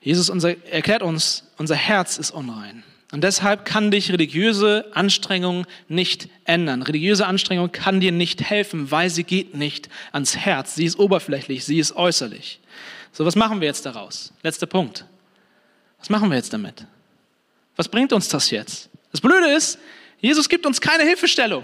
Jesus 0.06 0.30
unser, 0.30 0.56
erklärt 0.72 1.02
uns, 1.02 1.44
unser 1.58 1.76
Herz 1.76 2.20
ist 2.20 2.30
unrein. 2.30 2.84
Und 3.12 3.24
deshalb 3.24 3.66
kann 3.66 3.90
dich 3.90 4.12
religiöse 4.12 4.86
Anstrengung 4.94 5.66
nicht 5.88 6.30
ändern. 6.44 6.84
Religiöse 6.84 7.26
Anstrengung 7.26 7.72
kann 7.72 8.00
dir 8.00 8.12
nicht 8.12 8.44
helfen, 8.44 8.92
weil 8.92 9.10
sie 9.10 9.24
geht 9.24 9.56
nicht 9.56 9.90
ans 10.12 10.38
Herz. 10.38 10.76
Sie 10.76 10.86
ist 10.86 11.00
oberflächlich, 11.00 11.66
sie 11.66 11.80
ist 11.80 11.96
äußerlich. 11.96 12.60
So, 13.14 13.26
was 13.26 13.36
machen 13.36 13.62
wir 13.62 13.68
jetzt 13.68 13.84
daraus? 13.88 14.32
Letzter 14.44 14.68
Punkt. 14.68 15.06
Was 15.98 16.10
machen 16.10 16.30
wir 16.30 16.38
jetzt 16.38 16.54
damit? 16.54 16.86
Was 17.76 17.90
bringt 17.90 18.14
uns 18.14 18.28
das 18.28 18.52
jetzt? 18.52 18.90
Das 19.12 19.22
Blöde 19.22 19.50
ist, 19.54 19.80
Jesus 20.20 20.50
gibt 20.50 20.68
uns 20.68 20.80
keine 20.82 21.04
Hilfestellung. 21.04 21.64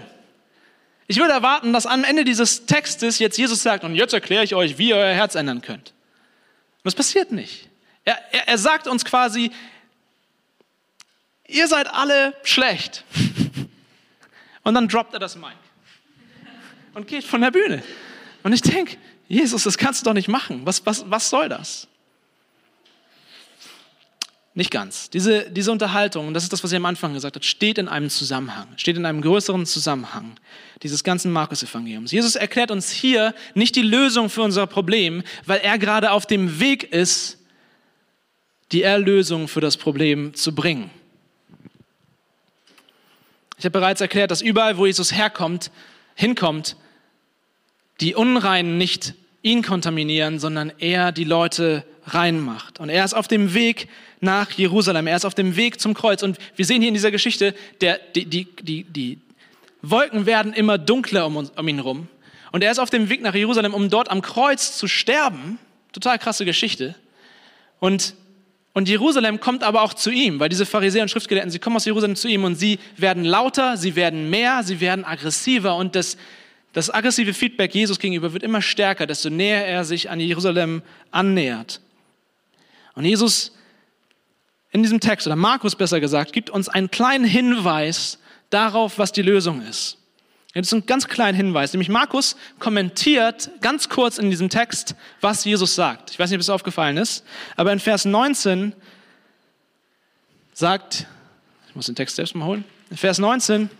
Ich 1.06 1.18
würde 1.18 1.32
erwarten, 1.32 1.72
dass 1.72 1.86
am 1.86 2.02
Ende 2.02 2.24
dieses 2.24 2.66
Textes 2.66 3.20
jetzt 3.20 3.38
Jesus 3.38 3.62
sagt, 3.62 3.84
und 3.84 3.94
jetzt 3.94 4.14
erkläre 4.14 4.42
ich 4.42 4.56
euch, 4.56 4.78
wie 4.78 4.88
ihr 4.88 4.96
euer 4.96 5.14
Herz 5.14 5.36
ändern 5.36 5.62
könnt. 5.62 5.90
Und 5.90 6.84
das 6.84 6.96
passiert 6.96 7.30
nicht. 7.30 7.68
Er, 8.04 8.18
er, 8.32 8.48
er 8.48 8.58
sagt 8.58 8.86
uns 8.86 9.04
quasi, 9.04 9.50
ihr 11.46 11.68
seid 11.68 11.88
alle 11.92 12.34
schlecht. 12.42 13.04
Und 14.64 14.74
dann 14.74 14.88
droppt 14.88 15.12
er 15.14 15.18
das 15.18 15.36
Mic 15.36 15.56
und 16.94 17.06
geht 17.06 17.24
von 17.24 17.40
der 17.40 17.50
Bühne. 17.50 17.82
Und 18.42 18.52
ich 18.52 18.62
denke, 18.62 18.96
Jesus, 19.28 19.64
das 19.64 19.78
kannst 19.78 20.02
du 20.02 20.04
doch 20.04 20.14
nicht 20.14 20.28
machen. 20.28 20.62
Was, 20.64 20.84
was, 20.84 21.10
was 21.10 21.30
soll 21.30 21.48
das? 21.48 21.88
Nicht 24.54 24.70
ganz. 24.70 25.08
Diese, 25.08 25.50
diese 25.50 25.72
Unterhaltung, 25.72 26.28
und 26.28 26.34
das 26.34 26.42
ist 26.42 26.52
das, 26.52 26.62
was 26.62 26.72
er 26.72 26.76
am 26.76 26.84
Anfang 26.84 27.14
gesagt 27.14 27.36
hat, 27.36 27.44
steht 27.44 27.78
in 27.78 27.88
einem 27.88 28.10
Zusammenhang, 28.10 28.68
steht 28.76 28.98
in 28.98 29.06
einem 29.06 29.22
größeren 29.22 29.64
Zusammenhang 29.64 30.34
dieses 30.82 31.02
ganzen 31.02 31.32
Markus-Evangeliums. 31.32 32.12
Jesus 32.12 32.36
erklärt 32.36 32.70
uns 32.70 32.90
hier 32.90 33.34
nicht 33.54 33.74
die 33.76 33.82
Lösung 33.82 34.28
für 34.28 34.42
unser 34.42 34.66
Problem, 34.66 35.22
weil 35.46 35.60
er 35.60 35.78
gerade 35.78 36.10
auf 36.10 36.26
dem 36.26 36.60
Weg 36.60 36.92
ist, 36.92 37.38
die 38.72 38.82
Erlösung 38.82 39.48
für 39.48 39.60
das 39.60 39.76
Problem 39.76 40.34
zu 40.34 40.54
bringen. 40.54 40.90
Ich 43.58 43.64
habe 43.64 43.78
bereits 43.78 44.00
erklärt, 44.00 44.30
dass 44.30 44.42
überall, 44.42 44.76
wo 44.76 44.86
Jesus 44.86 45.12
herkommt, 45.12 45.70
hinkommt, 46.14 46.76
die 48.00 48.14
Unreinen 48.14 48.78
nicht 48.78 49.14
ihn 49.42 49.62
kontaminieren, 49.62 50.38
sondern 50.38 50.72
er 50.78 51.12
die 51.12 51.24
Leute 51.24 51.84
rein 52.04 52.40
macht. 52.40 52.80
Und 52.80 52.88
er 52.88 53.04
ist 53.04 53.14
auf 53.14 53.28
dem 53.28 53.54
Weg 53.54 53.88
nach 54.20 54.50
Jerusalem, 54.50 55.06
er 55.06 55.16
ist 55.16 55.24
auf 55.24 55.34
dem 55.34 55.56
Weg 55.56 55.80
zum 55.80 55.94
Kreuz. 55.94 56.22
Und 56.22 56.38
wir 56.56 56.64
sehen 56.64 56.80
hier 56.80 56.88
in 56.88 56.94
dieser 56.94 57.10
Geschichte, 57.10 57.54
der, 57.80 58.00
die, 58.14 58.24
die, 58.24 58.48
die, 58.62 58.84
die 58.84 59.20
Wolken 59.82 60.26
werden 60.26 60.52
immer 60.52 60.78
dunkler 60.78 61.26
um, 61.26 61.36
uns, 61.36 61.50
um 61.50 61.68
ihn 61.68 61.76
herum. 61.76 62.08
Und 62.50 62.62
er 62.62 62.70
ist 62.70 62.78
auf 62.78 62.90
dem 62.90 63.08
Weg 63.08 63.22
nach 63.22 63.34
Jerusalem, 63.34 63.74
um 63.74 63.90
dort 63.90 64.10
am 64.10 64.22
Kreuz 64.22 64.76
zu 64.76 64.88
sterben. 64.88 65.58
Total 65.92 66.18
krasse 66.18 66.44
Geschichte. 66.44 66.94
Und, 67.78 68.14
und 68.74 68.88
Jerusalem 68.88 69.40
kommt 69.40 69.62
aber 69.62 69.82
auch 69.82 69.94
zu 69.94 70.10
ihm, 70.10 70.40
weil 70.40 70.48
diese 70.48 70.64
Pharisäer 70.64 71.02
und 71.02 71.10
Schriftgelehrten, 71.10 71.50
sie 71.50 71.58
kommen 71.58 71.76
aus 71.76 71.84
Jerusalem 71.84 72.16
zu 72.16 72.28
ihm 72.28 72.44
und 72.44 72.54
sie 72.54 72.78
werden 72.96 73.24
lauter, 73.24 73.76
sie 73.76 73.96
werden 73.96 74.30
mehr, 74.30 74.62
sie 74.62 74.80
werden 74.80 75.04
aggressiver 75.04 75.76
und 75.76 75.94
das, 75.94 76.16
das 76.72 76.88
aggressive 76.88 77.34
Feedback 77.34 77.74
Jesus 77.74 77.98
gegenüber 77.98 78.32
wird 78.32 78.42
immer 78.42 78.62
stärker, 78.62 79.06
desto 79.06 79.28
näher 79.28 79.66
er 79.66 79.84
sich 79.84 80.08
an 80.08 80.20
Jerusalem 80.20 80.82
annähert. 81.10 81.80
Und 82.94 83.04
Jesus 83.04 83.52
in 84.72 84.82
diesem 84.82 85.00
Text, 85.00 85.26
oder 85.26 85.36
Markus 85.36 85.76
besser 85.76 86.00
gesagt, 86.00 86.32
gibt 86.32 86.48
uns 86.48 86.68
einen 86.68 86.90
kleinen 86.90 87.26
Hinweis 87.26 88.18
darauf, 88.48 88.98
was 88.98 89.12
die 89.12 89.22
Lösung 89.22 89.60
ist. 89.62 89.98
Das 90.54 90.66
ist 90.66 90.72
ein 90.74 90.84
ganz 90.84 91.08
kleiner 91.08 91.36
Hinweis, 91.36 91.72
nämlich 91.72 91.88
Markus 91.88 92.36
kommentiert 92.58 93.50
ganz 93.62 93.88
kurz 93.88 94.18
in 94.18 94.28
diesem 94.28 94.50
Text, 94.50 94.94
was 95.22 95.44
Jesus 95.46 95.74
sagt. 95.74 96.10
Ich 96.10 96.18
weiß 96.18 96.28
nicht, 96.28 96.36
ob 96.36 96.42
es 96.42 96.50
aufgefallen 96.50 96.98
ist, 96.98 97.24
aber 97.56 97.72
in 97.72 97.80
Vers 97.80 98.04
19 98.04 98.74
sagt, 100.52 101.06
ich 101.68 101.74
muss 101.74 101.86
den 101.86 101.94
Text 101.94 102.16
selbst 102.16 102.34
mal 102.34 102.44
holen, 102.44 102.64
in 102.90 102.98
Vers 102.98 103.18
19 103.18 103.70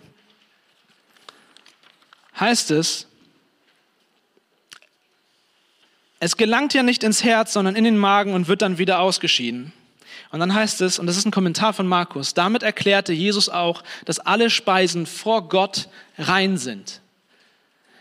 heißt 2.40 2.70
es, 2.70 3.06
es 6.20 6.36
gelangt 6.36 6.72
ja 6.72 6.82
nicht 6.82 7.04
ins 7.04 7.22
Herz, 7.22 7.52
sondern 7.52 7.76
in 7.76 7.84
den 7.84 7.98
Magen 7.98 8.32
und 8.32 8.48
wird 8.48 8.62
dann 8.62 8.78
wieder 8.78 9.00
ausgeschieden. 9.00 9.72
Und 10.32 10.40
dann 10.40 10.54
heißt 10.54 10.80
es, 10.80 10.98
und 10.98 11.06
das 11.06 11.18
ist 11.18 11.26
ein 11.26 11.30
Kommentar 11.30 11.74
von 11.74 11.86
Markus, 11.86 12.32
damit 12.32 12.62
erklärte 12.62 13.12
Jesus 13.12 13.50
auch, 13.50 13.84
dass 14.06 14.18
alle 14.18 14.48
Speisen 14.48 15.04
vor 15.04 15.48
Gott 15.48 15.88
rein 16.18 16.56
sind. 16.56 17.02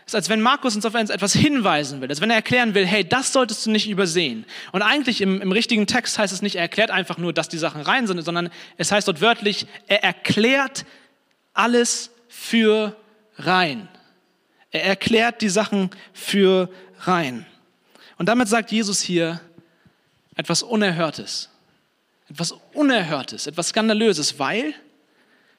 Es 0.06 0.12
ist, 0.12 0.14
als 0.14 0.28
wenn 0.30 0.40
Markus 0.40 0.74
uns 0.74 0.86
auf 0.86 0.94
etwas 0.94 1.34
hinweisen 1.34 2.00
will, 2.00 2.08
als 2.08 2.22
wenn 2.22 2.30
er 2.30 2.36
erklären 2.36 2.74
will, 2.74 2.86
hey, 2.86 3.06
das 3.06 3.34
solltest 3.34 3.66
du 3.66 3.70
nicht 3.70 3.88
übersehen. 3.88 4.46
Und 4.72 4.80
eigentlich 4.80 5.20
im, 5.20 5.42
im 5.42 5.52
richtigen 5.52 5.86
Text 5.86 6.18
heißt 6.18 6.32
es 6.32 6.40
nicht, 6.40 6.56
er 6.56 6.62
erklärt 6.62 6.90
einfach 6.90 7.18
nur, 7.18 7.34
dass 7.34 7.50
die 7.50 7.58
Sachen 7.58 7.82
rein 7.82 8.06
sind, 8.06 8.22
sondern 8.22 8.50
es 8.78 8.90
heißt 8.90 9.06
dort 9.06 9.20
wörtlich, 9.20 9.66
er 9.86 10.02
erklärt 10.02 10.86
alles 11.52 12.10
für 12.28 12.96
rein. 13.36 13.88
Er 14.70 14.84
erklärt 14.84 15.42
die 15.42 15.50
Sachen 15.50 15.90
für 16.14 16.70
rein. 17.00 17.44
Und 18.16 18.26
damit 18.30 18.48
sagt 18.48 18.72
Jesus 18.72 19.02
hier 19.02 19.40
etwas 20.34 20.62
Unerhörtes. 20.62 21.51
Etwas 22.32 22.54
Unerhörtes, 22.72 23.46
etwas 23.46 23.68
Skandalöses, 23.68 24.38
weil 24.38 24.72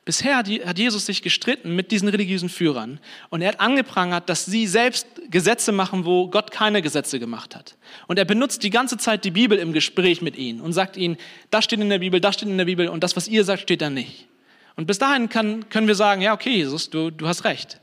bisher 0.05 0.37
hat 0.37 0.79
Jesus 0.79 1.05
sich 1.05 1.21
gestritten 1.21 1.75
mit 1.75 1.91
diesen 1.91 2.07
religiösen 2.07 2.49
Führern 2.49 2.99
und 3.29 3.43
er 3.43 3.49
hat 3.49 3.59
angeprangert, 3.59 4.27
dass 4.27 4.45
sie 4.45 4.65
selbst 4.65 5.05
Gesetze 5.29 5.71
machen, 5.71 6.03
wo 6.03 6.27
Gott 6.27 6.49
keine 6.49 6.81
Gesetze 6.81 7.19
gemacht 7.19 7.55
hat. 7.55 7.77
Und 8.07 8.17
er 8.17 8.25
benutzt 8.25 8.63
die 8.63 8.71
ganze 8.71 8.97
Zeit 8.97 9.23
die 9.23 9.31
Bibel 9.31 9.59
im 9.59 9.71
Gespräch 9.71 10.23
mit 10.23 10.35
ihnen 10.35 10.61
und 10.61 10.73
sagt 10.73 10.97
ihnen, 10.97 11.17
das 11.51 11.65
steht 11.65 11.79
in 11.79 11.89
der 11.89 11.99
Bibel, 11.99 12.19
das 12.19 12.35
steht 12.35 12.49
in 12.49 12.57
der 12.57 12.65
Bibel 12.65 12.89
und 12.89 13.03
das, 13.03 13.15
was 13.15 13.27
ihr 13.27 13.43
sagt, 13.43 13.61
steht 13.61 13.81
da 13.81 13.91
nicht. 13.91 14.27
Und 14.75 14.87
bis 14.87 14.97
dahin 14.97 15.29
kann, 15.29 15.69
können 15.69 15.87
wir 15.87 15.95
sagen, 15.95 16.21
ja, 16.21 16.33
okay, 16.33 16.55
Jesus, 16.55 16.89
du, 16.89 17.11
du 17.11 17.27
hast 17.27 17.43
recht. 17.43 17.79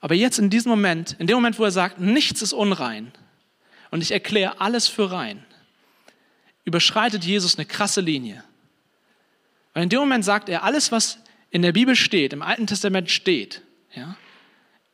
Aber 0.00 0.14
jetzt 0.14 0.40
in 0.40 0.50
diesem 0.50 0.70
Moment, 0.70 1.14
in 1.20 1.28
dem 1.28 1.36
Moment, 1.36 1.60
wo 1.60 1.64
er 1.64 1.70
sagt, 1.70 2.00
nichts 2.00 2.42
ist 2.42 2.52
unrein 2.52 3.12
und 3.92 4.02
ich 4.02 4.10
erkläre 4.10 4.60
alles 4.60 4.88
für 4.88 5.12
rein, 5.12 5.44
überschreitet 6.70 7.24
Jesus 7.24 7.56
eine 7.58 7.66
krasse 7.66 8.00
Linie. 8.00 8.44
Weil 9.74 9.82
in 9.82 9.88
dem 9.88 9.98
Moment 9.98 10.24
sagt 10.24 10.48
er, 10.48 10.62
alles, 10.62 10.92
was 10.92 11.18
in 11.50 11.62
der 11.62 11.72
Bibel 11.72 11.96
steht, 11.96 12.32
im 12.32 12.42
Alten 12.42 12.68
Testament 12.68 13.10
steht, 13.10 13.62
ja, 13.92 14.16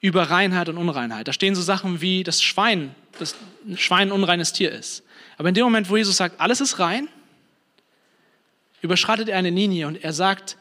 über 0.00 0.30
Reinheit 0.30 0.70
und 0.70 0.78
Unreinheit. 0.78 1.28
Da 1.28 1.34
stehen 1.34 1.54
so 1.54 1.60
Sachen 1.60 2.00
wie 2.00 2.24
das 2.24 2.42
Schwein, 2.42 2.94
das 3.18 3.34
Schwein 3.74 4.08
ein 4.08 4.12
unreines 4.12 4.54
Tier 4.54 4.72
ist. 4.72 5.02
Aber 5.36 5.50
in 5.50 5.54
dem 5.54 5.64
Moment, 5.64 5.90
wo 5.90 5.98
Jesus 5.98 6.16
sagt, 6.16 6.40
alles 6.40 6.62
ist 6.62 6.78
rein, 6.78 7.08
überschreitet 8.80 9.28
er 9.28 9.36
eine 9.36 9.50
Linie 9.50 9.86
und 9.86 10.02
er 10.02 10.14
sagt, 10.14 10.56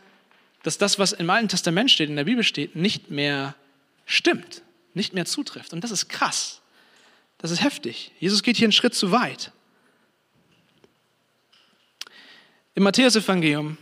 dass 0.63 0.78
das, 0.78 0.99
was 0.99 1.13
im 1.13 1.30
Alten 1.30 1.47
Testament 1.47 1.91
steht, 1.91 2.09
in 2.09 2.18
der 2.18 2.26
Bibel 2.26 2.43
steht, 2.43 2.76
nicht 2.76 3.09
mehr 3.09 3.55
stimmt, 4.05 4.63
nicht 4.93 5.13
mehr 5.13 5.26
zutrifft. 5.26 5.72
Und 5.72 5.84
das 5.84 5.91
ist 5.91 6.09
krass. 6.09 6.61
Das 7.38 7.51
ist 7.51 7.63
heftig. 7.63 8.11
Jesus 8.20 8.43
geht 8.43 8.57
hier 8.57 8.66
einen 8.66 8.72
Schritt 8.74 8.95
zu 8.95 9.11
weit. 9.11 9.51
Im 12.76 12.84
Matthäusevangelium 12.84 13.78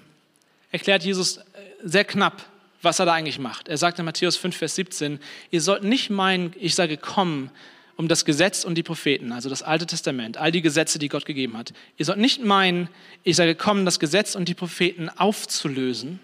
erklärt 0.72 1.04
Jesus 1.04 1.38
äh, 1.38 1.42
sehr 1.84 2.06
knapp, 2.06 2.46
was 2.84 3.00
er 3.00 3.08
da 3.08 3.14
eigentlich 3.14 3.40
macht. 3.40 3.68
Er 3.68 3.78
sagt 3.78 3.98
in 3.98 4.06
Matthäus 4.06 4.38
5, 4.38 4.56
Vers 4.56 4.76
17, 4.76 5.20
ihr 5.50 5.62
sollt 5.62 5.84
nicht 5.84 6.12
meinen, 6.12 6.54
ich 6.60 6.76
sage 6.76 6.98
kommen, 6.98 7.50
um 7.96 8.08
das 8.08 8.24
Gesetz 8.24 8.64
und 8.64 8.76
die 8.76 8.84
Propheten, 8.84 9.32
also 9.32 9.50
das 9.50 9.64
Alte 9.64 9.88
Testament, 9.88 10.38
all 10.38 10.52
die 10.52 10.62
Gesetze, 10.62 11.00
die 11.00 11.10
Gott 11.10 11.26
gegeben 11.26 11.58
hat. 11.58 11.74
Ihr 11.98 12.06
sollt 12.06 12.20
nicht 12.20 12.44
meinen, 12.44 12.88
ich 13.24 13.36
sage 13.36 13.56
kommen, 13.56 13.86
das 13.86 14.00
Gesetz 14.00 14.36
und 14.36 14.48
die 14.48 14.54
Propheten 14.54 15.10
aufzulösen, 15.10 16.20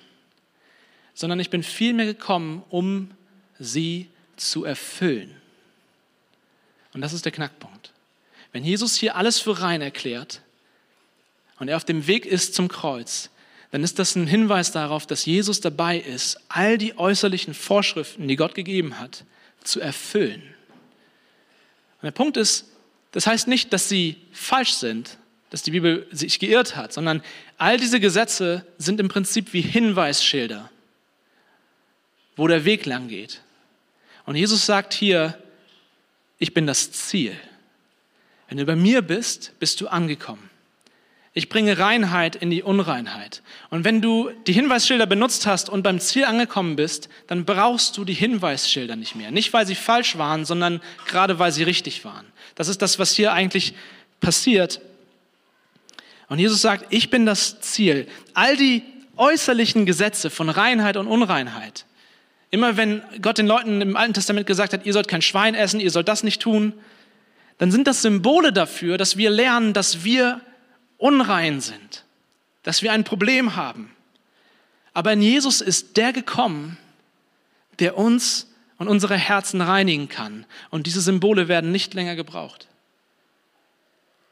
sondern 1.15 1.39
ich 1.39 1.49
bin 1.49 1.63
vielmehr 1.63 2.05
gekommen, 2.05 2.63
um 2.69 3.11
sie 3.57 4.07
zu 4.35 4.63
erfüllen. 4.63 5.35
Und 6.93 7.01
das 7.01 7.13
ist 7.13 7.25
der 7.25 7.31
Knackpunkt. 7.31 7.93
Wenn 8.51 8.63
Jesus 8.63 8.95
hier 8.95 9.15
alles 9.15 9.39
für 9.39 9.61
rein 9.61 9.81
erklärt, 9.81 10.41
und 11.59 11.67
er 11.67 11.77
auf 11.77 11.85
dem 11.85 12.07
Weg 12.07 12.25
ist 12.25 12.55
zum 12.55 12.67
Kreuz, 12.67 13.29
dann 13.71 13.83
ist 13.83 13.99
das 13.99 14.15
ein 14.15 14.25
Hinweis 14.27 14.71
darauf, 14.71 15.05
dass 15.05 15.25
Jesus 15.25 15.61
dabei 15.61 15.99
ist, 15.99 16.39
all 16.49 16.77
die 16.77 16.97
äußerlichen 16.97 17.53
Vorschriften, 17.53 18.27
die 18.27 18.35
Gott 18.35 18.55
gegeben 18.55 18.99
hat, 18.99 19.25
zu 19.63 19.79
erfüllen. 19.79 20.41
Und 22.01 22.05
der 22.05 22.11
Punkt 22.11 22.37
ist, 22.37 22.65
das 23.11 23.27
heißt 23.27 23.47
nicht, 23.47 23.73
dass 23.73 23.89
sie 23.89 24.17
falsch 24.31 24.73
sind, 24.73 25.17
dass 25.49 25.63
die 25.63 25.71
Bibel 25.71 26.07
sich 26.11 26.39
geirrt 26.39 26.75
hat, 26.75 26.93
sondern 26.93 27.21
all 27.57 27.77
diese 27.77 27.99
Gesetze 27.99 28.65
sind 28.77 28.99
im 28.99 29.09
Prinzip 29.09 29.53
wie 29.53 29.61
Hinweisschilder, 29.61 30.71
wo 32.35 32.47
der 32.47 32.65
Weg 32.65 32.85
lang 32.85 33.07
geht. 33.07 33.41
Und 34.25 34.35
Jesus 34.35 34.65
sagt 34.65 34.93
hier, 34.93 35.37
ich 36.37 36.53
bin 36.53 36.67
das 36.67 36.91
Ziel. 36.91 37.35
Wenn 38.47 38.57
du 38.57 38.65
bei 38.65 38.75
mir 38.75 39.01
bist, 39.01 39.53
bist 39.59 39.81
du 39.81 39.87
angekommen. 39.87 40.48
Ich 41.39 41.47
bringe 41.47 41.79
Reinheit 41.79 42.35
in 42.35 42.49
die 42.49 42.63
Unreinheit. 42.63 43.43
Und 43.69 43.85
wenn 43.85 44.01
du 44.01 44.29
die 44.45 44.51
Hinweisschilder 44.51 45.05
benutzt 45.05 45.47
hast 45.47 45.69
und 45.69 45.83
beim 45.83 46.01
Ziel 46.01 46.25
angekommen 46.25 46.75
bist, 46.75 47.07
dann 47.27 47.45
brauchst 47.45 47.95
du 47.95 48.03
die 48.03 48.13
Hinweisschilder 48.13 48.97
nicht 48.97 49.15
mehr. 49.15 49.31
Nicht, 49.31 49.53
weil 49.53 49.65
sie 49.65 49.75
falsch 49.75 50.17
waren, 50.17 50.43
sondern 50.43 50.81
gerade 51.07 51.39
weil 51.39 51.53
sie 51.53 51.63
richtig 51.63 52.03
waren. 52.03 52.25
Das 52.55 52.67
ist 52.67 52.81
das, 52.81 52.99
was 52.99 53.13
hier 53.15 53.31
eigentlich 53.31 53.73
passiert. 54.19 54.81
Und 56.27 56.39
Jesus 56.39 56.61
sagt, 56.61 56.87
ich 56.89 57.09
bin 57.09 57.25
das 57.25 57.61
Ziel. 57.61 58.05
All 58.33 58.57
die 58.57 58.83
äußerlichen 59.15 59.85
Gesetze 59.85 60.29
von 60.29 60.49
Reinheit 60.49 60.97
und 60.97 61.07
Unreinheit. 61.07 61.85
Immer 62.51 62.75
wenn 62.75 63.01
Gott 63.21 63.37
den 63.37 63.47
Leuten 63.47 63.79
im 63.79 63.95
Alten 63.95 64.13
Testament 64.13 64.45
gesagt 64.45 64.73
hat, 64.73 64.85
ihr 64.85 64.91
sollt 64.91 65.07
kein 65.07 65.21
Schwein 65.21 65.55
essen, 65.55 65.79
ihr 65.79 65.91
sollt 65.91 66.09
das 66.09 66.21
nicht 66.21 66.41
tun, 66.41 66.73
dann 67.59 67.71
sind 67.71 67.87
das 67.87 68.01
Symbole 68.01 68.51
dafür, 68.51 68.97
dass 68.97 69.15
wir 69.15 69.29
lernen, 69.29 69.71
dass 69.71 70.03
wir 70.03 70.41
unrein 70.99 71.61
sind, 71.61 72.05
dass 72.61 72.83
wir 72.83 72.91
ein 72.91 73.03
Problem 73.03 73.55
haben. 73.55 73.95
Aber 74.93 75.13
in 75.13 75.21
Jesus 75.21 75.61
ist 75.61 75.97
der 75.97 76.13
gekommen, 76.13 76.77
der 77.79 77.97
uns 77.97 78.47
und 78.77 78.87
unsere 78.87 79.17
Herzen 79.17 79.61
reinigen 79.61 80.09
kann. 80.09 80.45
Und 80.69 80.85
diese 80.85 81.01
Symbole 81.01 81.47
werden 81.47 81.71
nicht 81.71 81.93
länger 81.93 82.15
gebraucht. 82.15 82.67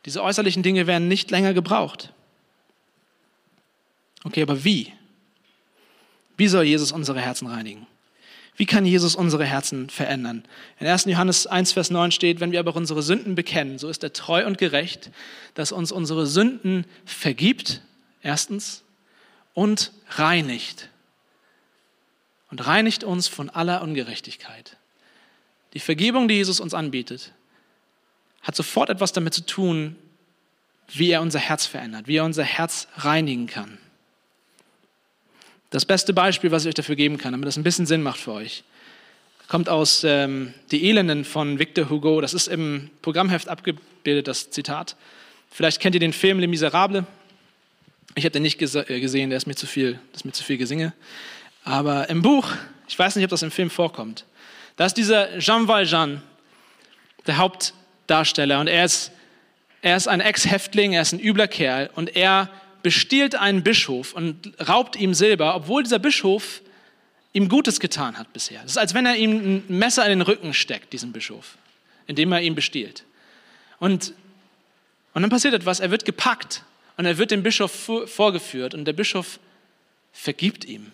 Diese 0.05 0.21
äußerlichen 0.23 0.63
Dinge 0.63 0.87
werden 0.87 1.07
nicht 1.07 1.31
länger 1.31 1.53
gebraucht. 1.53 2.13
Okay, 4.23 4.41
aber 4.41 4.63
wie? 4.63 4.93
Wie 6.37 6.47
soll 6.47 6.63
Jesus 6.63 6.91
unsere 6.91 7.19
Herzen 7.19 7.47
reinigen? 7.47 7.87
Wie 8.57 8.65
kann 8.65 8.85
Jesus 8.87 9.15
unsere 9.15 9.45
Herzen 9.45 9.87
verändern? 9.89 10.43
In 10.79 10.87
1. 10.87 11.05
Johannes 11.05 11.45
1, 11.45 11.73
Vers 11.73 11.91
9 11.91 12.11
steht, 12.11 12.39
wenn 12.39 12.51
wir 12.51 12.59
aber 12.59 12.75
unsere 12.75 13.03
Sünden 13.03 13.35
bekennen, 13.35 13.77
so 13.77 13.87
ist 13.87 14.03
er 14.03 14.13
treu 14.13 14.47
und 14.47 14.57
gerecht, 14.57 15.11
dass 15.53 15.71
uns 15.71 15.91
unsere 15.91 16.25
Sünden 16.25 16.85
vergibt, 17.05 17.81
erstens, 18.23 18.83
und 19.53 19.91
reinigt. 20.09 20.89
Und 22.49 22.65
reinigt 22.65 23.03
uns 23.03 23.27
von 23.27 23.51
aller 23.51 23.83
Ungerechtigkeit. 23.83 24.77
Die 25.73 25.79
Vergebung, 25.79 26.27
die 26.27 26.35
Jesus 26.35 26.59
uns 26.59 26.73
anbietet, 26.73 27.33
hat 28.41 28.55
sofort 28.55 28.89
etwas 28.89 29.13
damit 29.13 29.35
zu 29.35 29.45
tun, 29.45 29.95
wie 30.87 31.11
er 31.11 31.21
unser 31.21 31.39
Herz 31.39 31.67
verändert, 31.67 32.07
wie 32.07 32.17
er 32.17 32.25
unser 32.25 32.43
Herz 32.43 32.87
reinigen 32.95 33.45
kann. 33.45 33.77
Das 35.69 35.85
beste 35.85 36.13
Beispiel, 36.13 36.51
was 36.51 36.63
ich 36.63 36.69
euch 36.69 36.75
dafür 36.75 36.95
geben 36.95 37.17
kann, 37.17 37.33
damit 37.33 37.47
das 37.47 37.57
ein 37.57 37.63
bisschen 37.63 37.85
Sinn 37.85 38.01
macht 38.01 38.19
für 38.19 38.31
euch. 38.31 38.63
kommt 39.49 39.67
aus 39.67 40.03
ähm, 40.05 40.53
Die 40.71 40.89
Elenden 40.89 41.25
von 41.25 41.59
Victor 41.59 41.89
Hugo. 41.89 42.21
Das 42.21 42.33
ist 42.33 42.47
im 42.47 42.89
Programmheft 43.01 43.49
abgebildet, 43.49 44.27
das 44.27 44.49
Zitat. 44.49 44.95
Vielleicht 45.51 45.81
kennt 45.81 45.95
ihr 45.95 45.99
den 45.99 46.13
Film 46.13 46.39
Les 46.39 46.47
Miserables. 46.47 47.03
Ich 48.15 48.23
habe 48.23 48.31
den 48.31 48.43
nicht 48.43 48.61
äh, 48.61 48.99
gesehen, 48.99 49.29
der 49.29 49.37
ist 49.37 49.45
mir 49.45 49.55
zu 49.55 49.67
viel, 49.67 49.99
das 50.11 50.21
ist 50.21 50.25
mir 50.25 50.31
zu 50.31 50.43
viel 50.43 50.57
Gesinge. 50.57 50.93
Aber 51.63 52.09
im 52.09 52.21
Buch, 52.21 52.49
ich 52.87 52.97
weiß 52.97 53.17
nicht, 53.17 53.25
ob 53.25 53.29
das 53.29 53.43
im 53.43 53.51
Film 53.51 53.69
vorkommt, 53.69 54.25
da 54.77 54.85
ist 54.85 54.95
dieser 54.95 55.37
Jean 55.39 55.67
Valjean, 55.67 56.21
der 57.25 57.37
Hauptdarsteller, 57.37 58.59
und 58.61 58.67
er 58.67 58.85
ist, 58.85 59.11
er 59.81 59.97
ist 59.97 60.07
ein 60.07 60.21
Ex-Häftling, 60.21 60.93
er 60.93 61.01
ist 61.01 61.11
ein 61.11 61.19
übler 61.19 61.47
Kerl, 61.47 61.89
und 61.95 62.15
er 62.15 62.49
bestiehlt 62.87 63.35
einen 63.35 63.63
Bischof 63.63 64.13
und 64.13 64.53
raubt 64.65 64.95
ihm 64.95 65.13
Silber, 65.13 65.55
obwohl 65.55 65.83
dieser 65.83 65.99
Bischof 65.99 66.61
ihm 67.33 67.49
Gutes 67.49 67.81
getan 67.81 68.17
hat 68.17 68.31
bisher. 68.31 68.61
Es 68.63 68.71
ist, 68.71 68.77
als 68.77 68.93
wenn 68.93 69.05
er 69.05 69.17
ihm 69.17 69.63
ein 69.67 69.77
Messer 69.77 70.05
in 70.05 70.11
den 70.11 70.21
Rücken 70.21 70.53
steckt, 70.53 70.93
diesem 70.93 71.11
Bischof, 71.11 71.57
indem 72.05 72.31
er 72.31 72.39
ihn 72.39 72.55
bestiehlt. 72.55 73.03
Und, 73.79 74.13
und 75.13 75.21
dann 75.21 75.29
passiert 75.29 75.53
etwas, 75.53 75.81
er 75.81 75.91
wird 75.91 76.05
gepackt 76.05 76.63
und 76.95 77.03
er 77.03 77.17
wird 77.17 77.31
dem 77.31 77.43
Bischof 77.43 77.89
vorgeführt 78.05 78.73
und 78.73 78.85
der 78.85 78.93
Bischof 78.93 79.37
vergibt 80.13 80.63
ihm. 80.63 80.93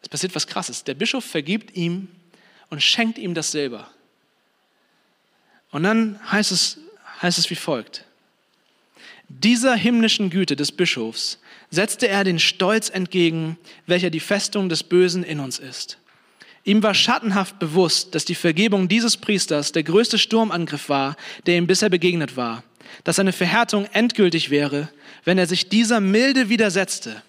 Es 0.00 0.08
passiert 0.08 0.34
was 0.34 0.46
Krasses. 0.46 0.82
Der 0.84 0.94
Bischof 0.94 1.26
vergibt 1.26 1.76
ihm 1.76 2.08
und 2.70 2.82
schenkt 2.82 3.18
ihm 3.18 3.34
das 3.34 3.50
Silber. 3.50 3.90
Und 5.72 5.82
dann 5.82 6.18
heißt 6.32 6.52
es, 6.52 6.78
heißt 7.20 7.38
es 7.38 7.50
wie 7.50 7.54
folgt. 7.54 8.06
Dieser 9.28 9.74
himmlischen 9.74 10.30
Güte 10.30 10.56
des 10.56 10.72
Bischofs 10.72 11.38
setzte 11.70 12.08
er 12.08 12.24
den 12.24 12.38
Stolz 12.38 12.88
entgegen, 12.88 13.58
welcher 13.86 14.08
die 14.08 14.20
Festung 14.20 14.70
des 14.70 14.82
Bösen 14.82 15.22
in 15.22 15.38
uns 15.38 15.58
ist. 15.58 15.98
Ihm 16.64 16.82
war 16.82 16.94
schattenhaft 16.94 17.58
bewusst, 17.58 18.14
dass 18.14 18.24
die 18.24 18.34
Vergebung 18.34 18.88
dieses 18.88 19.18
Priesters 19.18 19.72
der 19.72 19.82
größte 19.82 20.18
Sturmangriff 20.18 20.88
war, 20.88 21.16
der 21.46 21.56
ihm 21.56 21.66
bisher 21.66 21.90
begegnet 21.90 22.36
war, 22.36 22.62
dass 23.04 23.16
seine 23.16 23.32
Verhärtung 23.32 23.86
endgültig 23.92 24.48
wäre, 24.48 24.88
wenn 25.24 25.38
er 25.38 25.46
sich 25.46 25.68
dieser 25.68 26.00
Milde 26.00 26.48
widersetzte, 26.48 27.22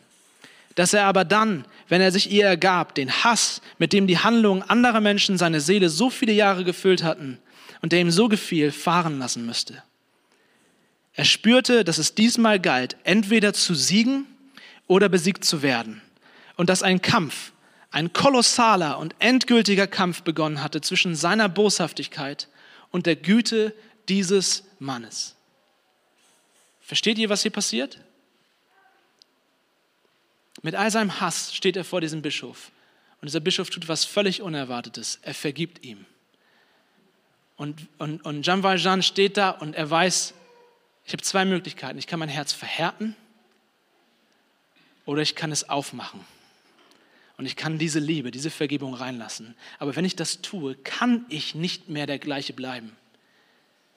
dass 0.75 0.93
er 0.93 1.03
aber 1.03 1.25
dann, 1.25 1.65
wenn 1.89 1.99
er 1.99 2.11
sich 2.11 2.31
ihr 2.31 2.45
ergab, 2.45 2.95
den 2.95 3.11
Hass, 3.11 3.61
mit 3.77 3.91
dem 3.91 4.07
die 4.07 4.19
Handlungen 4.19 4.61
anderer 4.61 5.01
Menschen 5.01 5.37
seine 5.37 5.59
Seele 5.59 5.89
so 5.89 6.09
viele 6.09 6.33
Jahre 6.33 6.63
gefüllt 6.63 7.03
hatten 7.03 7.39
und 7.81 7.91
der 7.91 7.99
ihm 7.99 8.11
so 8.11 8.29
gefiel, 8.29 8.71
fahren 8.71 9.19
lassen 9.19 9.45
müsste. 9.45 9.83
Er 11.19 11.25
spürte, 11.25 11.83
dass 11.83 11.97
es 11.97 12.15
diesmal 12.15 12.61
galt, 12.61 12.95
entweder 13.03 13.51
zu 13.51 13.75
siegen 13.75 14.25
oder 14.87 15.09
besiegt 15.09 15.43
zu 15.43 15.61
werden. 15.61 16.01
Und 16.55 16.69
dass 16.69 16.81
ein 16.81 17.01
Kampf, 17.01 17.51
ein 17.91 18.13
kolossaler 18.13 18.97
und 18.97 19.13
endgültiger 19.19 19.85
Kampf 19.85 20.21
begonnen 20.21 20.63
hatte 20.63 20.79
zwischen 20.79 21.15
seiner 21.15 21.49
Boshaftigkeit 21.49 22.47
und 22.91 23.05
der 23.05 23.17
Güte 23.17 23.75
dieses 24.07 24.63
Mannes. 24.79 25.35
Versteht 26.79 27.17
ihr, 27.17 27.27
was 27.27 27.41
hier 27.41 27.51
passiert? 27.51 27.99
Mit 30.61 30.75
all 30.75 30.89
seinem 30.89 31.19
Hass 31.19 31.53
steht 31.53 31.75
er 31.75 31.83
vor 31.83 31.99
diesem 31.99 32.21
Bischof. 32.21 32.71
Und 33.19 33.25
dieser 33.25 33.41
Bischof 33.41 33.69
tut 33.69 33.89
was 33.89 34.05
völlig 34.05 34.41
Unerwartetes. 34.41 35.19
Er 35.23 35.33
vergibt 35.33 35.83
ihm. 35.83 36.05
Und, 37.57 37.89
und, 37.97 38.23
und 38.23 38.43
Jean 38.43 38.63
Valjean 38.63 39.03
steht 39.03 39.35
da 39.35 39.49
und 39.49 39.75
er 39.75 39.89
weiß, 39.89 40.33
ich 41.09 41.13
habe 41.13 41.23
zwei 41.23 41.43
Möglichkeiten. 41.43 41.97
Ich 41.97 42.05
kann 42.05 42.19
mein 42.19 42.29
Herz 42.29 42.53
verhärten 42.53 43.15
oder 45.05 45.23
ich 45.23 45.33
kann 45.33 45.51
es 45.51 45.67
aufmachen. 45.67 46.23
Und 47.35 47.47
ich 47.47 47.55
kann 47.55 47.79
diese 47.79 47.97
Liebe, 47.97 48.29
diese 48.29 48.51
Vergebung 48.51 48.93
reinlassen. 48.93 49.55
Aber 49.79 49.95
wenn 49.95 50.05
ich 50.05 50.15
das 50.15 50.43
tue, 50.43 50.75
kann 50.75 51.25
ich 51.29 51.55
nicht 51.55 51.89
mehr 51.89 52.05
der 52.05 52.19
gleiche 52.19 52.53
bleiben. 52.53 52.95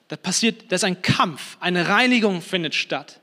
Da 0.07 0.15
passiert, 0.15 0.71
da 0.71 0.75
ist 0.75 0.85
ein 0.85 1.03
Kampf, 1.03 1.57
eine 1.59 1.87
Reinigung 1.87 2.41
findet 2.41 2.73
statt. 2.73 3.19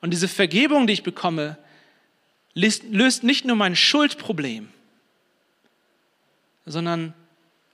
Und 0.00 0.12
diese 0.12 0.26
Vergebung, 0.26 0.86
die 0.86 0.94
ich 0.94 1.02
bekomme, 1.02 1.58
löst 2.54 3.22
nicht 3.22 3.44
nur 3.44 3.56
mein 3.56 3.76
Schuldproblem, 3.76 4.70
sondern 6.64 7.12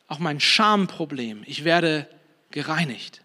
auch 0.09 0.19
mein 0.19 0.41
Schamproblem. 0.41 1.45
Ich 1.47 1.63
werde 1.63 2.09
gereinigt. 2.51 3.23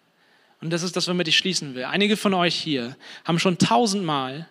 Und 0.61 0.69
das 0.69 0.83
ist 0.83 0.95
das, 0.95 1.07
womit 1.07 1.27
ich 1.27 1.37
schließen 1.37 1.75
will. 1.75 1.85
Einige 1.85 2.15
von 2.15 2.33
euch 2.33 2.55
hier 2.55 2.95
haben 3.25 3.39
schon 3.39 3.57
tausendmal 3.57 4.47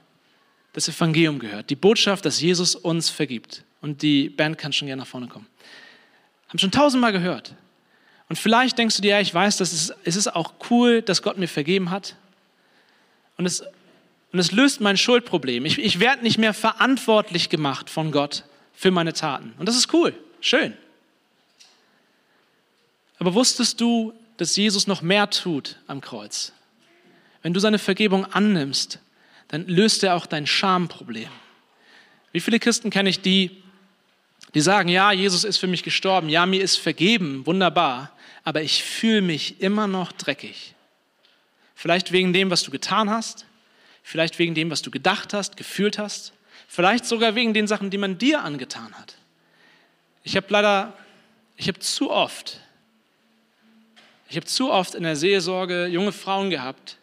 das 0.73 0.89
Evangelium 0.89 1.39
gehört, 1.39 1.71
die 1.71 1.77
Botschaft, 1.77 2.25
dass 2.25 2.41
Jesus 2.41 2.75
uns 2.75 3.09
vergibt. 3.11 3.65
Und 3.81 4.03
die 4.03 4.29
Band 4.29 4.59
kann 4.59 4.73
schon 4.73 4.87
gerne 4.87 5.01
nach 5.01 5.09
vorne 5.09 5.29
kommen. 5.29 5.47
Haben 6.49 6.59
schon 6.59 6.71
tausendmal 6.71 7.13
gehört. 7.13 7.55
Und 8.29 8.37
vielleicht 8.37 8.79
denkst 8.79 8.97
du 8.97 9.03
dir, 9.03 9.13
ja, 9.13 9.21
ich 9.21 9.33
weiß, 9.33 9.57
das 9.57 9.73
ist, 9.73 9.95
es 10.05 10.17
ist 10.17 10.29
auch 10.29 10.53
cool, 10.71 11.03
dass 11.03 11.23
Gott 11.23 11.39
mir 11.39 11.49
vergeben 11.49 11.91
hat. 11.91 12.17
Und 13.37 13.47
es, 13.47 13.63
und 14.33 14.39
es 14.39 14.53
löst 14.53 14.81
mein 14.81 14.97
Schuldproblem. 14.97 15.65
Ich, 15.65 15.79
ich 15.79 15.99
werde 15.99 16.23
nicht 16.23 16.39
mehr 16.39 16.55
verantwortlich 16.55 17.49
gemacht 17.49 17.91
von 17.91 18.13
Gott 18.13 18.45
für 18.75 18.91
meine 18.91 19.13
Taten. 19.13 19.55
Und 19.59 19.69
das 19.69 19.77
ist 19.77 19.93
cool, 19.93 20.15
schön. 20.41 20.77
Aber 23.19 23.35
wusstest 23.35 23.81
du, 23.81 24.13
dass 24.41 24.57
Jesus 24.57 24.87
noch 24.87 25.03
mehr 25.03 25.29
tut 25.29 25.77
am 25.87 26.01
Kreuz. 26.01 26.53
Wenn 27.43 27.53
du 27.53 27.61
seine 27.61 27.79
Vergebung 27.79 28.25
annimmst, 28.25 28.99
dann 29.49 29.67
löst 29.67 30.03
er 30.03 30.15
auch 30.15 30.27
dein 30.27 30.47
Schamproblem. 30.47 31.29
Wie 32.33 32.41
viele 32.41 32.59
Christen 32.59 32.91
kenne 32.91 33.11
ich, 33.11 33.21
die, 33.21 33.63
die 34.55 34.61
sagen, 34.61 34.89
ja, 34.89 35.13
Jesus 35.13 35.45
ist 35.45 35.59
für 35.59 35.67
mich 35.67 35.83
gestorben, 35.83 36.29
ja, 36.29 36.47
mir 36.47 36.63
ist 36.63 36.79
vergeben, 36.79 37.45
wunderbar, 37.47 38.13
aber 38.45 38.63
ich 38.63 38.83
fühle 38.83 39.23
mich 39.23 39.61
immer 39.61 39.87
noch 39.87 40.13
dreckig. 40.13 40.75
Vielleicht 41.75 42.13
wegen 42.13 42.33
dem, 42.33 42.51
was 42.51 42.63
du 42.63 42.71
getan 42.71 43.11
hast, 43.11 43.47
vielleicht 44.03 44.39
wegen 44.39 44.55
dem, 44.55 44.71
was 44.71 44.83
du 44.83 44.91
gedacht 44.91 45.35
hast, 45.35 45.57
gefühlt 45.57 45.99
hast, 45.99 46.33
vielleicht 46.69 47.05
sogar 47.05 47.35
wegen 47.35 47.53
den 47.53 47.67
Sachen, 47.67 47.91
die 47.91 47.99
man 47.99 48.17
dir 48.17 48.43
angetan 48.43 48.95
hat. 48.95 49.17
Ich 50.23 50.37
habe 50.37 50.47
leider, 50.51 50.97
ich 51.57 51.69
habe 51.69 51.79
zu 51.81 52.11
oft 52.11 52.61
ich 54.31 54.37
habe 54.37 54.47
zu 54.47 54.71
oft 54.71 54.95
in 54.95 55.03
der 55.03 55.17
Seelsorge 55.17 55.87
junge 55.87 56.13
Frauen 56.13 56.51
gehabt, 56.51 56.99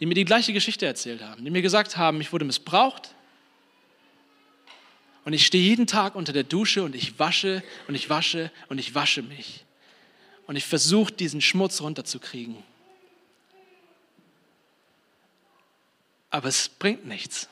die 0.00 0.06
mir 0.06 0.14
die 0.14 0.24
gleiche 0.24 0.54
Geschichte 0.54 0.86
erzählt 0.86 1.22
haben, 1.22 1.44
die 1.44 1.50
mir 1.50 1.60
gesagt 1.60 1.98
haben, 1.98 2.18
ich 2.22 2.32
wurde 2.32 2.46
missbraucht 2.46 3.14
und 5.26 5.34
ich 5.34 5.44
stehe 5.44 5.62
jeden 5.62 5.86
Tag 5.86 6.14
unter 6.14 6.32
der 6.32 6.44
Dusche 6.44 6.82
und 6.82 6.94
ich 6.94 7.18
wasche 7.18 7.62
und 7.88 7.94
ich 7.94 8.08
wasche 8.08 8.50
und 8.68 8.78
ich 8.78 8.94
wasche 8.94 9.20
mich 9.22 9.66
und 10.46 10.56
ich 10.56 10.64
versuche 10.64 11.12
diesen 11.12 11.42
Schmutz 11.42 11.82
runterzukriegen. 11.82 12.56
Aber 16.30 16.48
es 16.48 16.70
bringt 16.70 17.04
nichts. 17.04 17.50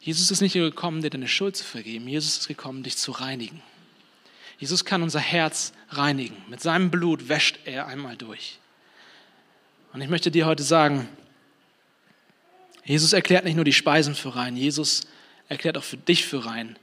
Jesus 0.00 0.30
ist 0.32 0.40
nicht 0.40 0.54
gekommen, 0.54 1.02
dir 1.02 1.10
deine 1.10 1.28
Schuld 1.28 1.56
zu 1.56 1.64
vergeben. 1.64 2.08
Jesus 2.08 2.38
ist 2.38 2.48
gekommen, 2.48 2.82
dich 2.82 2.96
zu 2.96 3.12
reinigen. 3.12 3.62
Jesus 4.60 4.84
kann 4.84 5.02
unser 5.02 5.20
Herz 5.20 5.72
reinigen. 5.88 6.36
Mit 6.48 6.60
seinem 6.60 6.90
Blut 6.90 7.28
wäscht 7.30 7.58
er 7.64 7.86
einmal 7.86 8.16
durch. 8.16 8.58
Und 9.92 10.02
ich 10.02 10.08
möchte 10.08 10.30
dir 10.30 10.46
heute 10.46 10.62
sagen, 10.62 11.08
Jesus 12.84 13.14
erklärt 13.14 13.44
nicht 13.44 13.56
nur 13.56 13.64
die 13.64 13.72
Speisen 13.72 14.14
für 14.14 14.36
rein, 14.36 14.56
Jesus 14.56 15.02
erklärt 15.48 15.78
auch 15.78 15.82
für 15.82 15.96
dich 15.96 16.26
für 16.26 16.44
rein, 16.44 16.78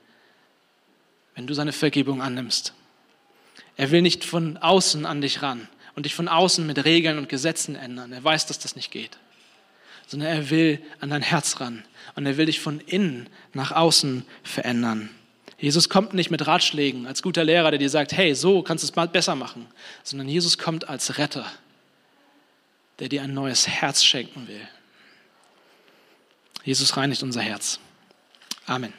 wenn 1.35 1.47
du 1.47 1.53
seine 1.53 1.71
Vergebung 1.71 2.21
annimmst. 2.21 2.73
Er 3.77 3.91
will 3.91 4.01
nicht 4.01 4.25
von 4.25 4.57
außen 4.57 5.05
an 5.05 5.21
dich 5.21 5.43
ran 5.43 5.69
und 5.95 6.05
dich 6.05 6.15
von 6.15 6.27
außen 6.27 6.65
mit 6.65 6.83
Regeln 6.83 7.19
und 7.19 7.29
Gesetzen 7.29 7.75
ändern. 7.75 8.11
Er 8.11 8.23
weiß, 8.23 8.47
dass 8.47 8.57
das 8.57 8.75
nicht 8.75 8.91
geht. 8.91 9.17
Sondern 10.07 10.29
er 10.29 10.49
will 10.49 10.81
an 10.99 11.11
dein 11.11 11.21
Herz 11.21 11.59
ran 11.59 11.83
und 12.15 12.25
er 12.25 12.37
will 12.37 12.47
dich 12.47 12.59
von 12.59 12.79
innen 12.79 13.29
nach 13.53 13.71
außen 13.71 14.25
verändern. 14.43 15.09
Jesus 15.57 15.89
kommt 15.89 16.13
nicht 16.13 16.29
mit 16.29 16.45
Ratschlägen 16.45 17.07
als 17.07 17.23
guter 17.23 17.43
Lehrer, 17.43 17.71
der 17.71 17.79
dir 17.79 17.89
sagt, 17.89 18.13
hey, 18.13 18.35
so 18.35 18.61
kannst 18.61 18.83
du 18.83 18.87
es 18.87 18.95
mal 18.95 19.07
besser 19.07 19.35
machen, 19.35 19.67
sondern 20.03 20.29
Jesus 20.29 20.57
kommt 20.57 20.87
als 20.87 21.17
Retter, 21.17 21.45
der 22.99 23.09
dir 23.09 23.23
ein 23.23 23.33
neues 23.33 23.67
Herz 23.67 24.03
schenken 24.03 24.47
will. 24.47 24.67
Jesus 26.63 26.95
reinigt 26.97 27.23
unser 27.23 27.41
Herz. 27.41 27.79
Amen. 28.65 28.93